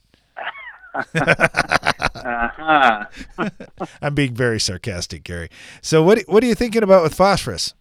Uh-huh. 2.15 3.05
I'm 4.03 4.15
being 4.15 4.35
very 4.35 4.61
sarcastic, 4.61 5.25
Gary. 5.25 5.49
So 5.83 6.03
what 6.03 6.21
what 6.27 6.43
are 6.43 6.47
you 6.47 6.55
thinking 6.55 6.83
about 6.83 7.03
with 7.03 7.15
phosphorus? 7.15 7.75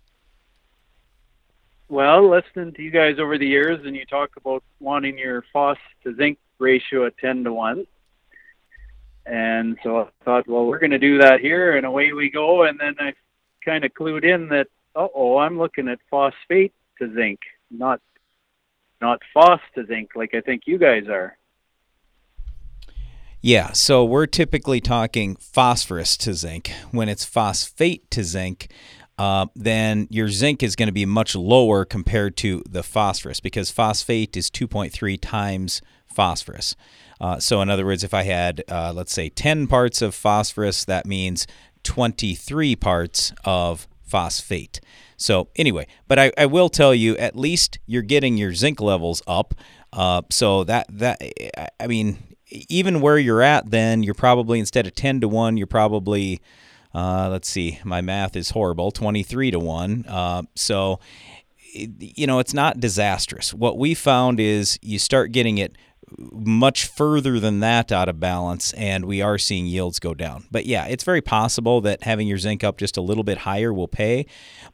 Well, 1.88 2.30
listening 2.30 2.74
to 2.74 2.84
you 2.84 2.91
guys 2.91 3.18
over 3.20 3.38
the 3.38 3.47
years, 3.47 3.84
and 3.86 3.95
you 3.95 4.05
talk 4.05 4.32
about 4.38 4.64
wanting 4.80 5.18
your 5.18 5.43
phos 5.51 5.78
to 6.03 6.16
zinc 6.16 6.38
ratio 6.60 7.05
at 7.07 7.18
ten 7.18 7.43
to 7.45 7.53
one, 7.53 7.88
and 9.26 9.78
so 9.84 10.01
I 10.01 10.07
thought, 10.26 10.47
well, 10.47 10.66
we're 10.66 10.80
going 10.80 10.91
to 10.91 10.99
do 10.99 11.20
that 11.20 11.39
here, 11.39 11.78
and 11.78 11.86
away 11.86 12.14
we 12.14 12.30
go. 12.30 12.64
And 12.64 12.80
then 12.80 12.95
I 12.99 13.14
kind 13.64 13.86
of 13.86 13.93
clued 13.93 14.24
in 14.24 14.49
that, 14.49 14.68
oh, 14.95 15.38
I'm 15.38 15.57
looking 15.57 15.88
at 15.88 15.99
phosphate 16.10 16.74
to 16.99 17.14
zinc, 17.14 17.39
not 17.70 18.01
not 19.01 19.22
phos 19.34 19.60
to 19.76 19.86
zinc, 19.86 20.12
like 20.16 20.34
I 20.34 20.41
think 20.41 20.64
you 20.66 20.78
guys 20.78 21.07
are. 21.07 21.38
Yeah, 23.42 23.72
so 23.72 24.04
we're 24.04 24.26
typically 24.26 24.82
talking 24.82 25.38
phosphorus 25.38 26.18
to 26.18 26.34
zinc. 26.34 26.74
When 26.92 27.08
it's 27.08 27.24
phosphate 27.24 28.12
to 28.12 28.26
zinc, 28.26 28.70
uh, 29.18 29.46
then 29.56 30.08
your 30.10 30.28
zinc 30.28 30.62
is 30.62 30.76
going 30.76 30.88
to 30.88 30.94
be 30.94 31.06
much 31.06 31.36
lower 31.36 31.86
compared 31.86 32.36
to 32.38 32.62
the 32.70 32.84
phosphorus 32.84 33.40
because 33.40 33.72
phosphate 33.72 34.36
is 34.36 34.50
2.3 34.50 35.18
times 35.22 35.82
phosphorus. 36.06 36.76
Uh, 37.22 37.40
so, 37.40 37.62
in 37.62 37.70
other 37.70 37.86
words, 37.86 38.04
if 38.04 38.14
I 38.14 38.24
had, 38.24 38.62
uh, 38.68 38.92
let's 38.94 39.14
say, 39.14 39.30
10 39.30 39.68
parts 39.68 40.02
of 40.02 40.14
phosphorus, 40.14 40.84
that 40.84 41.06
means 41.06 41.48
23 41.84 42.76
parts 42.76 43.32
of 43.46 43.88
phosphate. 44.02 44.82
So, 45.16 45.48
anyway, 45.56 45.88
but 46.10 46.20
I, 46.20 46.34
I 46.38 46.46
will 46.46 46.68
tell 46.68 46.94
you, 46.94 47.16
at 47.16 47.38
least 47.38 47.80
you're 47.86 48.02
getting 48.02 48.36
your 48.36 48.54
zinc 48.54 48.82
levels 48.82 49.22
up. 49.28 49.54
Uh, 49.94 50.22
so 50.30 50.64
that 50.66 50.88
that 50.90 51.22
I 51.80 51.88
mean, 51.88 52.29
even 52.50 53.02
where 53.02 53.18
you're 53.18 53.41
at, 53.41 53.70
then 53.72 54.04
you're 54.04 54.14
probably 54.14 54.60
instead 54.60 54.88
of 54.88 54.95
10 54.95 55.22
to 55.22 55.28
1, 55.28 55.58
you're 55.58 55.68
probably, 55.68 56.41
uh, 56.93 57.30
let's 57.30 57.50
see, 57.50 57.80
my 57.84 58.02
math 58.02 58.36
is 58.36 58.52
horrible, 58.52 58.91
23 58.91 59.52
to 59.52 59.60
1. 59.60 60.06
Uh, 60.08 60.43
so, 60.56 61.00
you 61.74 62.26
know, 62.26 62.39
it's 62.39 62.54
not 62.54 62.80
disastrous. 62.80 63.54
What 63.54 63.78
we 63.78 63.93
found 63.93 64.39
is 64.39 64.80
you 64.82 64.97
start 65.00 65.32
getting 65.32 65.58
it 65.58 65.78
much 66.18 66.88
further 66.88 67.39
than 67.39 67.60
that 67.60 67.91
out 67.91 68.10
of 68.10 68.20
balance, 68.20 68.74
and 68.74 69.05
we 69.05 69.22
are 69.22 69.38
seeing 69.38 69.66
yields 69.66 69.99
go 69.99 70.14
down. 70.14 70.45
But 70.51 70.66
yeah, 70.66 70.86
it's 70.86 71.03
very 71.03 71.22
possible 71.22 71.82
that 71.82 72.03
having 72.03 72.28
your 72.28 72.38
zinc 72.38 72.64
up 72.64 72.78
just 72.78 72.97
a 72.97 73.01
little 73.01 73.24
bit 73.24 73.39
higher 73.39 73.74
will 73.74 73.88
pay. 73.88 74.26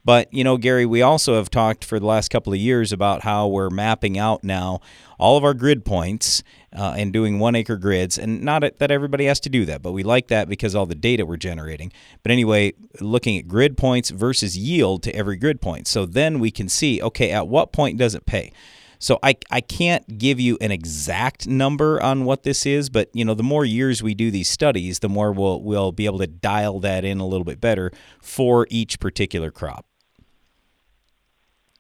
But, 0.03 0.33
you 0.33 0.43
know, 0.43 0.57
Gary, 0.57 0.86
we 0.86 1.01
also 1.01 1.36
have 1.36 1.49
talked 1.49 1.83
for 1.83 1.99
the 1.99 2.05
last 2.05 2.29
couple 2.29 2.53
of 2.53 2.59
years 2.59 2.91
about 2.91 3.21
how 3.23 3.47
we're 3.47 3.69
mapping 3.69 4.17
out 4.17 4.43
now 4.43 4.81
all 5.17 5.38
of 5.38 5.43
our 5.43 5.53
grid 5.53 5.86
points 5.86 6.43
uh, 6.75 6.93
and 6.97 7.13
doing 7.13 7.39
one 7.39 7.55
acre 7.55 7.77
grids. 7.77 8.17
And 8.17 8.41
not 8.41 8.61
that 8.77 8.91
everybody 8.91 9.25
has 9.25 9.39
to 9.41 9.49
do 9.49 9.65
that, 9.65 9.81
but 9.81 9.93
we 9.93 10.03
like 10.03 10.27
that 10.27 10.49
because 10.49 10.75
all 10.75 10.86
the 10.86 10.95
data 10.95 11.25
we're 11.25 11.38
generating. 11.38 11.91
But 12.21 12.31
anyway, 12.31 12.73
looking 12.99 13.38
at 13.38 13.47
grid 13.47 13.77
points 13.77 14.09
versus 14.09 14.57
yield 14.57 15.03
to 15.03 15.15
every 15.15 15.38
grid 15.38 15.61
point. 15.61 15.88
So 15.88 16.05
then 16.05 16.39
we 16.39 16.51
can 16.51 16.69
see 16.69 17.01
okay, 17.01 17.31
at 17.31 17.47
what 17.47 17.71
point 17.71 17.97
does 17.97 18.15
it 18.15 18.25
pay? 18.25 18.51
So 18.99 19.19
I, 19.23 19.35
I 19.51 19.61
can't 19.61 20.17
give 20.17 20.39
you 20.39 20.57
an 20.61 20.71
exact 20.71 21.47
number 21.47 22.01
on 22.01 22.25
what 22.25 22.43
this 22.43 22.65
is, 22.65 22.89
but 22.89 23.09
you 23.13 23.25
know 23.25 23.33
the 23.33 23.43
more 23.43 23.65
years 23.65 24.01
we 24.01 24.13
do 24.13 24.31
these 24.31 24.49
studies, 24.49 24.99
the 24.99 25.09
more 25.09 25.31
we'll 25.31 25.61
we'll 25.61 25.91
be 25.91 26.05
able 26.05 26.19
to 26.19 26.27
dial 26.27 26.79
that 26.81 27.05
in 27.05 27.19
a 27.19 27.27
little 27.27 27.45
bit 27.45 27.61
better 27.61 27.91
for 28.21 28.67
each 28.69 28.99
particular 28.99 29.51
crop. 29.51 29.85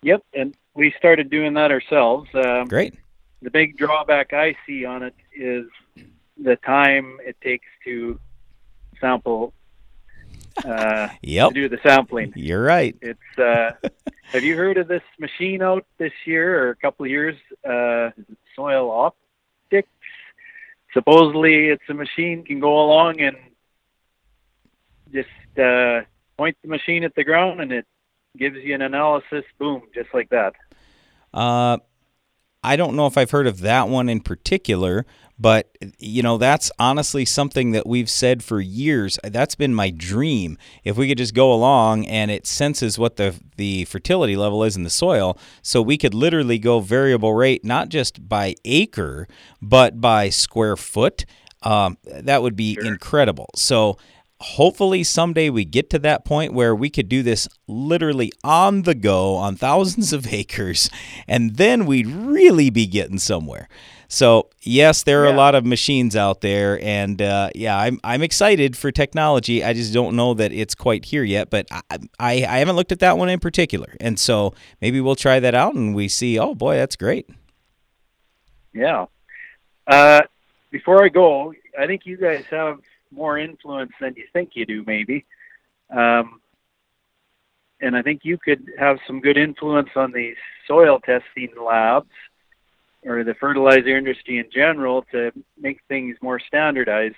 Yep, 0.01 0.23
and 0.33 0.55
we 0.75 0.93
started 0.97 1.29
doing 1.29 1.53
that 1.55 1.71
ourselves. 1.71 2.29
Um, 2.33 2.65
Great. 2.65 2.95
The 3.41 3.49
big 3.49 3.77
drawback 3.77 4.33
I 4.33 4.55
see 4.65 4.85
on 4.85 5.03
it 5.03 5.15
is 5.35 5.65
the 6.37 6.55
time 6.57 7.17
it 7.21 7.39
takes 7.41 7.67
to 7.85 8.19
sample 8.99 9.53
uh, 10.63 11.09
yep. 11.21 11.49
to 11.49 11.53
do 11.53 11.69
the 11.69 11.79
sampling. 11.83 12.33
You're 12.35 12.63
right. 12.63 12.95
It's 13.01 13.37
uh, 13.37 13.71
have 14.31 14.43
you 14.43 14.55
heard 14.55 14.77
of 14.77 14.87
this 14.87 15.03
machine 15.19 15.61
out 15.61 15.85
this 15.97 16.13
year 16.25 16.63
or 16.63 16.69
a 16.69 16.75
couple 16.75 17.05
of 17.05 17.11
years? 17.11 17.35
Uh, 17.63 18.11
SoilOptix. 18.57 19.83
Supposedly, 20.93 21.67
it's 21.67 21.83
a 21.89 21.93
machine 21.93 22.43
can 22.45 22.59
go 22.59 22.85
along 22.85 23.19
and 23.19 23.35
just 25.11 25.27
uh, 25.59 26.01
point 26.37 26.57
the 26.61 26.69
machine 26.69 27.03
at 27.03 27.13
the 27.15 27.23
ground, 27.23 27.59
and 27.59 27.71
it 27.71 27.85
gives 28.37 28.57
you 28.57 28.75
an 28.75 28.81
analysis. 28.81 29.43
Boom, 29.59 29.83
just 29.93 30.13
like 30.13 30.29
that. 30.29 30.53
Uh, 31.33 31.77
I 32.63 32.77
don't 32.77 32.95
know 32.95 33.07
if 33.07 33.17
I've 33.17 33.31
heard 33.31 33.47
of 33.47 33.59
that 33.59 33.89
one 33.89 34.09
in 34.09 34.21
particular, 34.21 35.05
But, 35.37 35.77
you 35.99 36.23
know, 36.23 36.37
that's 36.37 36.71
honestly 36.79 37.25
something 37.25 37.71
that 37.71 37.85
we've 37.85 38.09
said 38.09 38.43
for 38.43 38.61
years. 38.61 39.19
That's 39.23 39.55
been 39.55 39.73
my 39.73 39.89
dream. 39.89 40.57
If 40.83 40.95
we 40.97 41.09
could 41.09 41.17
just 41.17 41.33
go 41.33 41.51
along 41.51 42.05
and 42.07 42.31
it 42.31 42.47
senses 42.47 42.97
what 42.97 43.17
the, 43.17 43.35
the 43.57 43.85
fertility 43.85 44.37
level 44.37 44.63
is 44.63 44.77
in 44.77 44.83
the 44.83 44.89
soil, 44.89 45.37
so 45.61 45.81
we 45.81 45.97
could 45.97 46.13
literally 46.13 46.57
go 46.57 46.79
variable 46.79 47.33
rate, 47.33 47.65
not 47.65 47.89
just 47.89 48.29
by 48.29 48.55
acre, 48.63 49.27
but 49.61 49.99
by 49.99 50.29
square 50.29 50.77
foot. 50.77 51.25
Um, 51.63 51.97
that 52.05 52.41
would 52.41 52.55
be 52.55 52.75
sure. 52.75 52.85
incredible. 52.85 53.49
So, 53.55 53.97
hopefully 54.41 55.01
someday 55.03 55.49
we 55.49 55.63
get 55.63 55.89
to 55.89 55.97
that 55.97 56.25
point 56.25 56.53
where 56.53 56.75
we 56.75 56.89
could 56.89 57.07
do 57.07 57.23
this 57.23 57.47
literally 57.67 58.31
on 58.43 58.81
the 58.81 58.93
go 58.93 59.35
on 59.35 59.55
thousands 59.55 60.11
of 60.11 60.27
acres 60.33 60.89
and 61.25 61.55
then 61.55 61.85
we'd 61.85 62.05
really 62.05 62.69
be 62.69 62.85
getting 62.85 63.17
somewhere 63.17 63.69
so 64.07 64.49
yes 64.61 65.03
there 65.03 65.23
are 65.23 65.27
yeah. 65.27 65.35
a 65.35 65.37
lot 65.37 65.55
of 65.55 65.65
machines 65.65 66.15
out 66.15 66.41
there 66.41 66.79
and 66.81 67.21
uh, 67.21 67.49
yeah 67.55 67.77
I'm, 67.77 67.99
I'm 68.03 68.21
excited 68.21 68.77
for 68.77 68.91
technology. 68.91 69.63
I 69.63 69.73
just 69.73 69.93
don't 69.93 70.15
know 70.15 70.33
that 70.35 70.51
it's 70.51 70.75
quite 70.75 71.05
here 71.05 71.23
yet 71.23 71.49
but 71.49 71.67
I, 71.71 71.81
I, 72.19 72.31
I 72.33 72.57
haven't 72.59 72.75
looked 72.75 72.91
at 72.91 72.99
that 72.99 73.17
one 73.17 73.29
in 73.29 73.39
particular. 73.39 73.95
And 73.99 74.19
so 74.19 74.53
maybe 74.81 75.01
we'll 75.01 75.15
try 75.15 75.39
that 75.39 75.55
out 75.55 75.75
and 75.75 75.95
we 75.95 76.07
see 76.07 76.37
oh 76.39 76.55
boy 76.55 76.75
that's 76.75 76.95
great. 76.95 77.29
Yeah. 78.73 79.05
Uh, 79.87 80.21
before 80.71 81.05
i 81.05 81.09
go 81.09 81.53
i 81.79 81.85
think 81.85 82.05
you 82.05 82.17
guys 82.17 82.43
have 82.49 82.79
more 83.15 83.37
influence 83.37 83.91
than 83.99 84.13
you 84.15 84.25
think 84.33 84.51
you 84.53 84.65
do, 84.65 84.83
maybe. 84.85 85.25
Um, 85.89 86.41
and 87.81 87.95
I 87.95 88.01
think 88.01 88.21
you 88.23 88.37
could 88.37 88.71
have 88.77 88.97
some 89.05 89.19
good 89.19 89.37
influence 89.37 89.89
on 89.95 90.11
these 90.11 90.35
soil 90.67 90.99
testing 90.99 91.49
labs 91.61 92.09
or 93.05 93.23
the 93.23 93.35
fertilizer 93.35 93.97
industry 93.97 94.39
in 94.39 94.49
general 94.51 95.03
to 95.11 95.31
make 95.57 95.79
things 95.87 96.17
more 96.21 96.39
standardized. 96.39 97.15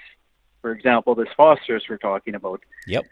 For 0.62 0.72
example, 0.72 1.16
this 1.16 1.30
phosphorus 1.38 1.84
we're 1.90 1.98
talking 1.98 2.36
about. 2.36 2.62
Yep. 2.88 3.06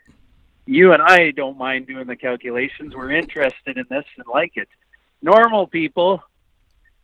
You 0.65 0.93
and 0.93 1.01
I 1.01 1.31
don't 1.31 1.57
mind 1.57 1.87
doing 1.87 2.07
the 2.07 2.15
calculations. 2.15 2.95
We're 2.95 3.11
interested 3.11 3.77
in 3.77 3.85
this 3.89 4.05
and 4.17 4.25
like 4.27 4.53
it. 4.55 4.67
Normal 5.21 5.67
people 5.67 6.23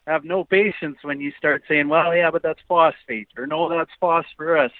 have 0.08 0.26
no 0.26 0.44
patience 0.44 0.98
when 1.04 1.22
you 1.22 1.32
start 1.38 1.64
saying, 1.68 1.88
well, 1.88 2.16
yeah, 2.16 2.32
but 2.32 2.42
that's 2.42 2.60
phosphate, 2.68 3.30
or 3.38 3.46
no, 3.46 3.70
that's 3.70 3.92
phosphorus 4.00 4.74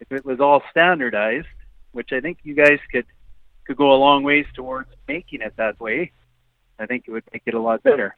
if 0.00 0.12
it 0.12 0.24
was 0.24 0.40
all 0.40 0.62
standardized, 0.70 1.46
which 1.92 2.12
I 2.12 2.20
think 2.20 2.38
you 2.42 2.54
guys 2.54 2.78
could 2.92 3.06
could 3.64 3.76
go 3.76 3.92
a 3.92 3.96
long 3.96 4.22
ways 4.22 4.46
towards 4.54 4.88
making 5.08 5.40
it 5.40 5.54
that 5.56 5.80
way, 5.80 6.12
I 6.78 6.86
think 6.86 7.04
it 7.08 7.10
would 7.10 7.24
make 7.32 7.42
it 7.46 7.54
a 7.54 7.60
lot 7.60 7.82
better. 7.82 8.14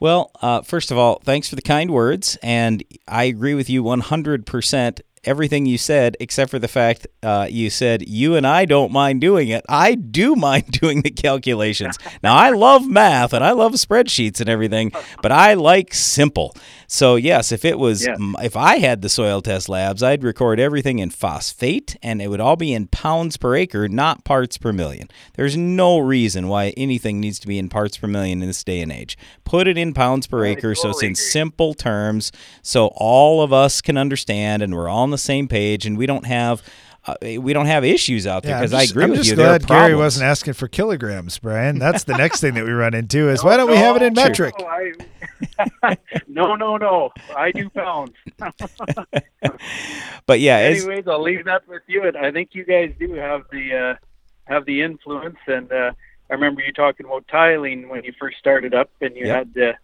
Well, 0.00 0.30
uh, 0.42 0.62
first 0.62 0.90
of 0.90 0.98
all, 0.98 1.20
thanks 1.24 1.48
for 1.48 1.56
the 1.56 1.62
kind 1.62 1.90
words, 1.90 2.36
and 2.42 2.82
I 3.06 3.24
agree 3.24 3.54
with 3.54 3.70
you 3.70 3.82
100% 3.82 5.00
everything 5.26 5.66
you 5.66 5.78
said, 5.78 6.16
except 6.20 6.50
for 6.50 6.58
the 6.58 6.68
fact 6.68 7.06
uh, 7.22 7.46
you 7.50 7.70
said 7.70 8.08
you 8.08 8.36
and 8.36 8.46
I 8.46 8.64
don't 8.64 8.92
mind 8.92 9.20
doing 9.20 9.48
it. 9.48 9.64
I 9.68 9.94
do 9.94 10.36
mind 10.44 10.70
doing 10.72 11.02
the 11.02 11.10
calculations. 11.10 11.98
now, 12.22 12.34
I 12.34 12.50
love 12.50 12.88
math 12.88 13.32
and 13.32 13.44
I 13.44 13.52
love 13.52 13.72
spreadsheets 13.72 14.40
and 14.40 14.48
everything, 14.48 14.92
but 15.22 15.32
I 15.32 15.54
like 15.54 15.94
simple. 15.94 16.56
So 16.86 17.16
yes, 17.16 17.50
if 17.50 17.64
it 17.64 17.78
was 17.78 18.06
yeah. 18.06 18.16
if 18.40 18.56
I 18.56 18.78
had 18.78 19.02
the 19.02 19.08
soil 19.08 19.40
test 19.40 19.68
labs, 19.68 20.02
I'd 20.02 20.22
record 20.22 20.60
everything 20.60 20.98
in 20.98 21.10
phosphate 21.10 21.96
and 22.02 22.20
it 22.20 22.28
would 22.28 22.40
all 22.40 22.56
be 22.56 22.72
in 22.72 22.86
pounds 22.86 23.36
per 23.36 23.56
acre, 23.56 23.88
not 23.88 24.24
parts 24.24 24.58
per 24.58 24.72
million. 24.72 25.08
There's 25.34 25.56
no 25.56 25.98
reason 25.98 26.48
why 26.48 26.72
anything 26.76 27.20
needs 27.20 27.38
to 27.40 27.46
be 27.46 27.58
in 27.58 27.68
parts 27.68 27.96
per 27.96 28.06
million 28.06 28.42
in 28.42 28.48
this 28.48 28.62
day 28.62 28.80
and 28.80 28.92
age. 28.92 29.16
Put 29.44 29.66
it 29.66 29.78
in 29.78 29.94
pounds 29.94 30.26
per 30.26 30.44
acre 30.44 30.74
so 30.74 30.90
it's 30.90 31.02
in 31.02 31.14
simple 31.14 31.74
terms 31.74 32.30
so 32.62 32.88
all 32.94 33.42
of 33.42 33.52
us 33.52 33.80
can 33.80 33.96
understand 33.96 34.62
and 34.62 34.74
we're 34.74 34.88
all 34.88 35.04
on 35.04 35.10
the 35.14 35.18
same 35.18 35.48
page 35.48 35.86
and 35.86 35.96
we 35.96 36.06
don't 36.06 36.26
have 36.26 36.62
uh, 37.06 37.16
we 37.22 37.52
don't 37.52 37.66
have 37.66 37.84
issues 37.84 38.26
out 38.26 38.42
there 38.44 38.58
because 38.58 38.72
yeah, 38.72 38.78
I 38.78 38.82
agree 38.84 39.04
I'm 39.04 39.10
with 39.10 39.20
just 39.20 39.30
you. 39.30 39.36
Glad 39.36 39.66
Gary 39.66 39.94
wasn't 39.94 40.24
asking 40.24 40.54
for 40.54 40.68
kilograms, 40.68 41.38
Brian. 41.38 41.78
That's 41.78 42.04
the 42.04 42.16
next 42.16 42.40
thing 42.40 42.54
that 42.54 42.64
we 42.64 42.72
run 42.72 42.94
into 42.94 43.28
is 43.28 43.42
no, 43.42 43.50
why 43.50 43.56
don't 43.58 43.66
no, 43.66 43.72
we 43.72 43.78
have 43.78 43.96
it 43.96 44.02
in 44.02 44.14
metric? 44.14 44.54
No, 44.58 44.66
I, 44.66 44.92
no, 46.26 46.54
no, 46.56 46.78
no. 46.78 47.10
I 47.36 47.52
do 47.52 47.68
pounds. 47.68 48.14
but 50.26 50.40
yeah. 50.40 50.56
Anyways, 50.56 51.06
I'll 51.06 51.22
leave 51.22 51.44
that 51.44 51.68
with 51.68 51.82
you. 51.86 52.04
And 52.04 52.16
I 52.16 52.32
think 52.32 52.50
you 52.52 52.64
guys 52.64 52.94
do 52.98 53.12
have 53.12 53.42
the 53.52 53.74
uh, 53.74 53.94
have 54.44 54.64
the 54.64 54.80
influence. 54.80 55.36
And 55.46 55.70
uh, 55.70 55.92
I 56.30 56.32
remember 56.32 56.62
you 56.62 56.72
talking 56.72 57.04
about 57.04 57.28
tiling 57.28 57.90
when 57.90 58.04
you 58.04 58.14
first 58.18 58.38
started 58.38 58.72
up, 58.72 58.90
and 59.02 59.14
you 59.14 59.26
yep. 59.26 59.36
had 59.36 59.54
to 59.54 59.78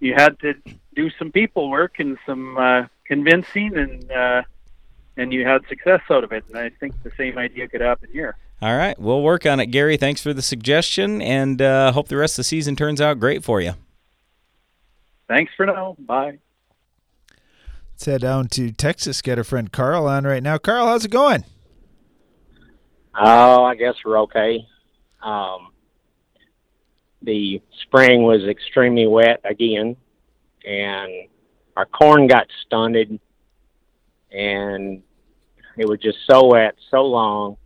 you 0.00 0.14
had 0.14 0.38
to 0.40 0.54
do 0.96 1.08
some 1.18 1.30
people 1.30 1.70
work 1.70 2.00
and 2.00 2.18
some 2.26 2.58
uh, 2.58 2.86
convincing 3.12 3.76
and 3.76 4.10
uh, 4.10 4.42
and 5.18 5.34
you 5.34 5.46
had 5.46 5.60
success 5.68 6.00
out 6.08 6.24
of 6.24 6.32
it. 6.32 6.44
And 6.48 6.56
I 6.56 6.70
think 6.80 6.94
the 7.02 7.12
same 7.18 7.36
idea 7.36 7.68
could 7.68 7.82
happen 7.82 8.08
here. 8.10 8.36
All 8.62 8.76
right, 8.76 8.98
we'll 8.98 9.22
work 9.22 9.44
on 9.44 9.60
it, 9.60 9.66
Gary. 9.66 9.98
Thanks 9.98 10.22
for 10.22 10.32
the 10.32 10.40
suggestion, 10.40 11.20
and 11.20 11.60
uh, 11.60 11.92
hope 11.92 12.08
the 12.08 12.16
rest 12.16 12.34
of 12.34 12.38
the 12.38 12.44
season 12.44 12.74
turns 12.74 13.00
out 13.00 13.18
great 13.20 13.44
for 13.44 13.60
you. 13.60 13.72
Thanks 15.28 15.52
for 15.56 15.66
now. 15.66 15.96
Bye. 15.98 16.38
Let's 17.92 18.06
head 18.06 18.20
down 18.22 18.48
to 18.48 18.70
Texas. 18.70 19.20
Get 19.20 19.36
our 19.36 19.44
friend 19.44 19.70
Carl 19.70 20.06
on 20.06 20.24
right 20.24 20.42
now. 20.42 20.58
Carl, 20.58 20.86
how's 20.86 21.04
it 21.04 21.10
going? 21.10 21.44
Oh, 23.14 23.64
I 23.64 23.74
guess 23.74 23.94
we're 24.04 24.20
okay. 24.20 24.64
Um, 25.22 25.72
the 27.20 27.60
spring 27.82 28.22
was 28.22 28.44
extremely 28.44 29.06
wet 29.06 29.40
again, 29.44 29.96
and 30.64 31.28
our 31.76 31.86
corn 31.86 32.26
got 32.26 32.46
stunted 32.64 33.18
and 34.30 35.02
it 35.76 35.88
was 35.88 36.00
just 36.00 36.18
so 36.26 36.46
wet, 36.46 36.76
so 36.90 37.02
long, 37.02 37.56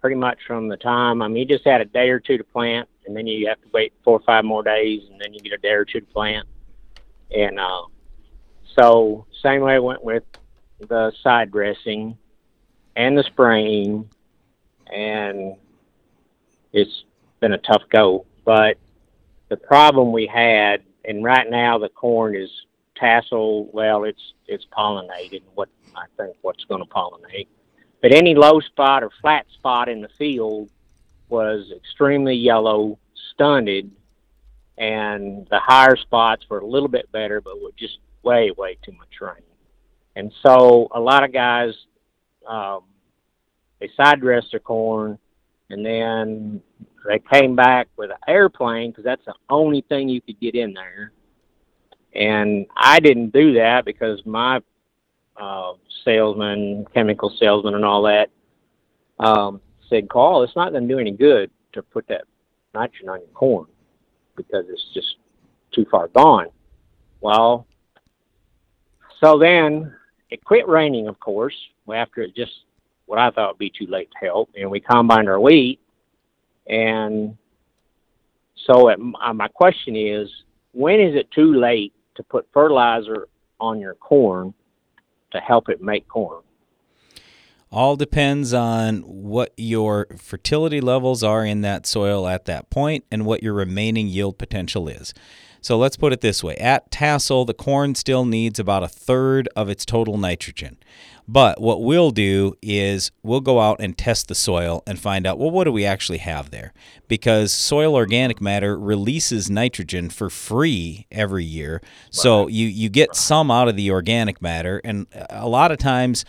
pretty 0.00 0.16
much 0.16 0.38
from 0.46 0.68
the 0.68 0.76
time. 0.76 1.22
I 1.22 1.28
mean, 1.28 1.48
you 1.48 1.56
just 1.56 1.66
had 1.66 1.80
a 1.80 1.84
day 1.84 2.10
or 2.10 2.20
two 2.20 2.38
to 2.38 2.44
plant, 2.44 2.88
and 3.06 3.16
then 3.16 3.26
you 3.26 3.48
have 3.48 3.60
to 3.62 3.68
wait 3.72 3.92
four 4.02 4.18
or 4.18 4.22
five 4.24 4.44
more 4.44 4.62
days, 4.62 5.02
and 5.10 5.20
then 5.20 5.32
you 5.32 5.40
get 5.40 5.52
a 5.52 5.58
day 5.58 5.72
or 5.72 5.84
two 5.84 6.00
to 6.00 6.06
plant. 6.06 6.46
And 7.34 7.58
uh, 7.58 7.82
so, 8.76 9.26
same 9.42 9.62
way 9.62 9.74
I 9.74 9.78
went 9.78 10.04
with 10.04 10.24
the 10.80 11.12
side 11.22 11.50
dressing 11.50 12.16
and 12.96 13.16
the 13.16 13.22
spraying, 13.24 14.08
and 14.92 15.56
it's 16.72 17.04
been 17.40 17.52
a 17.52 17.58
tough 17.58 17.82
go. 17.90 18.26
But 18.44 18.78
the 19.48 19.56
problem 19.56 20.12
we 20.12 20.26
had, 20.26 20.82
and 21.04 21.24
right 21.24 21.48
now 21.48 21.78
the 21.78 21.88
corn 21.88 22.36
is 22.36 22.50
tassel. 22.96 23.68
Well, 23.72 24.04
it's 24.04 24.34
it's 24.46 24.66
pollinated. 24.76 25.42
What 25.54 25.68
I 25.96 26.04
think, 26.16 26.36
what's 26.42 26.64
going 26.64 26.82
to 26.82 26.88
pollinate. 26.88 27.48
But 28.02 28.12
any 28.12 28.34
low 28.34 28.60
spot 28.60 29.02
or 29.02 29.10
flat 29.20 29.46
spot 29.54 29.88
in 29.88 30.02
the 30.02 30.10
field 30.18 30.68
was 31.28 31.72
extremely 31.74 32.34
yellow, 32.34 32.98
stunted, 33.32 33.90
and 34.76 35.46
the 35.50 35.58
higher 35.58 35.96
spots 35.96 36.44
were 36.50 36.58
a 36.58 36.66
little 36.66 36.88
bit 36.88 37.10
better, 37.12 37.40
but 37.40 37.60
were 37.62 37.70
just 37.78 37.98
way, 38.22 38.50
way 38.56 38.76
too 38.84 38.92
much 38.92 39.20
rain. 39.20 39.42
And 40.16 40.32
so 40.44 40.88
a 40.92 41.00
lot 41.00 41.24
of 41.24 41.32
guys, 41.32 41.74
um, 42.46 42.80
they 43.80 43.88
side 43.96 44.20
dressed 44.20 44.48
their 44.50 44.60
corn, 44.60 45.18
and 45.70 45.84
then 45.84 46.60
they 47.08 47.20
came 47.32 47.56
back 47.56 47.88
with 47.96 48.10
an 48.10 48.16
airplane 48.28 48.90
because 48.90 49.04
that's 49.04 49.24
the 49.24 49.34
only 49.48 49.82
thing 49.88 50.08
you 50.08 50.20
could 50.20 50.40
get 50.40 50.54
in 50.54 50.72
there. 50.72 51.12
And 52.14 52.66
I 52.76 53.00
didn't 53.00 53.32
do 53.32 53.54
that 53.54 53.84
because 53.84 54.24
my 54.24 54.60
uh, 55.36 55.72
salesman, 56.04 56.86
chemical 56.94 57.34
salesman, 57.38 57.74
and 57.74 57.84
all 57.84 58.02
that, 58.02 58.30
um, 59.18 59.60
said, 59.88 60.08
"Call. 60.08 60.42
it's 60.42 60.56
not 60.56 60.70
going 60.70 60.86
to 60.86 60.94
do 60.94 61.00
any 61.00 61.10
good 61.10 61.50
to 61.72 61.82
put 61.82 62.06
that 62.08 62.24
nitrogen 62.72 63.08
on 63.08 63.20
your 63.20 63.28
corn 63.30 63.66
because 64.36 64.64
it's 64.68 64.86
just 64.94 65.16
too 65.72 65.86
far 65.90 66.08
gone." 66.08 66.48
Well, 67.20 67.66
so 69.20 69.38
then 69.38 69.94
it 70.30 70.44
quit 70.44 70.68
raining, 70.68 71.08
of 71.08 71.18
course, 71.18 71.54
after 71.92 72.22
it 72.22 72.36
just 72.36 72.52
what 73.06 73.18
I 73.18 73.30
thought 73.30 73.54
would 73.54 73.58
be 73.58 73.72
too 73.76 73.86
late 73.90 74.08
to 74.12 74.26
help, 74.26 74.50
and 74.56 74.70
we 74.70 74.80
combined 74.80 75.28
our 75.28 75.40
wheat, 75.40 75.80
and 76.68 77.36
so 78.66 78.88
it, 78.88 78.98
uh, 79.20 79.32
my 79.32 79.48
question 79.48 79.96
is, 79.96 80.28
when 80.72 81.00
is 81.00 81.14
it 81.14 81.30
too 81.30 81.54
late 81.54 81.92
to 82.14 82.22
put 82.22 82.46
fertilizer 82.52 83.28
on 83.60 83.80
your 83.80 83.94
corn 83.94 84.54
to 85.32 85.40
help 85.40 85.68
it 85.68 85.80
make 85.80 86.06
corn. 86.08 86.42
All 87.70 87.96
depends 87.96 88.54
on 88.54 89.00
what 89.00 89.52
your 89.56 90.06
fertility 90.16 90.80
levels 90.80 91.24
are 91.24 91.44
in 91.44 91.62
that 91.62 91.86
soil 91.86 92.28
at 92.28 92.44
that 92.44 92.70
point 92.70 93.04
and 93.10 93.26
what 93.26 93.42
your 93.42 93.52
remaining 93.52 94.06
yield 94.06 94.38
potential 94.38 94.88
is. 94.88 95.12
So 95.64 95.78
let's 95.78 95.96
put 95.96 96.12
it 96.12 96.20
this 96.20 96.44
way 96.44 96.56
at 96.56 96.90
tassel, 96.90 97.46
the 97.46 97.54
corn 97.54 97.94
still 97.94 98.26
needs 98.26 98.58
about 98.58 98.82
a 98.82 98.88
third 98.88 99.48
of 99.56 99.70
its 99.70 99.86
total 99.86 100.18
nitrogen. 100.18 100.76
But 101.26 101.58
what 101.58 101.82
we'll 101.82 102.10
do 102.10 102.52
is 102.60 103.10
we'll 103.22 103.40
go 103.40 103.58
out 103.60 103.80
and 103.80 103.96
test 103.96 104.28
the 104.28 104.34
soil 104.34 104.82
and 104.86 105.00
find 105.00 105.26
out, 105.26 105.38
well, 105.38 105.50
what 105.50 105.64
do 105.64 105.72
we 105.72 105.86
actually 105.86 106.18
have 106.18 106.50
there? 106.50 106.74
Because 107.08 107.50
soil 107.50 107.94
organic 107.94 108.42
matter 108.42 108.78
releases 108.78 109.48
nitrogen 109.48 110.10
for 110.10 110.28
free 110.28 111.06
every 111.10 111.44
year. 111.44 111.80
So 112.10 112.46
you, 112.48 112.66
you 112.66 112.90
get 112.90 113.16
some 113.16 113.50
out 113.50 113.68
of 113.68 113.76
the 113.76 113.90
organic 113.90 114.42
matter. 114.42 114.82
And 114.84 115.06
a 115.30 115.48
lot 115.48 115.72
of 115.72 115.78
times, 115.78 116.26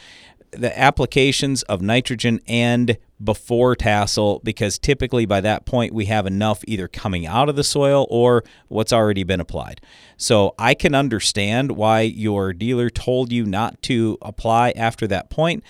the 0.51 0.79
applications 0.79 1.63
of 1.63 1.81
nitrogen 1.81 2.39
and 2.47 2.97
before 3.23 3.75
tassel 3.75 4.41
because 4.43 4.77
typically 4.77 5.25
by 5.25 5.41
that 5.41 5.65
point 5.65 5.93
we 5.93 6.05
have 6.05 6.25
enough 6.25 6.63
either 6.67 6.87
coming 6.87 7.25
out 7.25 7.47
of 7.47 7.55
the 7.55 7.63
soil 7.63 8.05
or 8.09 8.43
what's 8.67 8.91
already 8.91 9.23
been 9.23 9.39
applied. 9.39 9.79
So 10.17 10.53
I 10.59 10.73
can 10.73 10.93
understand 10.93 11.71
why 11.71 12.01
your 12.01 12.53
dealer 12.53 12.89
told 12.89 13.31
you 13.31 13.45
not 13.45 13.81
to 13.83 14.17
apply 14.21 14.71
after 14.75 15.07
that 15.07 15.29
point 15.29 15.63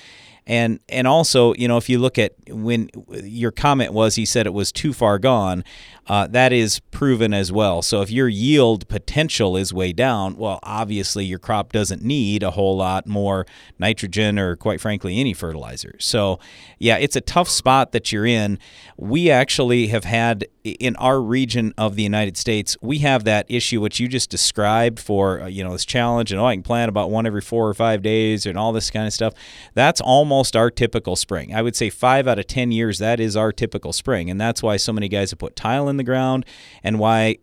and 0.48 0.80
and 0.89 1.08
also 1.08 1.54
you 1.56 1.68
know 1.68 1.78
if 1.78 1.89
you 1.89 2.00
look 2.00 2.18
at 2.18 2.34
when 2.50 2.89
your 3.24 3.52
comment 3.52 3.93
was 3.93 4.16
he 4.16 4.26
said 4.26 4.46
it 4.46 4.54
was 4.54 4.72
too 4.72 4.93
far 4.93 5.18
gone 5.18 5.64
uh, 6.08 6.28
that 6.28 6.53
is 6.53 6.80
proven 6.91 7.34
as 7.34 7.51
well 7.51 7.82
so 7.82 8.01
if 8.01 8.10
your 8.10 8.28
yield 8.28 8.88
potential 8.88 9.58
is 9.58 9.74
way 9.74 9.91
down 9.91 10.36
well 10.38 10.60
obviously 10.64 11.26
your 11.26 11.39
crop 11.39 11.72
doesn't 11.72 12.03
need 12.03 12.43
a 12.43 12.51
whole 12.51 12.78
lot 12.78 13.06
more 13.08 13.45
nitrogen 13.80 14.39
or 14.39 14.56
quite 14.56 14.80
frankly 14.80 15.20
any 15.20 15.34
fertilizer 15.34 15.95
so 15.99 16.39
yeah 16.80 16.97
it's 16.97 17.16
a 17.16 17.22
tough 17.22 17.49
spot 17.49 17.91
that 17.91 18.12
you're 18.12 18.26
in 18.26 18.58
we 18.97 19.30
actually 19.30 19.88
have 19.88 20.03
had 20.03 20.45
in 20.64 20.95
our 20.95 21.22
region 21.22 21.74
of 21.78 21.95
the 21.95 22.01
United 22.01 22.38
States 22.38 22.76
we 22.82 22.99
have 22.99 23.24
that 23.24 23.45
issue 23.49 23.80
which 23.80 23.99
you 23.99 24.08
just 24.08 24.30
described 24.30 24.99
for 24.99 25.41
uh, 25.41 25.47
you 25.47 25.64
know 25.64 25.74
this 25.74 25.86
challenge 25.86 26.32
and 26.32 26.41
oh 26.41 26.45
I 26.45 26.56
can 26.56 26.64
plant 26.64 26.89
about 26.89 27.12
one 27.12 27.26
every 27.28 27.41
four 27.41 27.68
or 27.68 27.74
five 27.74 28.01
days 28.01 28.45
and 28.45 28.58
all 28.58 28.72
this 28.72 28.89
kind 28.89 29.06
of 29.06 29.14
stuff 29.14 29.34
that's 29.74 30.01
almost 30.01 30.56
our 30.56 30.72
typical 30.72 31.16
spring. 31.16 31.53
I 31.53 31.62
would 31.62 31.76
say 31.76 31.89
five 31.89 32.28
out 32.28 32.39
of 32.39 32.47
10 32.47 32.72
years, 32.72 32.99
that 32.99 33.20
is 33.20 33.36
our 33.36 33.51
typical 33.51 33.93
spring. 33.93 34.30
And 34.30 34.39
that's 34.39 34.64
why 34.64 34.78
so 34.78 34.93
many 34.93 35.08
guys 35.08 35.32
have 35.32 35.39
put 35.39 35.56
tile 35.56 35.89
in 35.89 35.95
the 35.98 36.04
ground 36.04 36.46
and 36.84 37.00
why, 37.00 37.38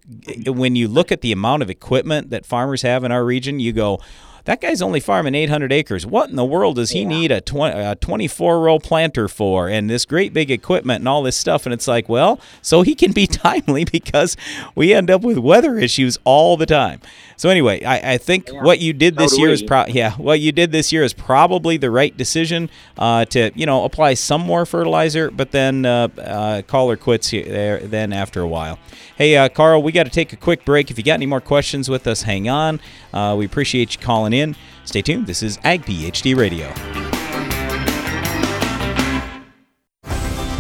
when 0.47 0.77
you 0.77 0.89
look 0.89 1.13
at 1.13 1.21
the 1.21 1.33
amount 1.33 1.63
of 1.63 1.71
equipment 1.71 2.31
that 2.31 2.47
farmers 2.47 2.83
have 2.83 3.05
in 3.05 3.13
our 3.13 3.25
region, 3.25 3.61
you 3.61 3.73
go, 3.73 4.01
that 4.45 4.61
guy's 4.61 4.83
only 4.83 5.01
farming 5.01 5.35
800 5.35 5.73
acres. 5.73 6.05
What 6.05 6.31
in 6.31 6.37
the 6.37 6.45
world 6.45 6.77
does 6.77 6.91
he 6.91 7.03
yeah. 7.03 7.09
need 7.09 7.31
a, 7.31 7.41
20, 7.41 7.79
a 7.79 7.95
24 7.97 8.61
row 8.61 8.79
planter 8.79 9.29
for 9.29 9.69
and 9.69 9.89
this 9.89 10.05
great 10.05 10.33
big 10.33 10.51
equipment 10.51 11.01
and 11.01 11.09
all 11.09 11.23
this 11.23 11.37
stuff? 11.37 11.65
And 11.65 11.73
it's 11.73 11.87
like, 11.87 12.09
well, 12.09 12.41
so 12.61 12.83
he 12.83 12.95
can 12.95 13.13
be 13.13 13.27
timely 13.29 13.85
because 13.85 14.37
we 14.75 14.93
end 14.93 15.11
up 15.11 15.23
with 15.23 15.39
weather 15.39 15.79
issues 15.79 16.19
all 16.25 16.57
the 16.57 16.67
time. 16.67 17.01
So 17.37 17.49
anyway, 17.49 17.83
I, 17.83 18.15
I 18.15 18.19
think 18.19 18.49
yeah. 18.49 18.63
what 18.63 18.81
you 18.81 18.93
did 18.93 19.17
this 19.17 19.33
so 19.33 19.39
year 19.39 19.49
we. 19.49 19.55
is 19.55 19.63
pro- 19.63 19.87
yeah, 19.87 20.13
what 20.17 20.41
you 20.41 20.53
did 20.53 20.71
this 20.71 20.93
year 20.93 21.03
is 21.03 21.13
probably 21.13 21.77
the 21.77 21.91
right 21.91 22.17
decision 22.17 22.71
uh, 22.99 23.25
to 23.27 23.51
you 23.55 23.67
know 23.67 23.85
apply 23.85 24.15
some 24.15 24.43
more 24.43 24.65
fertilizer, 24.65 25.31
but 25.31 25.51
then 25.51 25.85
uh, 25.85 26.09
uh, 26.19 26.63
call 26.63 26.91
or 26.91 26.97
quits 26.97 27.31
there 27.31 27.81
then 27.81 28.13
after 28.13 28.41
a 28.41 28.47
while. 28.47 28.79
Hey, 29.17 29.37
uh, 29.37 29.49
Carl, 29.49 29.83
we 29.83 29.93
got 29.93 30.05
to 30.05 30.11
take 30.11 30.33
a 30.33 30.37
quick 30.37 30.65
break. 30.65 30.91
If 30.91 30.99
you 30.99 31.05
got 31.05 31.15
any 31.15 31.27
more 31.27 31.41
questions 31.41 31.89
with 31.89 32.07
us, 32.07 32.23
hang 32.23 32.49
on. 32.49 32.81
Uh, 33.13 33.35
we 33.39 33.45
appreciate 33.45 33.95
you 33.95 34.01
calling 34.01 34.32
in. 34.35 34.57
Stay 34.85 35.03
tuned. 35.03 35.27
This 35.27 35.43
is 35.43 35.59
Ag 35.65 35.85
PhD 35.85 36.37
Radio. 36.37 36.73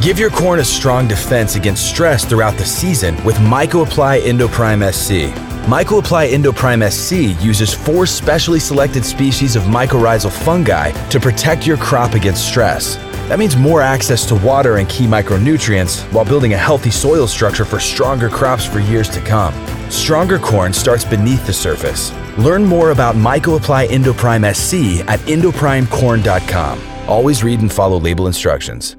Give 0.03 0.19
your 0.19 0.31
corn 0.31 0.59
a 0.59 0.65
strong 0.65 1.07
defense 1.07 1.55
against 1.55 1.89
stress 1.89 2.25
throughout 2.25 2.59
the 2.59 2.65
season 2.65 3.15
with 3.25 3.37
MycoApply 3.37 4.23
Endoprime 4.23 4.93
SC. 4.93 5.33
MycoApply 5.69 6.33
Endoprime 6.33 6.91
SC 6.91 7.41
uses 7.41 7.73
four 7.73 8.05
specially 8.05 8.59
selected 8.59 9.05
species 9.05 9.55
of 9.55 9.63
mycorrhizal 9.63 10.33
fungi 10.33 10.91
to 11.09 11.21
protect 11.21 11.69
your 11.69 11.77
crop 11.77 12.15
against 12.15 12.49
stress. 12.49 12.97
That 13.33 13.39
means 13.39 13.57
more 13.57 13.81
access 13.81 14.27
to 14.27 14.35
water 14.35 14.77
and 14.77 14.87
key 14.91 15.07
micronutrients 15.07 16.03
while 16.13 16.27
building 16.27 16.53
a 16.53 16.59
healthy 16.59 16.91
soil 16.91 17.27
structure 17.27 17.65
for 17.65 17.81
stronger 17.81 18.29
crops 18.29 18.67
for 18.67 18.79
years 18.79 19.09
to 19.09 19.23
come. 19.23 19.55
Stronger 19.91 20.39
corn 20.39 20.75
starts 20.75 21.03
beneath 21.03 21.47
the 21.47 21.53
surface. 21.55 22.13
Learn 22.37 22.63
more 22.63 22.91
about 22.91 23.15
MycoApply 23.15 23.87
Endoprime 23.87 24.55
SC 24.55 25.03
at 25.09 25.19
endoprimecorn.com. 25.21 27.09
Always 27.09 27.43
read 27.43 27.61
and 27.61 27.73
follow 27.73 27.99
label 27.99 28.27
instructions. 28.27 28.97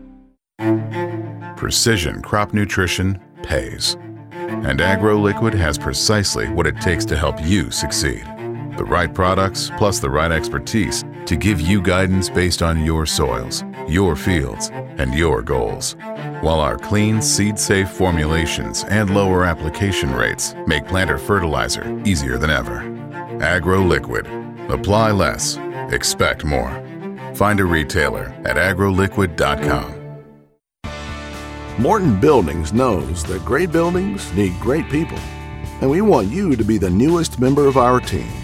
Precision 1.55 2.19
crop 2.23 2.55
nutrition 2.55 3.19
pays. 3.43 3.97
And 4.31 4.79
AgroLiquid 4.79 5.53
has 5.53 5.77
precisely 5.77 6.49
what 6.49 6.65
it 6.65 6.81
takes 6.81 7.05
to 7.05 7.15
help 7.15 7.35
you 7.43 7.69
succeed. 7.69 8.23
The 8.77 8.83
right 8.83 9.13
products 9.13 9.69
plus 9.77 9.99
the 9.99 10.09
right 10.09 10.31
expertise 10.31 11.03
to 11.27 11.35
give 11.35 11.61
you 11.61 11.83
guidance 11.83 12.29
based 12.29 12.63
on 12.63 12.83
your 12.83 13.05
soils, 13.05 13.63
your 13.87 14.15
fields, 14.15 14.69
and 14.97 15.13
your 15.13 15.41
goals. 15.41 15.95
While 16.41 16.59
our 16.59 16.77
clean, 16.77 17.21
seed 17.21 17.57
safe 17.57 17.89
formulations 17.89 18.83
and 18.85 19.13
lower 19.13 19.45
application 19.45 20.13
rates 20.13 20.55
make 20.67 20.87
planter 20.87 21.17
fertilizer 21.17 22.01
easier 22.05 22.37
than 22.37 22.49
ever. 22.49 22.81
AgroLiquid. 23.39 24.69
Apply 24.69 25.11
less, 25.11 25.57
expect 25.91 26.45
more. 26.45 26.71
Find 27.35 27.59
a 27.59 27.65
retailer 27.65 28.35
at 28.45 28.55
agroliquid.com. 28.55 29.99
Morton 31.79 32.19
Buildings 32.19 32.71
knows 32.71 33.23
that 33.23 33.43
great 33.43 33.71
buildings 33.71 34.31
need 34.33 34.53
great 34.59 34.87
people, 34.89 35.17
and 35.81 35.89
we 35.89 36.01
want 36.01 36.27
you 36.27 36.55
to 36.55 36.63
be 36.63 36.77
the 36.77 36.89
newest 36.89 37.39
member 37.39 37.67
of 37.67 37.77
our 37.77 37.99
team. 37.99 38.42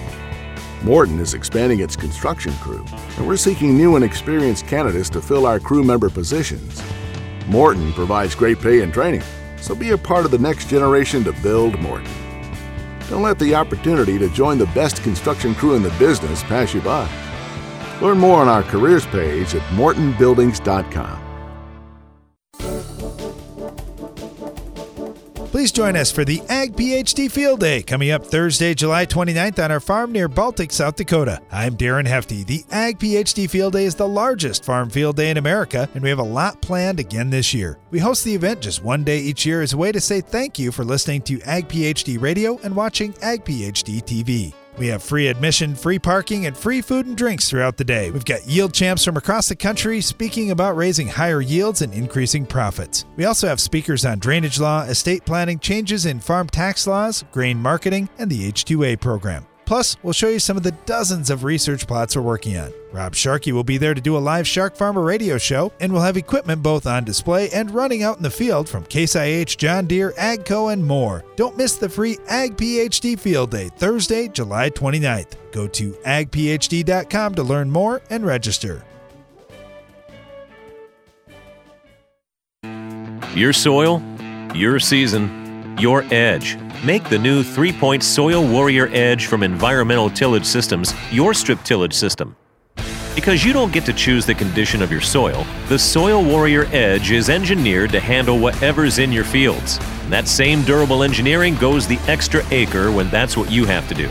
Morton 0.83 1.19
is 1.19 1.33
expanding 1.33 1.81
its 1.81 1.97
construction 1.97 2.53
crew, 2.53 2.85
and 3.17 3.27
we're 3.27 3.35
seeking 3.35 3.75
new 3.75 3.97
and 3.97 4.05
experienced 4.05 4.65
candidates 4.65 5.09
to 5.09 5.21
fill 5.21 5.45
our 5.45 5.59
crew 5.59 5.83
member 5.83 6.09
positions. 6.09 6.81
Morton 7.47 7.91
provides 7.93 8.33
great 8.33 8.59
pay 8.59 8.81
and 8.81 8.93
training, 8.93 9.23
so 9.57 9.75
be 9.75 9.89
a 9.89 9.97
part 9.97 10.23
of 10.23 10.31
the 10.31 10.37
next 10.37 10.69
generation 10.69 11.23
to 11.25 11.33
build 11.43 11.77
Morton. 11.79 12.09
Don't 13.09 13.23
let 13.23 13.39
the 13.39 13.55
opportunity 13.55 14.17
to 14.19 14.29
join 14.29 14.57
the 14.57 14.67
best 14.67 15.03
construction 15.03 15.53
crew 15.53 15.73
in 15.75 15.83
the 15.83 15.93
business 15.99 16.43
pass 16.43 16.73
you 16.73 16.81
by. 16.81 17.09
Learn 18.01 18.17
more 18.17 18.39
on 18.39 18.47
our 18.47 18.63
careers 18.63 19.05
page 19.07 19.55
at 19.55 19.61
mortonbuildings.com. 19.73 21.28
Please 25.51 25.71
join 25.71 25.95
us 25.95 26.11
for 26.11 26.23
the 26.23 26.41
Ag 26.47 26.75
PhD 26.75 27.29
Field 27.29 27.59
Day 27.59 27.81
coming 27.81 28.11
up 28.11 28.23
Thursday, 28.23 28.75
July 28.75 29.07
29th 29.07 29.57
on 29.63 29.71
our 29.71 29.79
farm 29.79 30.11
near 30.11 30.27
Baltic, 30.27 30.71
South 30.71 30.95
Dakota. 30.95 31.41
I'm 31.51 31.75
Darren 31.75 32.05
Hefty. 32.05 32.43
The 32.43 32.63
Ag 32.69 32.99
PhD 32.99 33.49
Field 33.49 33.73
Day 33.73 33.85
is 33.85 33.95
the 33.95 34.07
largest 34.07 34.63
farm 34.63 34.91
field 34.91 35.15
day 35.15 35.31
in 35.31 35.37
America, 35.37 35.89
and 35.95 36.03
we 36.03 36.09
have 36.09 36.19
a 36.19 36.23
lot 36.23 36.61
planned 36.61 36.99
again 36.99 37.31
this 37.31 37.51
year. 37.51 37.79
We 37.89 37.97
host 37.97 38.23
the 38.23 38.35
event 38.35 38.61
just 38.61 38.83
one 38.83 39.03
day 39.03 39.17
each 39.17 39.43
year 39.43 39.63
as 39.63 39.73
a 39.73 39.77
way 39.77 39.91
to 39.91 39.99
say 39.99 40.21
thank 40.21 40.59
you 40.59 40.71
for 40.71 40.83
listening 40.83 41.23
to 41.23 41.41
Ag 41.41 41.67
PhD 41.67 42.21
Radio 42.21 42.59
and 42.61 42.75
watching 42.75 43.15
Ag 43.23 43.43
PhD 43.43 44.03
TV. 44.03 44.53
We 44.79 44.87
have 44.87 45.03
free 45.03 45.27
admission, 45.27 45.75
free 45.75 45.99
parking, 45.99 46.45
and 46.45 46.55
free 46.55 46.81
food 46.81 47.05
and 47.05 47.17
drinks 47.17 47.49
throughout 47.49 47.75
the 47.75 47.83
day. 47.83 48.11
We've 48.11 48.23
got 48.23 48.47
yield 48.47 48.73
champs 48.73 49.03
from 49.03 49.17
across 49.17 49.49
the 49.49 49.55
country 49.57 49.99
speaking 49.99 50.51
about 50.51 50.77
raising 50.77 51.09
higher 51.09 51.41
yields 51.41 51.81
and 51.81 51.93
increasing 51.93 52.45
profits. 52.45 53.05
We 53.17 53.25
also 53.25 53.49
have 53.49 53.59
speakers 53.59 54.05
on 54.05 54.19
drainage 54.19 54.57
law, 54.57 54.83
estate 54.83 55.25
planning, 55.25 55.59
changes 55.59 56.05
in 56.05 56.21
farm 56.21 56.47
tax 56.47 56.87
laws, 56.87 57.25
grain 57.33 57.57
marketing, 57.57 58.07
and 58.17 58.31
the 58.31 58.49
H2A 58.49 59.01
program. 59.01 59.48
Plus, 59.69 59.95
we'll 60.01 60.13
show 60.13 60.29
you 60.29 60.39
some 60.39 60.57
of 60.57 60.63
the 60.63 60.71
dozens 60.87 61.29
of 61.29 61.43
research 61.43 61.85
plots 61.85 62.15
we're 62.15 62.23
working 62.23 62.57
on. 62.57 62.73
Rob 62.91 63.13
Sharkey 63.13 63.51
will 63.51 63.63
be 63.63 63.77
there 63.77 63.93
to 63.93 64.01
do 64.01 64.17
a 64.17 64.25
live 64.31 64.47
Shark 64.47 64.75
Farmer 64.75 65.03
radio 65.03 65.37
show, 65.37 65.71
and 65.79 65.93
we'll 65.93 66.01
have 66.01 66.17
equipment 66.17 66.63
both 66.63 66.87
on 66.87 67.03
display 67.03 67.51
and 67.51 67.69
running 67.69 68.01
out 68.01 68.17
in 68.17 68.23
the 68.23 68.31
field 68.31 68.67
from 68.67 68.83
Case 68.85 69.15
IH, 69.15 69.57
John 69.59 69.85
Deere, 69.85 70.13
AGCO, 70.13 70.73
and 70.73 70.83
more. 70.83 71.23
Don't 71.35 71.55
miss 71.55 71.75
the 71.75 71.87
free 71.87 72.17
Ag 72.27 72.57
PhD 72.57 73.19
Field 73.19 73.51
Day, 73.51 73.69
Thursday, 73.77 74.27
July 74.27 74.71
29th. 74.71 75.33
Go 75.51 75.67
to 75.67 75.91
agphd.com 75.91 77.35
to 77.35 77.43
learn 77.43 77.69
more 77.69 78.01
and 78.09 78.25
register. 78.25 78.83
Your 83.35 83.53
soil, 83.53 84.01
your 84.55 84.79
season, 84.79 85.77
your 85.79 86.01
edge. 86.11 86.57
Make 86.83 87.09
the 87.09 87.19
new 87.19 87.43
three 87.43 87.73
point 87.73 88.03
Soil 88.03 88.47
Warrior 88.47 88.87
Edge 88.93 89.25
from 89.25 89.43
Environmental 89.43 90.09
Tillage 90.09 90.45
Systems 90.45 90.93
your 91.11 91.33
strip 91.33 91.61
tillage 91.63 91.93
system. 91.93 92.37
Because 93.15 93.43
you 93.43 93.51
don't 93.51 93.73
get 93.73 93.83
to 93.85 93.91
choose 93.91 94.25
the 94.25 94.33
condition 94.33 94.81
of 94.81 94.89
your 94.89 95.01
soil, 95.01 95.45
the 95.67 95.77
Soil 95.77 96.23
Warrior 96.23 96.67
Edge 96.71 97.11
is 97.11 97.29
engineered 97.29 97.91
to 97.91 97.99
handle 97.99 98.39
whatever's 98.39 98.97
in 98.97 99.11
your 99.11 99.25
fields. 99.25 99.77
And 100.03 100.13
that 100.13 100.29
same 100.29 100.61
durable 100.63 101.03
engineering 101.03 101.55
goes 101.55 101.85
the 101.85 101.99
extra 102.07 102.45
acre 102.49 102.93
when 102.93 103.09
that's 103.09 103.35
what 103.35 103.51
you 103.51 103.65
have 103.65 103.89
to 103.89 103.93
do. 103.93 104.09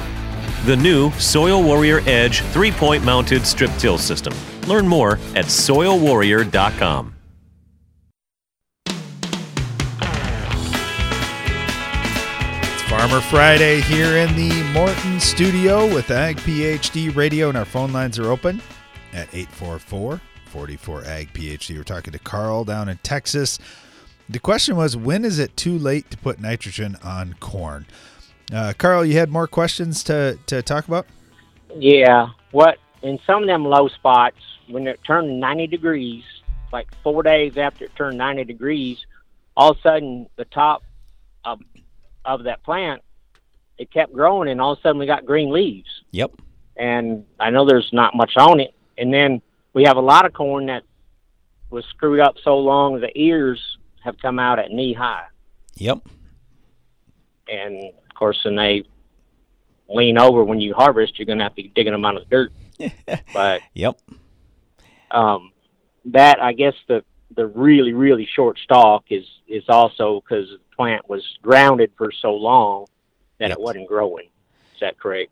The 0.66 0.76
new 0.76 1.10
Soil 1.12 1.62
Warrior 1.62 2.00
Edge 2.00 2.42
three 2.52 2.70
point 2.70 3.02
mounted 3.02 3.46
strip 3.46 3.70
till 3.78 3.96
system. 3.96 4.34
Learn 4.66 4.86
more 4.86 5.12
at 5.34 5.46
soilwarrior.com. 5.46 7.14
Farmer 13.08 13.22
Friday 13.22 13.80
here 13.80 14.18
in 14.18 14.36
the 14.36 14.62
Morton 14.74 15.18
studio 15.18 15.86
with 15.94 16.10
Ag 16.10 16.36
PhD 16.36 17.16
Radio, 17.16 17.48
and 17.48 17.56
our 17.56 17.64
phone 17.64 17.90
lines 17.90 18.18
are 18.18 18.30
open 18.30 18.60
at 19.14 19.34
844 19.34 20.20
44 20.44 21.04
Ag 21.06 21.32
PhD. 21.32 21.74
We're 21.78 21.84
talking 21.84 22.12
to 22.12 22.18
Carl 22.18 22.64
down 22.64 22.90
in 22.90 22.98
Texas. 22.98 23.58
The 24.28 24.38
question 24.38 24.76
was 24.76 24.94
when 24.94 25.24
is 25.24 25.38
it 25.38 25.56
too 25.56 25.78
late 25.78 26.10
to 26.10 26.18
put 26.18 26.38
nitrogen 26.38 26.98
on 27.02 27.34
corn? 27.40 27.86
Uh, 28.52 28.74
Carl, 28.76 29.06
you 29.06 29.16
had 29.16 29.30
more 29.30 29.46
questions 29.46 30.04
to, 30.04 30.38
to 30.44 30.60
talk 30.60 30.86
about? 30.86 31.06
Yeah. 31.74 32.28
What 32.50 32.76
in 33.00 33.18
some 33.26 33.44
of 33.44 33.48
them 33.48 33.64
low 33.64 33.88
spots 33.88 34.36
when 34.68 34.86
it 34.86 35.00
turned 35.06 35.40
90 35.40 35.66
degrees, 35.68 36.24
like 36.74 36.88
four 37.02 37.22
days 37.22 37.56
after 37.56 37.86
it 37.86 37.96
turned 37.96 38.18
90 38.18 38.44
degrees, 38.44 38.98
all 39.56 39.70
of 39.70 39.78
a 39.78 39.80
sudden 39.80 40.28
the 40.36 40.44
top 40.44 40.82
of 42.34 42.44
that 42.44 42.62
plant 42.62 43.02
it 43.78 43.92
kept 43.92 44.12
growing, 44.12 44.48
and 44.50 44.60
all 44.60 44.72
of 44.72 44.78
a 44.78 44.82
sudden 44.82 44.98
we 44.98 45.06
got 45.06 45.24
green 45.24 45.50
leaves. 45.50 45.88
Yep. 46.10 46.32
And 46.76 47.24
I 47.40 47.50
know 47.50 47.64
there's 47.64 47.88
not 47.92 48.14
much 48.14 48.32
on 48.36 48.60
it, 48.60 48.74
and 48.98 49.14
then 49.14 49.40
we 49.72 49.84
have 49.84 49.96
a 49.96 50.00
lot 50.00 50.26
of 50.26 50.32
corn 50.32 50.66
that 50.66 50.82
was 51.70 51.84
screwed 51.86 52.20
up 52.20 52.36
so 52.42 52.58
long 52.58 53.00
the 53.00 53.16
ears 53.18 53.60
have 54.02 54.18
come 54.18 54.38
out 54.38 54.58
at 54.58 54.70
knee 54.70 54.92
high. 54.92 55.26
Yep. 55.76 56.00
And 57.48 57.76
of 57.84 58.14
course, 58.14 58.38
when 58.44 58.56
they 58.56 58.84
lean 59.88 60.18
over 60.18 60.44
when 60.44 60.60
you 60.60 60.74
harvest, 60.74 61.18
you're 61.18 61.26
going 61.26 61.38
to 61.38 61.44
have 61.44 61.54
to 61.54 61.62
be 61.62 61.72
digging 61.74 61.92
them 61.92 62.04
out 62.04 62.16
of 62.16 62.28
the 62.28 62.30
dirt. 62.30 62.52
but 63.32 63.60
yep. 63.74 63.98
Um, 65.10 65.52
that 66.06 66.40
I 66.40 66.52
guess 66.52 66.74
the 66.86 67.04
the 67.34 67.46
really 67.46 67.92
really 67.92 68.28
short 68.34 68.58
stalk 68.58 69.04
is 69.10 69.24
is 69.46 69.64
also 69.68 70.20
because 70.20 70.48
plant 70.78 71.08
was 71.08 71.38
grounded 71.42 71.90
for 71.98 72.10
so 72.12 72.32
long 72.32 72.86
that 73.38 73.50
it 73.50 73.60
wasn't 73.60 73.88
growing. 73.88 74.28
Is 74.74 74.80
that 74.80 74.98
correct? 74.98 75.30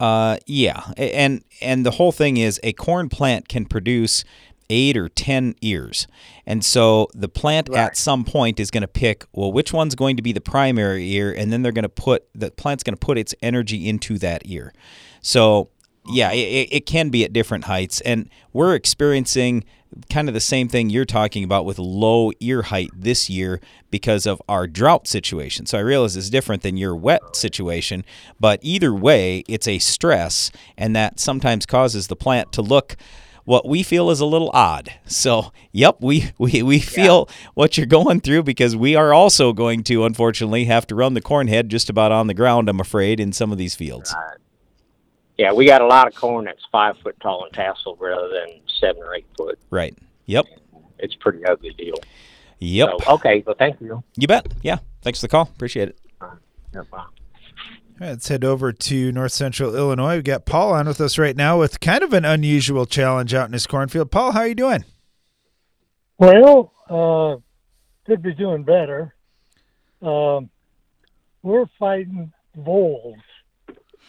Uh, 0.00 0.38
yeah, 0.46 0.90
and 0.96 1.44
and 1.60 1.86
the 1.86 1.92
whole 1.92 2.10
thing 2.10 2.36
is 2.36 2.58
a 2.64 2.72
corn 2.72 3.08
plant 3.08 3.48
can 3.48 3.64
produce 3.64 4.24
eight 4.68 4.96
or 4.96 5.08
ten 5.08 5.54
ears, 5.60 6.08
and 6.46 6.64
so 6.64 7.08
the 7.14 7.28
plant 7.28 7.72
at 7.72 7.96
some 7.96 8.24
point 8.24 8.58
is 8.58 8.70
going 8.70 8.80
to 8.80 8.88
pick 8.88 9.24
well 9.32 9.52
which 9.52 9.72
one's 9.72 9.94
going 9.94 10.16
to 10.16 10.22
be 10.22 10.32
the 10.32 10.40
primary 10.40 11.08
ear, 11.12 11.32
and 11.32 11.52
then 11.52 11.62
they're 11.62 11.72
going 11.72 11.84
to 11.84 11.88
put 11.88 12.26
the 12.34 12.50
plant's 12.50 12.82
going 12.82 12.96
to 12.96 13.06
put 13.06 13.18
its 13.18 13.34
energy 13.40 13.88
into 13.88 14.18
that 14.18 14.42
ear. 14.46 14.72
So 15.20 15.70
yeah, 16.06 16.32
it, 16.32 16.68
it 16.70 16.86
can 16.86 17.08
be 17.08 17.24
at 17.24 17.32
different 17.32 17.64
heights, 17.64 18.00
and 18.02 18.28
we're 18.52 18.74
experiencing 18.74 19.64
kind 20.10 20.28
of 20.28 20.34
the 20.34 20.40
same 20.40 20.68
thing 20.68 20.90
you're 20.90 21.04
talking 21.04 21.44
about 21.44 21.64
with 21.64 21.78
low 21.78 22.32
ear 22.40 22.62
height 22.62 22.90
this 22.94 23.30
year 23.30 23.60
because 23.90 24.26
of 24.26 24.42
our 24.48 24.66
drought 24.66 25.06
situation. 25.06 25.66
So 25.66 25.78
I 25.78 25.82
realize 25.82 26.16
it's 26.16 26.30
different 26.30 26.62
than 26.62 26.76
your 26.76 26.96
wet 26.96 27.36
situation, 27.36 28.04
but 28.40 28.58
either 28.62 28.92
way, 28.92 29.44
it's 29.48 29.68
a 29.68 29.78
stress, 29.78 30.50
and 30.76 30.94
that 30.96 31.20
sometimes 31.20 31.66
causes 31.66 32.08
the 32.08 32.16
plant 32.16 32.52
to 32.52 32.62
look 32.62 32.96
what 33.44 33.68
we 33.68 33.82
feel 33.82 34.10
is 34.10 34.20
a 34.20 34.26
little 34.26 34.50
odd. 34.54 34.90
So, 35.06 35.52
yep, 35.70 35.98
we 36.00 36.32
we, 36.38 36.62
we 36.62 36.80
feel 36.80 37.28
what 37.54 37.76
you're 37.76 37.86
going 37.86 38.20
through 38.20 38.42
because 38.42 38.74
we 38.74 38.96
are 38.96 39.12
also 39.12 39.52
going 39.52 39.84
to 39.84 40.04
unfortunately 40.04 40.64
have 40.64 40.86
to 40.88 40.94
run 40.94 41.14
the 41.14 41.20
corn 41.20 41.48
head 41.48 41.68
just 41.68 41.88
about 41.90 42.10
on 42.10 42.26
the 42.26 42.34
ground, 42.34 42.68
I'm 42.68 42.80
afraid, 42.80 43.20
in 43.20 43.32
some 43.32 43.52
of 43.52 43.58
these 43.58 43.74
fields. 43.74 44.14
Yeah, 45.36 45.52
we 45.52 45.66
got 45.66 45.80
a 45.80 45.86
lot 45.86 46.06
of 46.06 46.14
corn 46.14 46.44
that's 46.44 46.62
five 46.70 46.96
foot 47.02 47.18
tall 47.20 47.44
and 47.44 47.52
tassel 47.52 47.96
rather 48.00 48.28
than 48.28 48.60
seven 48.80 49.02
or 49.02 49.14
eight 49.14 49.26
foot. 49.36 49.58
Right. 49.70 49.96
Yep. 50.26 50.46
It's 50.98 51.14
a 51.14 51.18
pretty 51.18 51.44
ugly 51.44 51.72
deal. 51.72 51.96
Yep. 52.60 52.88
So, 53.04 53.14
okay, 53.14 53.42
well, 53.46 53.56
thank 53.58 53.80
you. 53.80 54.02
You 54.16 54.28
bet. 54.28 54.46
Yeah. 54.62 54.78
Thanks 55.02 55.20
for 55.20 55.26
the 55.26 55.30
call. 55.30 55.42
Appreciate 55.42 55.88
it. 55.88 55.98
Yeah, 56.72 56.82
bye. 56.90 56.98
All 56.98 58.00
right, 58.00 58.10
let's 58.10 58.28
head 58.28 58.44
over 58.44 58.72
to 58.72 59.12
north 59.12 59.32
central 59.32 59.74
Illinois. 59.76 60.16
We've 60.16 60.24
got 60.24 60.46
Paul 60.46 60.72
on 60.72 60.86
with 60.86 61.00
us 61.00 61.18
right 61.18 61.36
now 61.36 61.58
with 61.58 61.78
kind 61.78 62.02
of 62.02 62.12
an 62.12 62.24
unusual 62.24 62.86
challenge 62.86 63.34
out 63.34 63.46
in 63.46 63.52
his 63.52 63.66
cornfield. 63.66 64.10
Paul, 64.10 64.32
how 64.32 64.40
are 64.40 64.48
you 64.48 64.54
doing? 64.54 64.84
Well, 66.18 66.72
uh, 66.88 67.36
could 68.06 68.22
be 68.22 68.34
doing 68.34 68.64
better. 68.64 69.14
Um, 70.02 70.50
we're 71.42 71.66
fighting 71.78 72.32
voles 72.56 73.18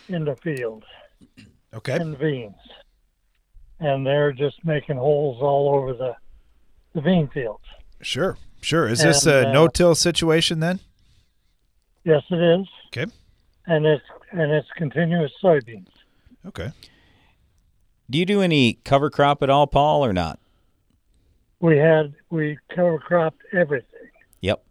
in 0.08 0.26
the 0.26 0.36
field. 0.38 0.84
Okay. 1.74 1.94
And 1.94 2.18
beans. 2.18 2.56
And 3.80 4.06
they're 4.06 4.32
just 4.32 4.64
making 4.64 4.98
holes 4.98 5.42
all 5.42 5.76
over 5.76 5.94
the, 5.94 6.16
the 6.94 7.02
bean 7.02 7.28
fields. 7.28 7.64
Sure, 8.02 8.38
sure. 8.62 8.88
Is 8.88 9.02
this 9.02 9.26
a 9.26 9.50
uh, 9.50 9.52
no-till 9.52 9.96
situation 9.96 10.60
then? 10.60 10.80
Yes, 12.04 12.24
it 12.30 12.40
is. 12.40 12.68
Okay. 12.88 13.12
And 13.66 13.86
it's 13.86 14.04
and 14.32 14.52
it's 14.52 14.68
continuous 14.78 15.32
soybeans. 15.44 15.88
Okay. 16.46 16.72
Do 18.10 18.20
you 18.20 18.26
do 18.26 18.42
any 18.42 18.74
cover 18.84 19.10
crop 19.10 19.42
at 19.42 19.50
all, 19.50 19.66
Paul, 19.66 20.06
or 20.06 20.14
not? 20.14 20.40
We 21.60 21.78
had 21.78 22.14
we 22.30 22.60
cover 22.70 23.00
cropped 23.00 23.42
everything. 23.52 24.10
Yep. 24.42 24.64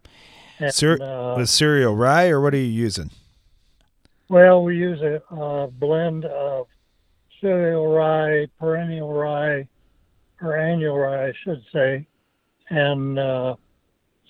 And, 0.60 0.72
Cer- 0.72 1.02
uh, 1.02 1.36
with 1.36 1.48
cereal 1.48 1.96
rye, 1.96 2.28
or 2.28 2.40
what 2.40 2.54
are 2.54 2.58
you 2.58 2.62
using? 2.64 3.10
Well, 4.28 4.62
we 4.62 4.76
use 4.76 5.00
a, 5.02 5.22
a 5.34 5.68
blend 5.68 6.24
of 6.24 6.66
cereal 7.40 7.88
rye, 7.88 8.46
perennial 8.58 9.12
rye, 9.12 9.68
or 10.40 10.56
annual 10.56 10.98
rye, 10.98 11.28
I 11.28 11.32
should 11.44 11.62
say, 11.72 12.06
and 12.70 13.18
uh, 13.18 13.56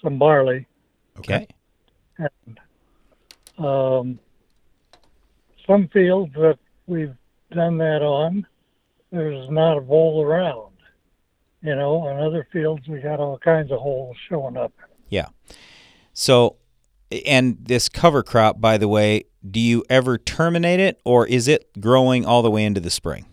some 0.03 0.18
barley. 0.18 0.66
Okay. 1.18 1.47
And 2.18 2.61
um, 3.59 4.18
some 5.66 5.88
fields 5.88 6.32
that 6.34 6.59
we've 6.86 7.14
done 7.53 7.78
that 7.78 8.03
on, 8.03 8.47
there's 9.12 9.49
not 9.49 9.76
a 9.76 9.80
vole 9.80 10.22
around. 10.22 10.72
You 11.62 11.74
know, 11.76 11.97
on 12.03 12.20
other 12.20 12.47
fields 12.53 12.86
we 12.88 12.99
got 12.99 13.20
all 13.20 13.38
kinds 13.38 13.72
of 13.72 13.78
holes 13.78 14.16
showing 14.28 14.57
up. 14.57 14.72
Yeah. 15.09 15.28
So, 16.12 16.57
and 17.27 17.59
this 17.61 17.89
cover 17.89 18.23
crop, 18.23 18.61
by 18.61 18.79
the 18.79 18.89
way, 18.89 19.25
do 19.49 19.61
you 19.61 19.85
ever 19.91 20.19
terminate 20.19 20.81
it, 20.81 21.01
or 21.05 21.27
is 21.27 21.49
it 21.49 21.69
growing 21.81 22.25
all 22.25 22.43
the 22.43 22.51
way 22.51 22.65
into 22.65 22.81
the 22.81 22.91
spring? 22.91 23.27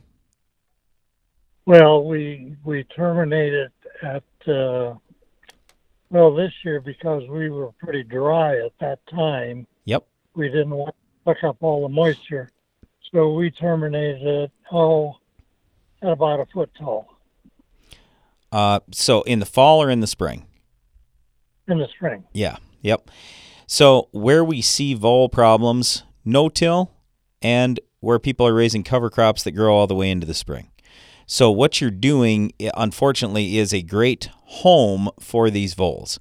Well, 1.66 2.04
we 2.06 2.56
we 2.64 2.84
terminated 2.86 3.72
at 4.04 4.24
uh, 4.48 4.96
well 6.10 6.34
this 6.36 6.52
year 6.64 6.82
because 6.82 7.24
we 7.30 7.50
were 7.50 7.72
pretty 7.74 8.04
dry 8.04 8.58
at 8.58 8.74
that 8.80 9.00
time. 9.08 9.68
Yep. 9.86 10.06
We 10.34 10.48
didn't 10.48 10.72
want 10.72 10.96
to 10.96 11.32
suck 11.32 11.44
up 11.44 11.58
all 11.62 11.84
the 11.84 11.90
moisture, 11.94 12.50
so 13.14 13.34
we 13.34 13.52
terminated 13.52 14.26
it 14.26 14.52
oh 14.72 15.16
at 16.02 16.10
about 16.10 16.40
a 16.40 16.46
foot 16.48 16.72
tall 16.80 17.08
Uh, 18.52 18.80
so 18.92 19.22
in 19.22 19.40
the 19.40 19.46
fall 19.46 19.82
or 19.84 19.90
in 19.90 20.00
the 20.00 20.08
spring? 20.08 20.48
in 21.68 21.78
the 21.78 21.88
spring. 21.96 22.24
Yeah. 22.34 22.58
Yep. 22.82 23.10
So 23.74 24.10
where 24.12 24.44
we 24.44 24.62
see 24.62 24.94
vole 24.94 25.30
problems, 25.30 26.04
no 26.26 26.50
till, 26.50 26.92
and 27.42 27.80
where 28.02 28.20
people 28.20 28.46
are 28.46 28.54
raising 28.54 28.84
cover 28.84 29.10
crops 29.10 29.44
that 29.44 29.54
grow 29.54 29.74
all 29.74 29.88
the 29.88 29.96
way 29.96 30.12
into 30.12 30.28
the 30.28 30.34
spring. 30.34 30.72
So 31.26 31.50
what 31.50 31.80
you're 31.80 31.90
doing, 31.90 32.52
unfortunately, 32.76 33.58
is 33.58 33.74
a 33.74 33.82
great 33.82 34.30
home 34.44 35.10
for 35.22 35.50
these 35.50 35.74
voles. 35.74 36.20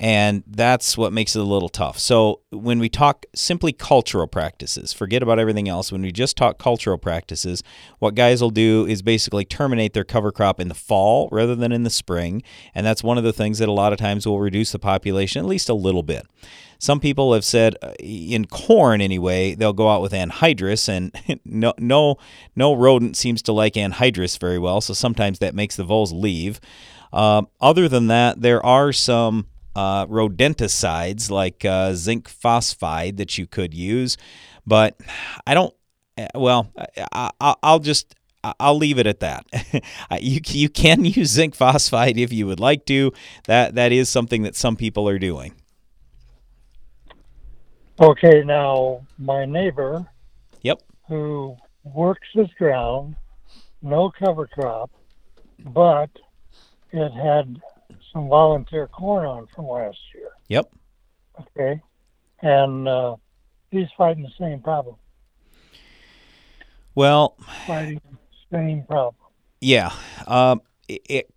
And 0.00 0.44
that's 0.46 0.96
what 0.96 1.12
makes 1.12 1.34
it 1.34 1.40
a 1.40 1.44
little 1.44 1.68
tough. 1.68 1.98
So 1.98 2.42
when 2.50 2.78
we 2.78 2.88
talk 2.88 3.26
simply 3.34 3.72
cultural 3.72 4.28
practices, 4.28 4.92
forget 4.92 5.24
about 5.24 5.40
everything 5.40 5.68
else. 5.68 5.90
When 5.90 6.02
we 6.02 6.12
just 6.12 6.36
talk 6.36 6.56
cultural 6.56 6.98
practices, 6.98 7.64
what 7.98 8.14
guys 8.14 8.40
will 8.40 8.50
do 8.50 8.86
is 8.86 9.02
basically 9.02 9.44
terminate 9.44 9.94
their 9.94 10.04
cover 10.04 10.30
crop 10.30 10.60
in 10.60 10.68
the 10.68 10.74
fall 10.74 11.28
rather 11.32 11.56
than 11.56 11.72
in 11.72 11.82
the 11.82 11.90
spring. 11.90 12.44
And 12.76 12.86
that's 12.86 13.02
one 13.02 13.18
of 13.18 13.24
the 13.24 13.32
things 13.32 13.58
that 13.58 13.68
a 13.68 13.72
lot 13.72 13.92
of 13.92 13.98
times 13.98 14.24
will 14.24 14.38
reduce 14.38 14.70
the 14.70 14.78
population 14.78 15.40
at 15.40 15.48
least 15.48 15.68
a 15.68 15.74
little 15.74 16.04
bit. 16.04 16.28
Some 16.78 17.00
people 17.00 17.34
have 17.34 17.44
said 17.44 17.74
uh, 17.82 17.94
in 17.98 18.46
corn 18.46 19.00
anyway, 19.00 19.56
they'll 19.56 19.72
go 19.72 19.90
out 19.90 20.00
with 20.00 20.12
anhydrous, 20.12 20.88
and 20.88 21.12
no 21.44 21.74
no 21.76 22.18
no 22.54 22.72
rodent 22.72 23.16
seems 23.16 23.42
to 23.42 23.52
like 23.52 23.74
anhydrous 23.74 24.38
very 24.38 24.60
well. 24.60 24.80
So 24.80 24.94
sometimes 24.94 25.40
that 25.40 25.56
makes 25.56 25.74
the 25.74 25.82
voles 25.82 26.12
leave. 26.12 26.60
Um, 27.12 27.48
other 27.60 27.88
than 27.88 28.06
that, 28.08 28.42
there 28.42 28.64
are 28.64 28.92
some 28.92 29.46
uh, 29.78 30.06
rodenticides 30.06 31.30
like 31.30 31.64
uh, 31.64 31.94
zinc 31.94 32.28
phosphide 32.28 33.16
that 33.18 33.38
you 33.38 33.46
could 33.46 33.74
use, 33.74 34.16
but 34.66 34.98
I 35.46 35.54
don't. 35.54 35.74
uh, 36.18 36.28
Well, 36.34 36.72
I, 37.12 37.30
I, 37.40 37.54
I'll 37.62 37.80
just 37.80 38.14
I'll 38.60 38.76
leave 38.78 38.98
it 38.98 39.06
at 39.06 39.20
that. 39.20 39.46
you 40.20 40.40
you 40.48 40.68
can 40.68 41.04
use 41.18 41.30
zinc 41.30 41.54
phosphide 41.54 42.18
if 42.18 42.32
you 42.32 42.46
would 42.46 42.60
like 42.60 42.86
to. 42.86 43.12
That 43.46 43.74
that 43.76 43.92
is 43.92 44.08
something 44.08 44.42
that 44.42 44.56
some 44.56 44.76
people 44.76 45.08
are 45.08 45.18
doing. 45.18 45.54
Okay, 48.00 48.42
now 48.44 49.06
my 49.18 49.44
neighbor 49.44 50.06
Yep. 50.62 50.82
who 51.08 51.56
works 51.84 52.28
his 52.34 52.48
ground, 52.58 53.16
no 53.82 54.10
cover 54.18 54.46
crop, 54.48 54.90
but 55.64 56.10
it 56.92 57.12
had 57.12 57.56
some 58.12 58.28
volunteer 58.28 58.86
corn 58.86 59.26
on 59.26 59.46
from 59.54 59.66
last 59.66 59.98
year. 60.14 60.30
Yep. 60.48 60.70
Okay, 61.40 61.80
and 62.42 62.88
uh, 62.88 63.16
he's 63.70 63.88
fighting 63.96 64.22
the 64.22 64.32
same 64.38 64.60
problem. 64.60 64.96
Well, 66.94 67.36
Fighting 67.66 68.00
the 68.10 68.56
same 68.56 68.82
problem. 68.84 69.14
Yeah. 69.60 69.92
Um, 70.26 70.62
it, 70.88 71.02
it, 71.08 71.30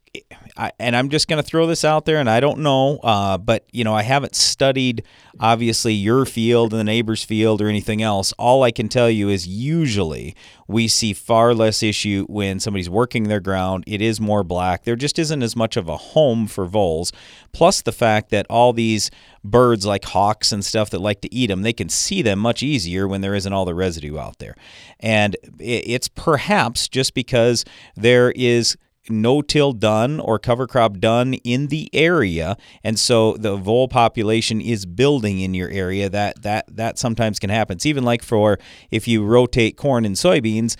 I, 0.57 0.71
and 0.77 0.95
I'm 0.95 1.09
just 1.09 1.29
going 1.29 1.41
to 1.41 1.47
throw 1.47 1.65
this 1.67 1.85
out 1.85 2.05
there, 2.05 2.17
and 2.17 2.29
I 2.29 2.41
don't 2.41 2.59
know, 2.59 2.97
uh, 2.97 3.37
but 3.37 3.65
you 3.71 3.83
know, 3.85 3.93
I 3.93 4.03
haven't 4.03 4.35
studied 4.35 5.03
obviously 5.39 5.93
your 5.93 6.25
field 6.25 6.73
and 6.73 6.79
the 6.79 6.83
neighbor's 6.83 7.23
field 7.23 7.61
or 7.61 7.69
anything 7.69 8.01
else. 8.01 8.33
All 8.33 8.63
I 8.63 8.71
can 8.71 8.89
tell 8.89 9.09
you 9.09 9.29
is 9.29 9.47
usually 9.47 10.35
we 10.67 10.87
see 10.89 11.13
far 11.13 11.53
less 11.53 11.81
issue 11.81 12.25
when 12.27 12.59
somebody's 12.59 12.89
working 12.89 13.23
their 13.23 13.39
ground. 13.39 13.85
It 13.87 14.01
is 14.01 14.19
more 14.19 14.43
black. 14.43 14.83
There 14.83 14.97
just 14.97 15.17
isn't 15.17 15.43
as 15.43 15.55
much 15.55 15.77
of 15.77 15.87
a 15.87 15.97
home 15.97 16.47
for 16.47 16.65
voles. 16.65 17.13
Plus 17.53 17.81
the 17.81 17.91
fact 17.93 18.29
that 18.31 18.45
all 18.49 18.73
these 18.73 19.11
birds 19.43 19.85
like 19.85 20.05
hawks 20.05 20.51
and 20.51 20.63
stuff 20.63 20.89
that 20.89 20.99
like 20.99 21.21
to 21.21 21.33
eat 21.33 21.47
them, 21.47 21.61
they 21.61 21.73
can 21.73 21.89
see 21.89 22.21
them 22.21 22.39
much 22.39 22.61
easier 22.61 23.07
when 23.07 23.21
there 23.21 23.35
isn't 23.35 23.53
all 23.53 23.65
the 23.65 23.75
residue 23.75 24.17
out 24.17 24.39
there. 24.39 24.55
And 24.99 25.37
it's 25.59 26.09
perhaps 26.09 26.89
just 26.89 27.13
because 27.13 27.63
there 27.95 28.31
is 28.31 28.75
no-till 29.09 29.73
done 29.73 30.19
or 30.19 30.37
cover 30.37 30.67
crop 30.67 30.99
done 30.99 31.33
in 31.33 31.67
the 31.67 31.89
area 31.93 32.55
and 32.83 32.99
so 32.99 33.33
the 33.37 33.55
vole 33.55 33.87
population 33.87 34.61
is 34.61 34.85
building 34.85 35.39
in 35.39 35.53
your 35.53 35.69
area. 35.69 36.09
That 36.09 36.41
that 36.43 36.65
that 36.75 36.97
sometimes 36.97 37.39
can 37.39 37.49
happen. 37.49 37.75
It's 37.75 37.85
even 37.85 38.03
like 38.03 38.23
for 38.23 38.59
if 38.89 39.07
you 39.07 39.23
rotate 39.23 39.77
corn 39.77 40.05
and 40.05 40.15
soybeans 40.15 40.75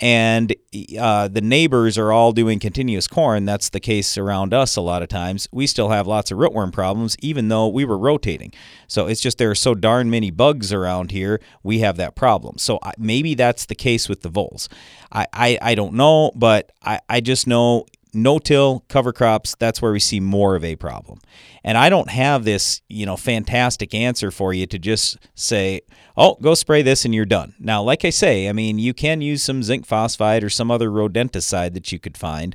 and 0.00 0.54
uh, 0.98 1.28
the 1.28 1.40
neighbors 1.40 1.96
are 1.96 2.12
all 2.12 2.32
doing 2.32 2.58
continuous 2.58 3.06
corn. 3.06 3.44
That's 3.44 3.68
the 3.68 3.80
case 3.80 4.18
around 4.18 4.52
us 4.52 4.76
a 4.76 4.80
lot 4.80 5.02
of 5.02 5.08
times. 5.08 5.48
We 5.52 5.66
still 5.66 5.90
have 5.90 6.06
lots 6.06 6.30
of 6.30 6.38
rootworm 6.38 6.72
problems, 6.72 7.16
even 7.20 7.48
though 7.48 7.68
we 7.68 7.84
were 7.84 7.98
rotating. 7.98 8.52
So 8.88 9.06
it's 9.06 9.20
just 9.20 9.38
there 9.38 9.50
are 9.50 9.54
so 9.54 9.74
darn 9.74 10.10
many 10.10 10.30
bugs 10.30 10.72
around 10.72 11.12
here, 11.12 11.40
we 11.62 11.78
have 11.78 11.96
that 11.98 12.16
problem. 12.16 12.58
So 12.58 12.80
maybe 12.98 13.34
that's 13.34 13.66
the 13.66 13.74
case 13.76 14.08
with 14.08 14.22
the 14.22 14.28
voles. 14.28 14.68
I, 15.12 15.26
I, 15.32 15.58
I 15.62 15.74
don't 15.74 15.94
know, 15.94 16.32
but 16.34 16.72
I, 16.82 17.00
I 17.08 17.20
just 17.20 17.46
know 17.46 17.86
no-till 18.14 18.84
cover 18.88 19.12
crops 19.12 19.54
that's 19.58 19.82
where 19.82 19.92
we 19.92 20.00
see 20.00 20.20
more 20.20 20.56
of 20.56 20.64
a 20.64 20.76
problem. 20.76 21.20
And 21.62 21.78
i 21.78 21.88
don't 21.88 22.10
have 22.10 22.44
this 22.44 22.82
you 22.88 23.06
know 23.06 23.16
fantastic 23.16 23.94
answer 23.94 24.30
for 24.30 24.52
you 24.52 24.66
to 24.66 24.78
just 24.78 25.18
say 25.34 25.80
oh 26.16 26.36
go 26.40 26.54
spray 26.54 26.82
this 26.82 27.04
and 27.04 27.14
you're 27.14 27.24
done. 27.24 27.54
Now 27.58 27.82
like 27.82 28.04
i 28.04 28.10
say 28.10 28.48
i 28.48 28.52
mean 28.52 28.78
you 28.78 28.94
can 28.94 29.20
use 29.20 29.42
some 29.42 29.62
zinc 29.62 29.86
phosphide 29.86 30.44
or 30.44 30.50
some 30.50 30.70
other 30.70 30.88
rodenticide 30.90 31.74
that 31.74 31.92
you 31.92 31.98
could 31.98 32.16
find 32.16 32.54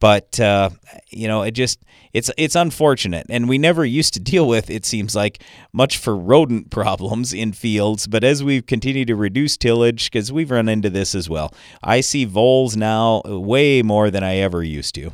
but 0.00 0.38
uh, 0.40 0.70
you 1.10 1.28
know 1.28 1.42
it 1.42 1.52
just 1.52 1.80
it's 2.12 2.30
it's 2.36 2.54
unfortunate. 2.54 3.26
And 3.28 3.48
we 3.48 3.58
never 3.58 3.84
used 3.84 4.14
to 4.14 4.20
deal 4.32 4.48
with 4.48 4.70
it 4.70 4.84
seems 4.84 5.14
like 5.14 5.42
much 5.72 5.98
for 5.98 6.16
rodent 6.16 6.70
problems 6.78 7.32
in 7.32 7.52
fields. 7.52 8.06
But 8.06 8.24
as 8.24 8.42
we've 8.42 8.66
continued 8.66 9.08
to 9.08 9.16
reduce 9.16 9.56
tillage 9.56 10.10
because 10.10 10.32
we've 10.32 10.50
run 10.50 10.68
into 10.68 10.90
this 10.90 11.14
as 11.14 11.28
well 11.28 11.52
i 11.82 12.00
see 12.00 12.24
voles 12.24 12.76
now 12.76 13.22
way 13.24 13.82
more 13.82 14.10
than 14.10 14.22
i 14.22 14.36
ever 14.36 14.62
used 14.62 14.94
to. 14.94 15.10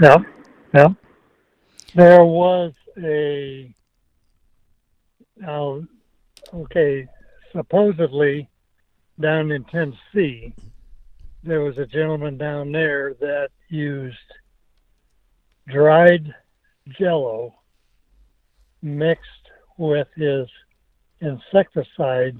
Yeah. 0.00 0.18
Yeah. 0.72 0.88
There 1.94 2.24
was 2.24 2.72
a 2.96 3.74
uh, 5.46 5.80
okay 6.54 7.06
supposedly 7.52 8.48
down 9.20 9.50
in 9.50 9.64
tennessee 9.64 10.54
there 11.42 11.60
was 11.60 11.78
a 11.78 11.86
gentleman 11.86 12.36
down 12.36 12.72
there 12.72 13.14
that 13.20 13.50
used 13.68 14.16
dried 15.68 16.34
jello 16.98 17.54
mixed 18.82 19.24
with 19.78 20.08
his 20.16 20.46
insecticide 21.20 22.36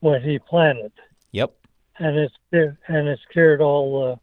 when 0.00 0.22
he 0.22 0.38
planted. 0.38 0.92
Yep. 1.32 1.54
And 1.98 2.16
it's 2.16 2.34
and 2.52 3.08
it's 3.08 3.22
cured 3.32 3.60
all 3.60 4.12
uh, 4.12 4.16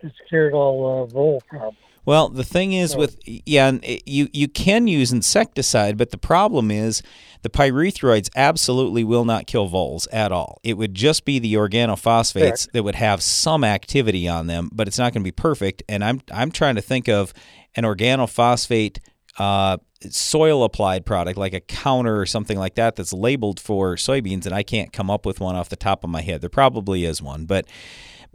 it's 0.00 0.16
cured 0.28 0.52
all 0.52 1.02
uh, 1.02 1.06
vole 1.06 1.42
problems. 1.48 1.78
Well, 2.06 2.28
the 2.28 2.44
thing 2.44 2.72
is 2.72 2.96
with 2.96 3.18
yeah, 3.26 3.72
you 4.06 4.28
you 4.32 4.46
can 4.46 4.86
use 4.86 5.12
insecticide, 5.12 5.98
but 5.98 6.12
the 6.12 6.18
problem 6.18 6.70
is 6.70 7.02
the 7.42 7.50
pyrethroids 7.50 8.30
absolutely 8.36 9.02
will 9.02 9.24
not 9.24 9.48
kill 9.48 9.66
voles 9.66 10.06
at 10.12 10.30
all. 10.30 10.60
It 10.62 10.74
would 10.74 10.94
just 10.94 11.24
be 11.24 11.40
the 11.40 11.54
organophosphates 11.54 12.70
that 12.72 12.84
would 12.84 12.94
have 12.94 13.22
some 13.22 13.64
activity 13.64 14.28
on 14.28 14.46
them, 14.46 14.70
but 14.72 14.86
it's 14.86 14.98
not 14.98 15.12
going 15.12 15.22
to 15.22 15.28
be 15.28 15.32
perfect. 15.32 15.82
And 15.88 16.04
I'm 16.04 16.22
I'm 16.32 16.52
trying 16.52 16.76
to 16.76 16.80
think 16.80 17.08
of 17.08 17.34
an 17.74 17.82
organophosphate 17.82 18.98
uh, 19.38 19.78
soil 20.08 20.62
applied 20.62 21.04
product 21.04 21.36
like 21.36 21.54
a 21.54 21.60
counter 21.60 22.20
or 22.20 22.26
something 22.26 22.58
like 22.58 22.76
that 22.76 22.94
that's 22.94 23.12
labeled 23.12 23.58
for 23.58 23.96
soybeans, 23.96 24.46
and 24.46 24.54
I 24.54 24.62
can't 24.62 24.92
come 24.92 25.10
up 25.10 25.26
with 25.26 25.40
one 25.40 25.56
off 25.56 25.68
the 25.68 25.76
top 25.76 26.04
of 26.04 26.10
my 26.10 26.22
head. 26.22 26.40
There 26.40 26.48
probably 26.50 27.04
is 27.04 27.20
one, 27.20 27.46
but 27.46 27.66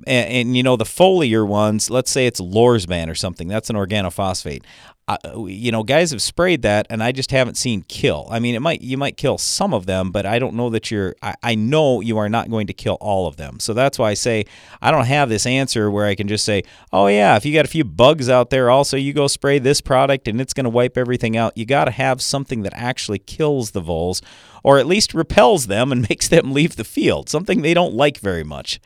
and, 0.08 0.32
and, 0.32 0.58
you 0.58 0.64
know 0.64 0.76
the 0.76 0.84
foliar 0.84 1.48
ones 1.48 1.90
let's 1.90 2.12
say 2.12 2.28
it's 2.28 2.42
lorsban 2.42 3.10
or 3.10 3.16
something 3.16 3.48
that's 3.48 3.70
an 3.70 3.76
organophosphate. 3.76 4.64
Uh, 5.08 5.46
you 5.46 5.72
know 5.72 5.84
guys 5.84 6.12
have 6.12 6.22
sprayed 6.22 6.62
that 6.62 6.88
and 6.90 7.04
i 7.04 7.12
just 7.12 7.32
haven't 7.32 7.56
seen 7.56 7.82
kill. 7.90 8.28
I 8.32 8.40
mean 8.40 8.56
it 8.56 8.62
might 8.62 8.82
you 8.82 8.98
might 8.98 9.18
kill 9.18 9.38
some 9.38 9.74
of 9.74 9.86
them 9.86 10.12
but 10.12 10.26
i 10.26 10.40
don't 10.40 10.54
know 10.54 10.70
that 10.70 10.90
you're 10.90 11.16
I, 11.22 11.34
I 11.44 11.56
know 11.56 12.00
you 12.00 12.18
are 12.18 12.30
not 12.30 12.50
going 12.50 12.68
to 12.68 12.74
kill 12.74 12.98
all 13.02 13.28
of 13.28 13.36
them. 13.36 13.60
So 13.60 13.74
that's 13.74 14.00
why 14.00 14.12
i 14.12 14.14
say 14.14 14.46
i 14.82 14.92
don't 14.92 15.06
have 15.06 15.28
this 15.28 15.46
answer 15.46 15.92
where 15.92 16.06
i 16.06 16.16
can 16.16 16.28
just 16.28 16.46
say 16.46 16.64
oh 16.94 17.08
yeah 17.08 17.36
if 17.36 17.46
you 17.46 17.54
got 17.54 17.66
a 17.66 17.70
few 17.70 17.84
bugs 17.84 18.30
out 18.30 18.52
there 18.52 18.70
also 18.70 18.96
you 18.96 19.12
go 19.12 19.28
spray 19.28 19.60
this 19.60 19.82
product 19.82 20.28
and 20.28 20.40
it's 20.40 20.54
going 20.54 20.64
to 20.66 20.70
wipe 20.70 20.98
everything 20.98 21.36
out. 21.36 21.58
You 21.58 21.66
got 21.66 21.86
to 21.86 21.92
have 21.92 22.22
something 22.22 22.62
that 22.64 22.74
actually 22.76 23.20
kills 23.20 23.72
the 23.72 23.82
voles 23.82 24.22
or 24.64 24.78
at 24.78 24.86
least 24.86 25.14
repels 25.14 25.68
them 25.68 25.92
and 25.92 26.02
makes 26.10 26.28
them 26.28 26.54
leave 26.54 26.76
the 26.76 26.84
field 26.84 27.28
something 27.28 27.62
they 27.62 27.74
don't 27.74 27.94
like 27.94 28.20
very 28.20 28.44
much 28.44 28.80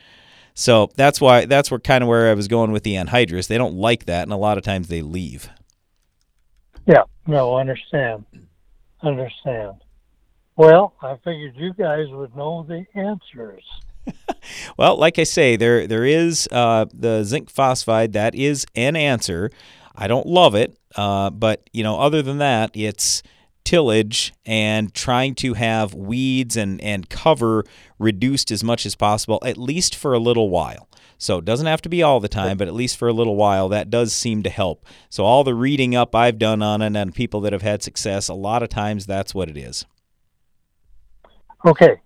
so 0.55 0.89
that's 0.95 1.19
why 1.19 1.45
that's 1.45 1.69
where 1.69 1.79
kind 1.79 2.01
of 2.01 2.07
where 2.07 2.29
I 2.29 2.33
was 2.33 2.47
going 2.47 2.71
with 2.71 2.83
the 2.83 2.95
anhydrous. 2.95 3.47
They 3.47 3.57
don't 3.57 3.75
like 3.75 4.05
that, 4.05 4.23
and 4.23 4.31
a 4.31 4.37
lot 4.37 4.57
of 4.57 4.63
times 4.63 4.87
they 4.87 5.01
leave. 5.01 5.49
Yeah, 6.87 7.03
no, 7.27 7.57
understand, 7.57 8.25
understand. 9.01 9.75
Well, 10.55 10.93
I 11.01 11.17
figured 11.17 11.57
you 11.57 11.73
guys 11.73 12.07
would 12.09 12.33
know 12.35 12.65
the 12.67 12.85
answers. 12.95 13.63
well, 14.77 14.95
like 14.95 15.19
I 15.19 15.23
say, 15.23 15.57
there 15.57 15.87
there 15.87 16.05
is 16.05 16.47
uh, 16.53 16.85
the 16.93 17.23
zinc 17.23 17.49
phosphide. 17.49 18.13
That 18.13 18.33
is 18.33 18.65
an 18.75 18.95
answer. 18.95 19.51
I 19.93 20.07
don't 20.07 20.25
love 20.25 20.55
it, 20.55 20.77
uh, 20.95 21.31
but 21.31 21.69
you 21.73 21.83
know, 21.83 21.99
other 21.99 22.21
than 22.21 22.37
that, 22.37 22.71
it's 22.73 23.23
tillage 23.65 24.33
and 24.45 24.93
trying 24.93 25.35
to 25.35 25.55
have 25.55 25.93
weeds 25.93 26.55
and, 26.55 26.79
and 26.81 27.09
cover 27.09 27.65
reduced 27.99 28.51
as 28.51 28.63
much 28.63 28.85
as 28.85 28.95
possible, 28.95 29.39
at 29.43 29.57
least 29.57 29.95
for 29.95 30.13
a 30.13 30.19
little 30.19 30.49
while. 30.49 30.87
So 31.17 31.39
it 31.39 31.45
doesn't 31.45 31.65
have 31.65 31.81
to 31.81 31.89
be 31.89 32.03
all 32.03 32.19
the 32.19 32.27
time, 32.27 32.57
but 32.57 32.67
at 32.67 32.73
least 32.73 32.97
for 32.97 33.07
a 33.07 33.13
little 33.13 33.35
while, 33.35 33.69
that 33.69 33.89
does 33.89 34.13
seem 34.13 34.43
to 34.43 34.49
help. 34.49 34.85
So 35.09 35.23
all 35.23 35.43
the 35.43 35.55
reading 35.55 35.95
up 35.95 36.13
I've 36.13 36.37
done 36.37 36.61
on 36.61 36.81
it 36.81 36.95
and 36.95 37.15
people 37.15 37.41
that 37.41 37.53
have 37.53 37.61
had 37.61 37.81
success, 37.81 38.27
a 38.27 38.33
lot 38.33 38.61
of 38.63 38.69
times 38.69 39.05
that's 39.05 39.33
what 39.33 39.49
it 39.49 39.57
is. 39.57 39.85
Okay. 41.65 42.01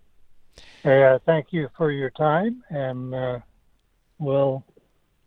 Uh, 0.85 1.19
thank 1.25 1.47
you 1.51 1.67
for 1.75 1.91
your 1.91 2.11
time, 2.11 2.63
and 2.69 3.13
uh, 3.13 3.39
we'll 4.17 4.63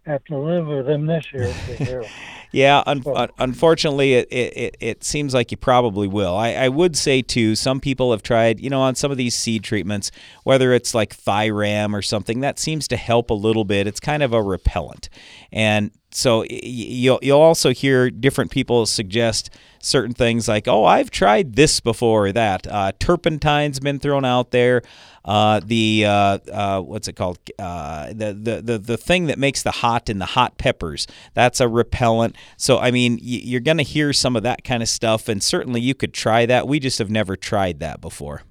have 0.06 0.24
to 0.24 0.36
live 0.36 0.66
with 0.66 0.86
them 0.86 1.06
this 1.06 1.32
year. 1.32 2.04
Yeah, 2.52 2.82
un- 2.84 3.02
unfortunately, 3.38 4.12
it, 4.12 4.28
it, 4.30 4.76
it 4.78 5.04
seems 5.04 5.32
like 5.32 5.50
you 5.50 5.56
probably 5.56 6.06
will. 6.06 6.36
I, 6.36 6.52
I 6.52 6.68
would 6.68 6.96
say, 6.98 7.22
too, 7.22 7.54
some 7.54 7.80
people 7.80 8.10
have 8.10 8.22
tried, 8.22 8.60
you 8.60 8.68
know, 8.68 8.82
on 8.82 8.94
some 8.94 9.10
of 9.10 9.16
these 9.16 9.34
seed 9.34 9.64
treatments, 9.64 10.10
whether 10.44 10.74
it's 10.74 10.94
like 10.94 11.16
Thiram 11.16 11.94
or 11.94 12.02
something, 12.02 12.40
that 12.40 12.58
seems 12.58 12.86
to 12.88 12.96
help 12.98 13.30
a 13.30 13.34
little 13.34 13.64
bit. 13.64 13.86
It's 13.86 14.00
kind 14.00 14.22
of 14.22 14.34
a 14.34 14.42
repellent. 14.42 15.08
And 15.50 15.92
so 16.14 16.44
you'll, 16.48 17.18
you'll 17.22 17.40
also 17.40 17.72
hear 17.72 18.10
different 18.10 18.50
people 18.50 18.86
suggest 18.86 19.50
certain 19.78 20.14
things 20.14 20.48
like, 20.48 20.68
oh, 20.68 20.84
I've 20.84 21.10
tried 21.10 21.56
this 21.56 21.80
before 21.80 22.26
or 22.26 22.32
that. 22.32 22.66
Uh, 22.66 22.92
turpentine's 22.98 23.80
been 23.80 23.98
thrown 23.98 24.24
out 24.24 24.50
there. 24.50 24.82
Uh, 25.24 25.60
the 25.64 26.04
uh, 26.06 26.38
uh, 26.52 26.80
what's 26.80 27.08
it 27.08 27.14
called? 27.14 27.38
Uh, 27.58 28.08
the, 28.08 28.32
the 28.32 28.62
the 28.62 28.78
the 28.78 28.96
thing 28.96 29.26
that 29.26 29.38
makes 29.38 29.62
the 29.62 29.70
hot 29.70 30.08
in 30.08 30.18
the 30.18 30.26
hot 30.26 30.58
peppers. 30.58 31.06
That's 31.34 31.60
a 31.60 31.68
repellent. 31.68 32.34
So 32.56 32.78
I 32.78 32.90
mean, 32.90 33.18
you're 33.22 33.60
going 33.60 33.76
to 33.76 33.84
hear 33.84 34.12
some 34.12 34.34
of 34.34 34.42
that 34.42 34.64
kind 34.64 34.82
of 34.82 34.88
stuff, 34.88 35.28
and 35.28 35.42
certainly 35.42 35.80
you 35.80 35.94
could 35.94 36.12
try 36.12 36.44
that. 36.46 36.66
We 36.66 36.80
just 36.80 36.98
have 36.98 37.10
never 37.10 37.36
tried 37.36 37.78
that 37.80 38.00
before. 38.00 38.42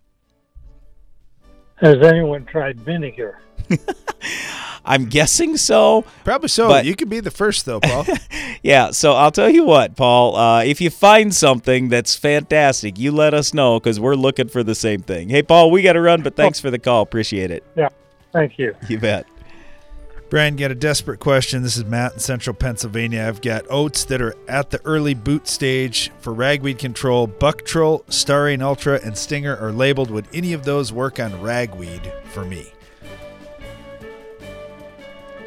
Has 1.75 1.97
anyone 2.03 2.45
tried 2.45 2.79
vinegar? 2.79 3.41
I'm 4.83 5.05
guessing 5.05 5.57
so. 5.57 6.05
Probably 6.23 6.49
so. 6.49 6.67
But, 6.67 6.85
you 6.85 6.95
could 6.95 7.09
be 7.09 7.19
the 7.19 7.31
first, 7.31 7.65
though, 7.65 7.79
Paul. 7.79 8.05
yeah. 8.63 8.91
So 8.91 9.13
I'll 9.13 9.31
tell 9.31 9.49
you 9.49 9.63
what, 9.63 9.95
Paul. 9.95 10.35
Uh, 10.35 10.63
if 10.63 10.81
you 10.81 10.89
find 10.89 11.33
something 11.33 11.89
that's 11.89 12.15
fantastic, 12.15 12.97
you 12.97 13.11
let 13.11 13.33
us 13.33 13.53
know 13.53 13.79
because 13.79 13.99
we're 13.99 14.15
looking 14.15 14.47
for 14.47 14.63
the 14.63 14.75
same 14.75 15.01
thing. 15.01 15.29
Hey, 15.29 15.43
Paul, 15.43 15.71
we 15.71 15.81
got 15.81 15.93
to 15.93 16.01
run, 16.01 16.21
but 16.21 16.35
thanks 16.35 16.59
for 16.59 16.71
the 16.71 16.79
call. 16.79 17.01
Appreciate 17.01 17.51
it. 17.51 17.63
Yeah. 17.75 17.89
Thank 18.31 18.57
you. 18.57 18.75
You 18.87 18.97
bet. 18.97 19.27
Brian, 20.31 20.55
got 20.55 20.71
a 20.71 20.75
desperate 20.75 21.19
question. 21.19 21.61
This 21.61 21.75
is 21.75 21.83
Matt 21.83 22.13
in 22.13 22.19
central 22.19 22.53
Pennsylvania. 22.53 23.25
I've 23.27 23.41
got 23.41 23.65
oats 23.69 24.05
that 24.05 24.21
are 24.21 24.33
at 24.47 24.69
the 24.69 24.79
early 24.85 25.13
boot 25.13 25.45
stage 25.45 26.09
for 26.19 26.31
ragweed 26.31 26.79
control. 26.79 27.27
Buctril, 27.27 28.05
Starane 28.05 28.61
Ultra, 28.61 29.01
and 29.03 29.17
Stinger 29.17 29.57
are 29.57 29.73
labeled. 29.73 30.09
Would 30.09 30.29
any 30.33 30.53
of 30.53 30.63
those 30.63 30.93
work 30.93 31.19
on 31.19 31.41
ragweed 31.41 32.13
for 32.27 32.45
me? 32.45 32.65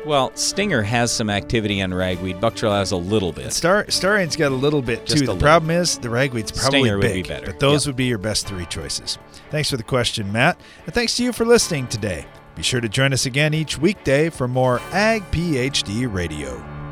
Well, 0.07 0.31
Stinger 0.37 0.83
has 0.83 1.11
some 1.11 1.31
activity 1.31 1.81
on 1.81 1.95
ragweed. 1.95 2.37
Buctril 2.41 2.71
has 2.77 2.93
a 2.93 2.97
little 2.97 3.33
bit. 3.33 3.53
Star 3.53 3.87
Starane's 3.89 4.37
got 4.37 4.53
a 4.53 4.55
little 4.55 4.83
bit 4.83 5.07
Just 5.07 5.21
too. 5.21 5.27
The 5.27 5.33
little. 5.33 5.41
problem 5.41 5.71
is 5.71 5.97
the 5.99 6.11
ragweed's 6.11 6.53
probably 6.53 6.81
Stinger 6.81 6.99
would 6.99 7.13
be 7.13 7.23
better. 7.23 7.47
but 7.47 7.59
those 7.61 7.85
Yep. 7.87 7.91
would 7.91 7.97
be 7.97 8.05
your 8.05 8.19
best 8.19 8.47
three 8.47 8.67
choices. 8.67 9.17
Thanks 9.51 9.71
for 9.71 9.77
the 9.79 9.83
question, 9.83 10.31
Matt, 10.31 10.61
and 10.85 10.95
thanks 10.95 11.17
to 11.17 11.25
you 11.25 11.33
for 11.33 11.45
listening 11.47 11.87
today. 11.87 12.27
Be 12.55 12.63
sure 12.63 12.81
to 12.83 12.89
join 12.89 13.13
us 13.15 13.25
again 13.27 13.55
each 13.55 13.79
weekday 13.79 14.29
for 14.29 14.47
more 14.47 14.81
Ag 14.93 15.23
PhD 15.33 16.07
Radio. 16.13 16.84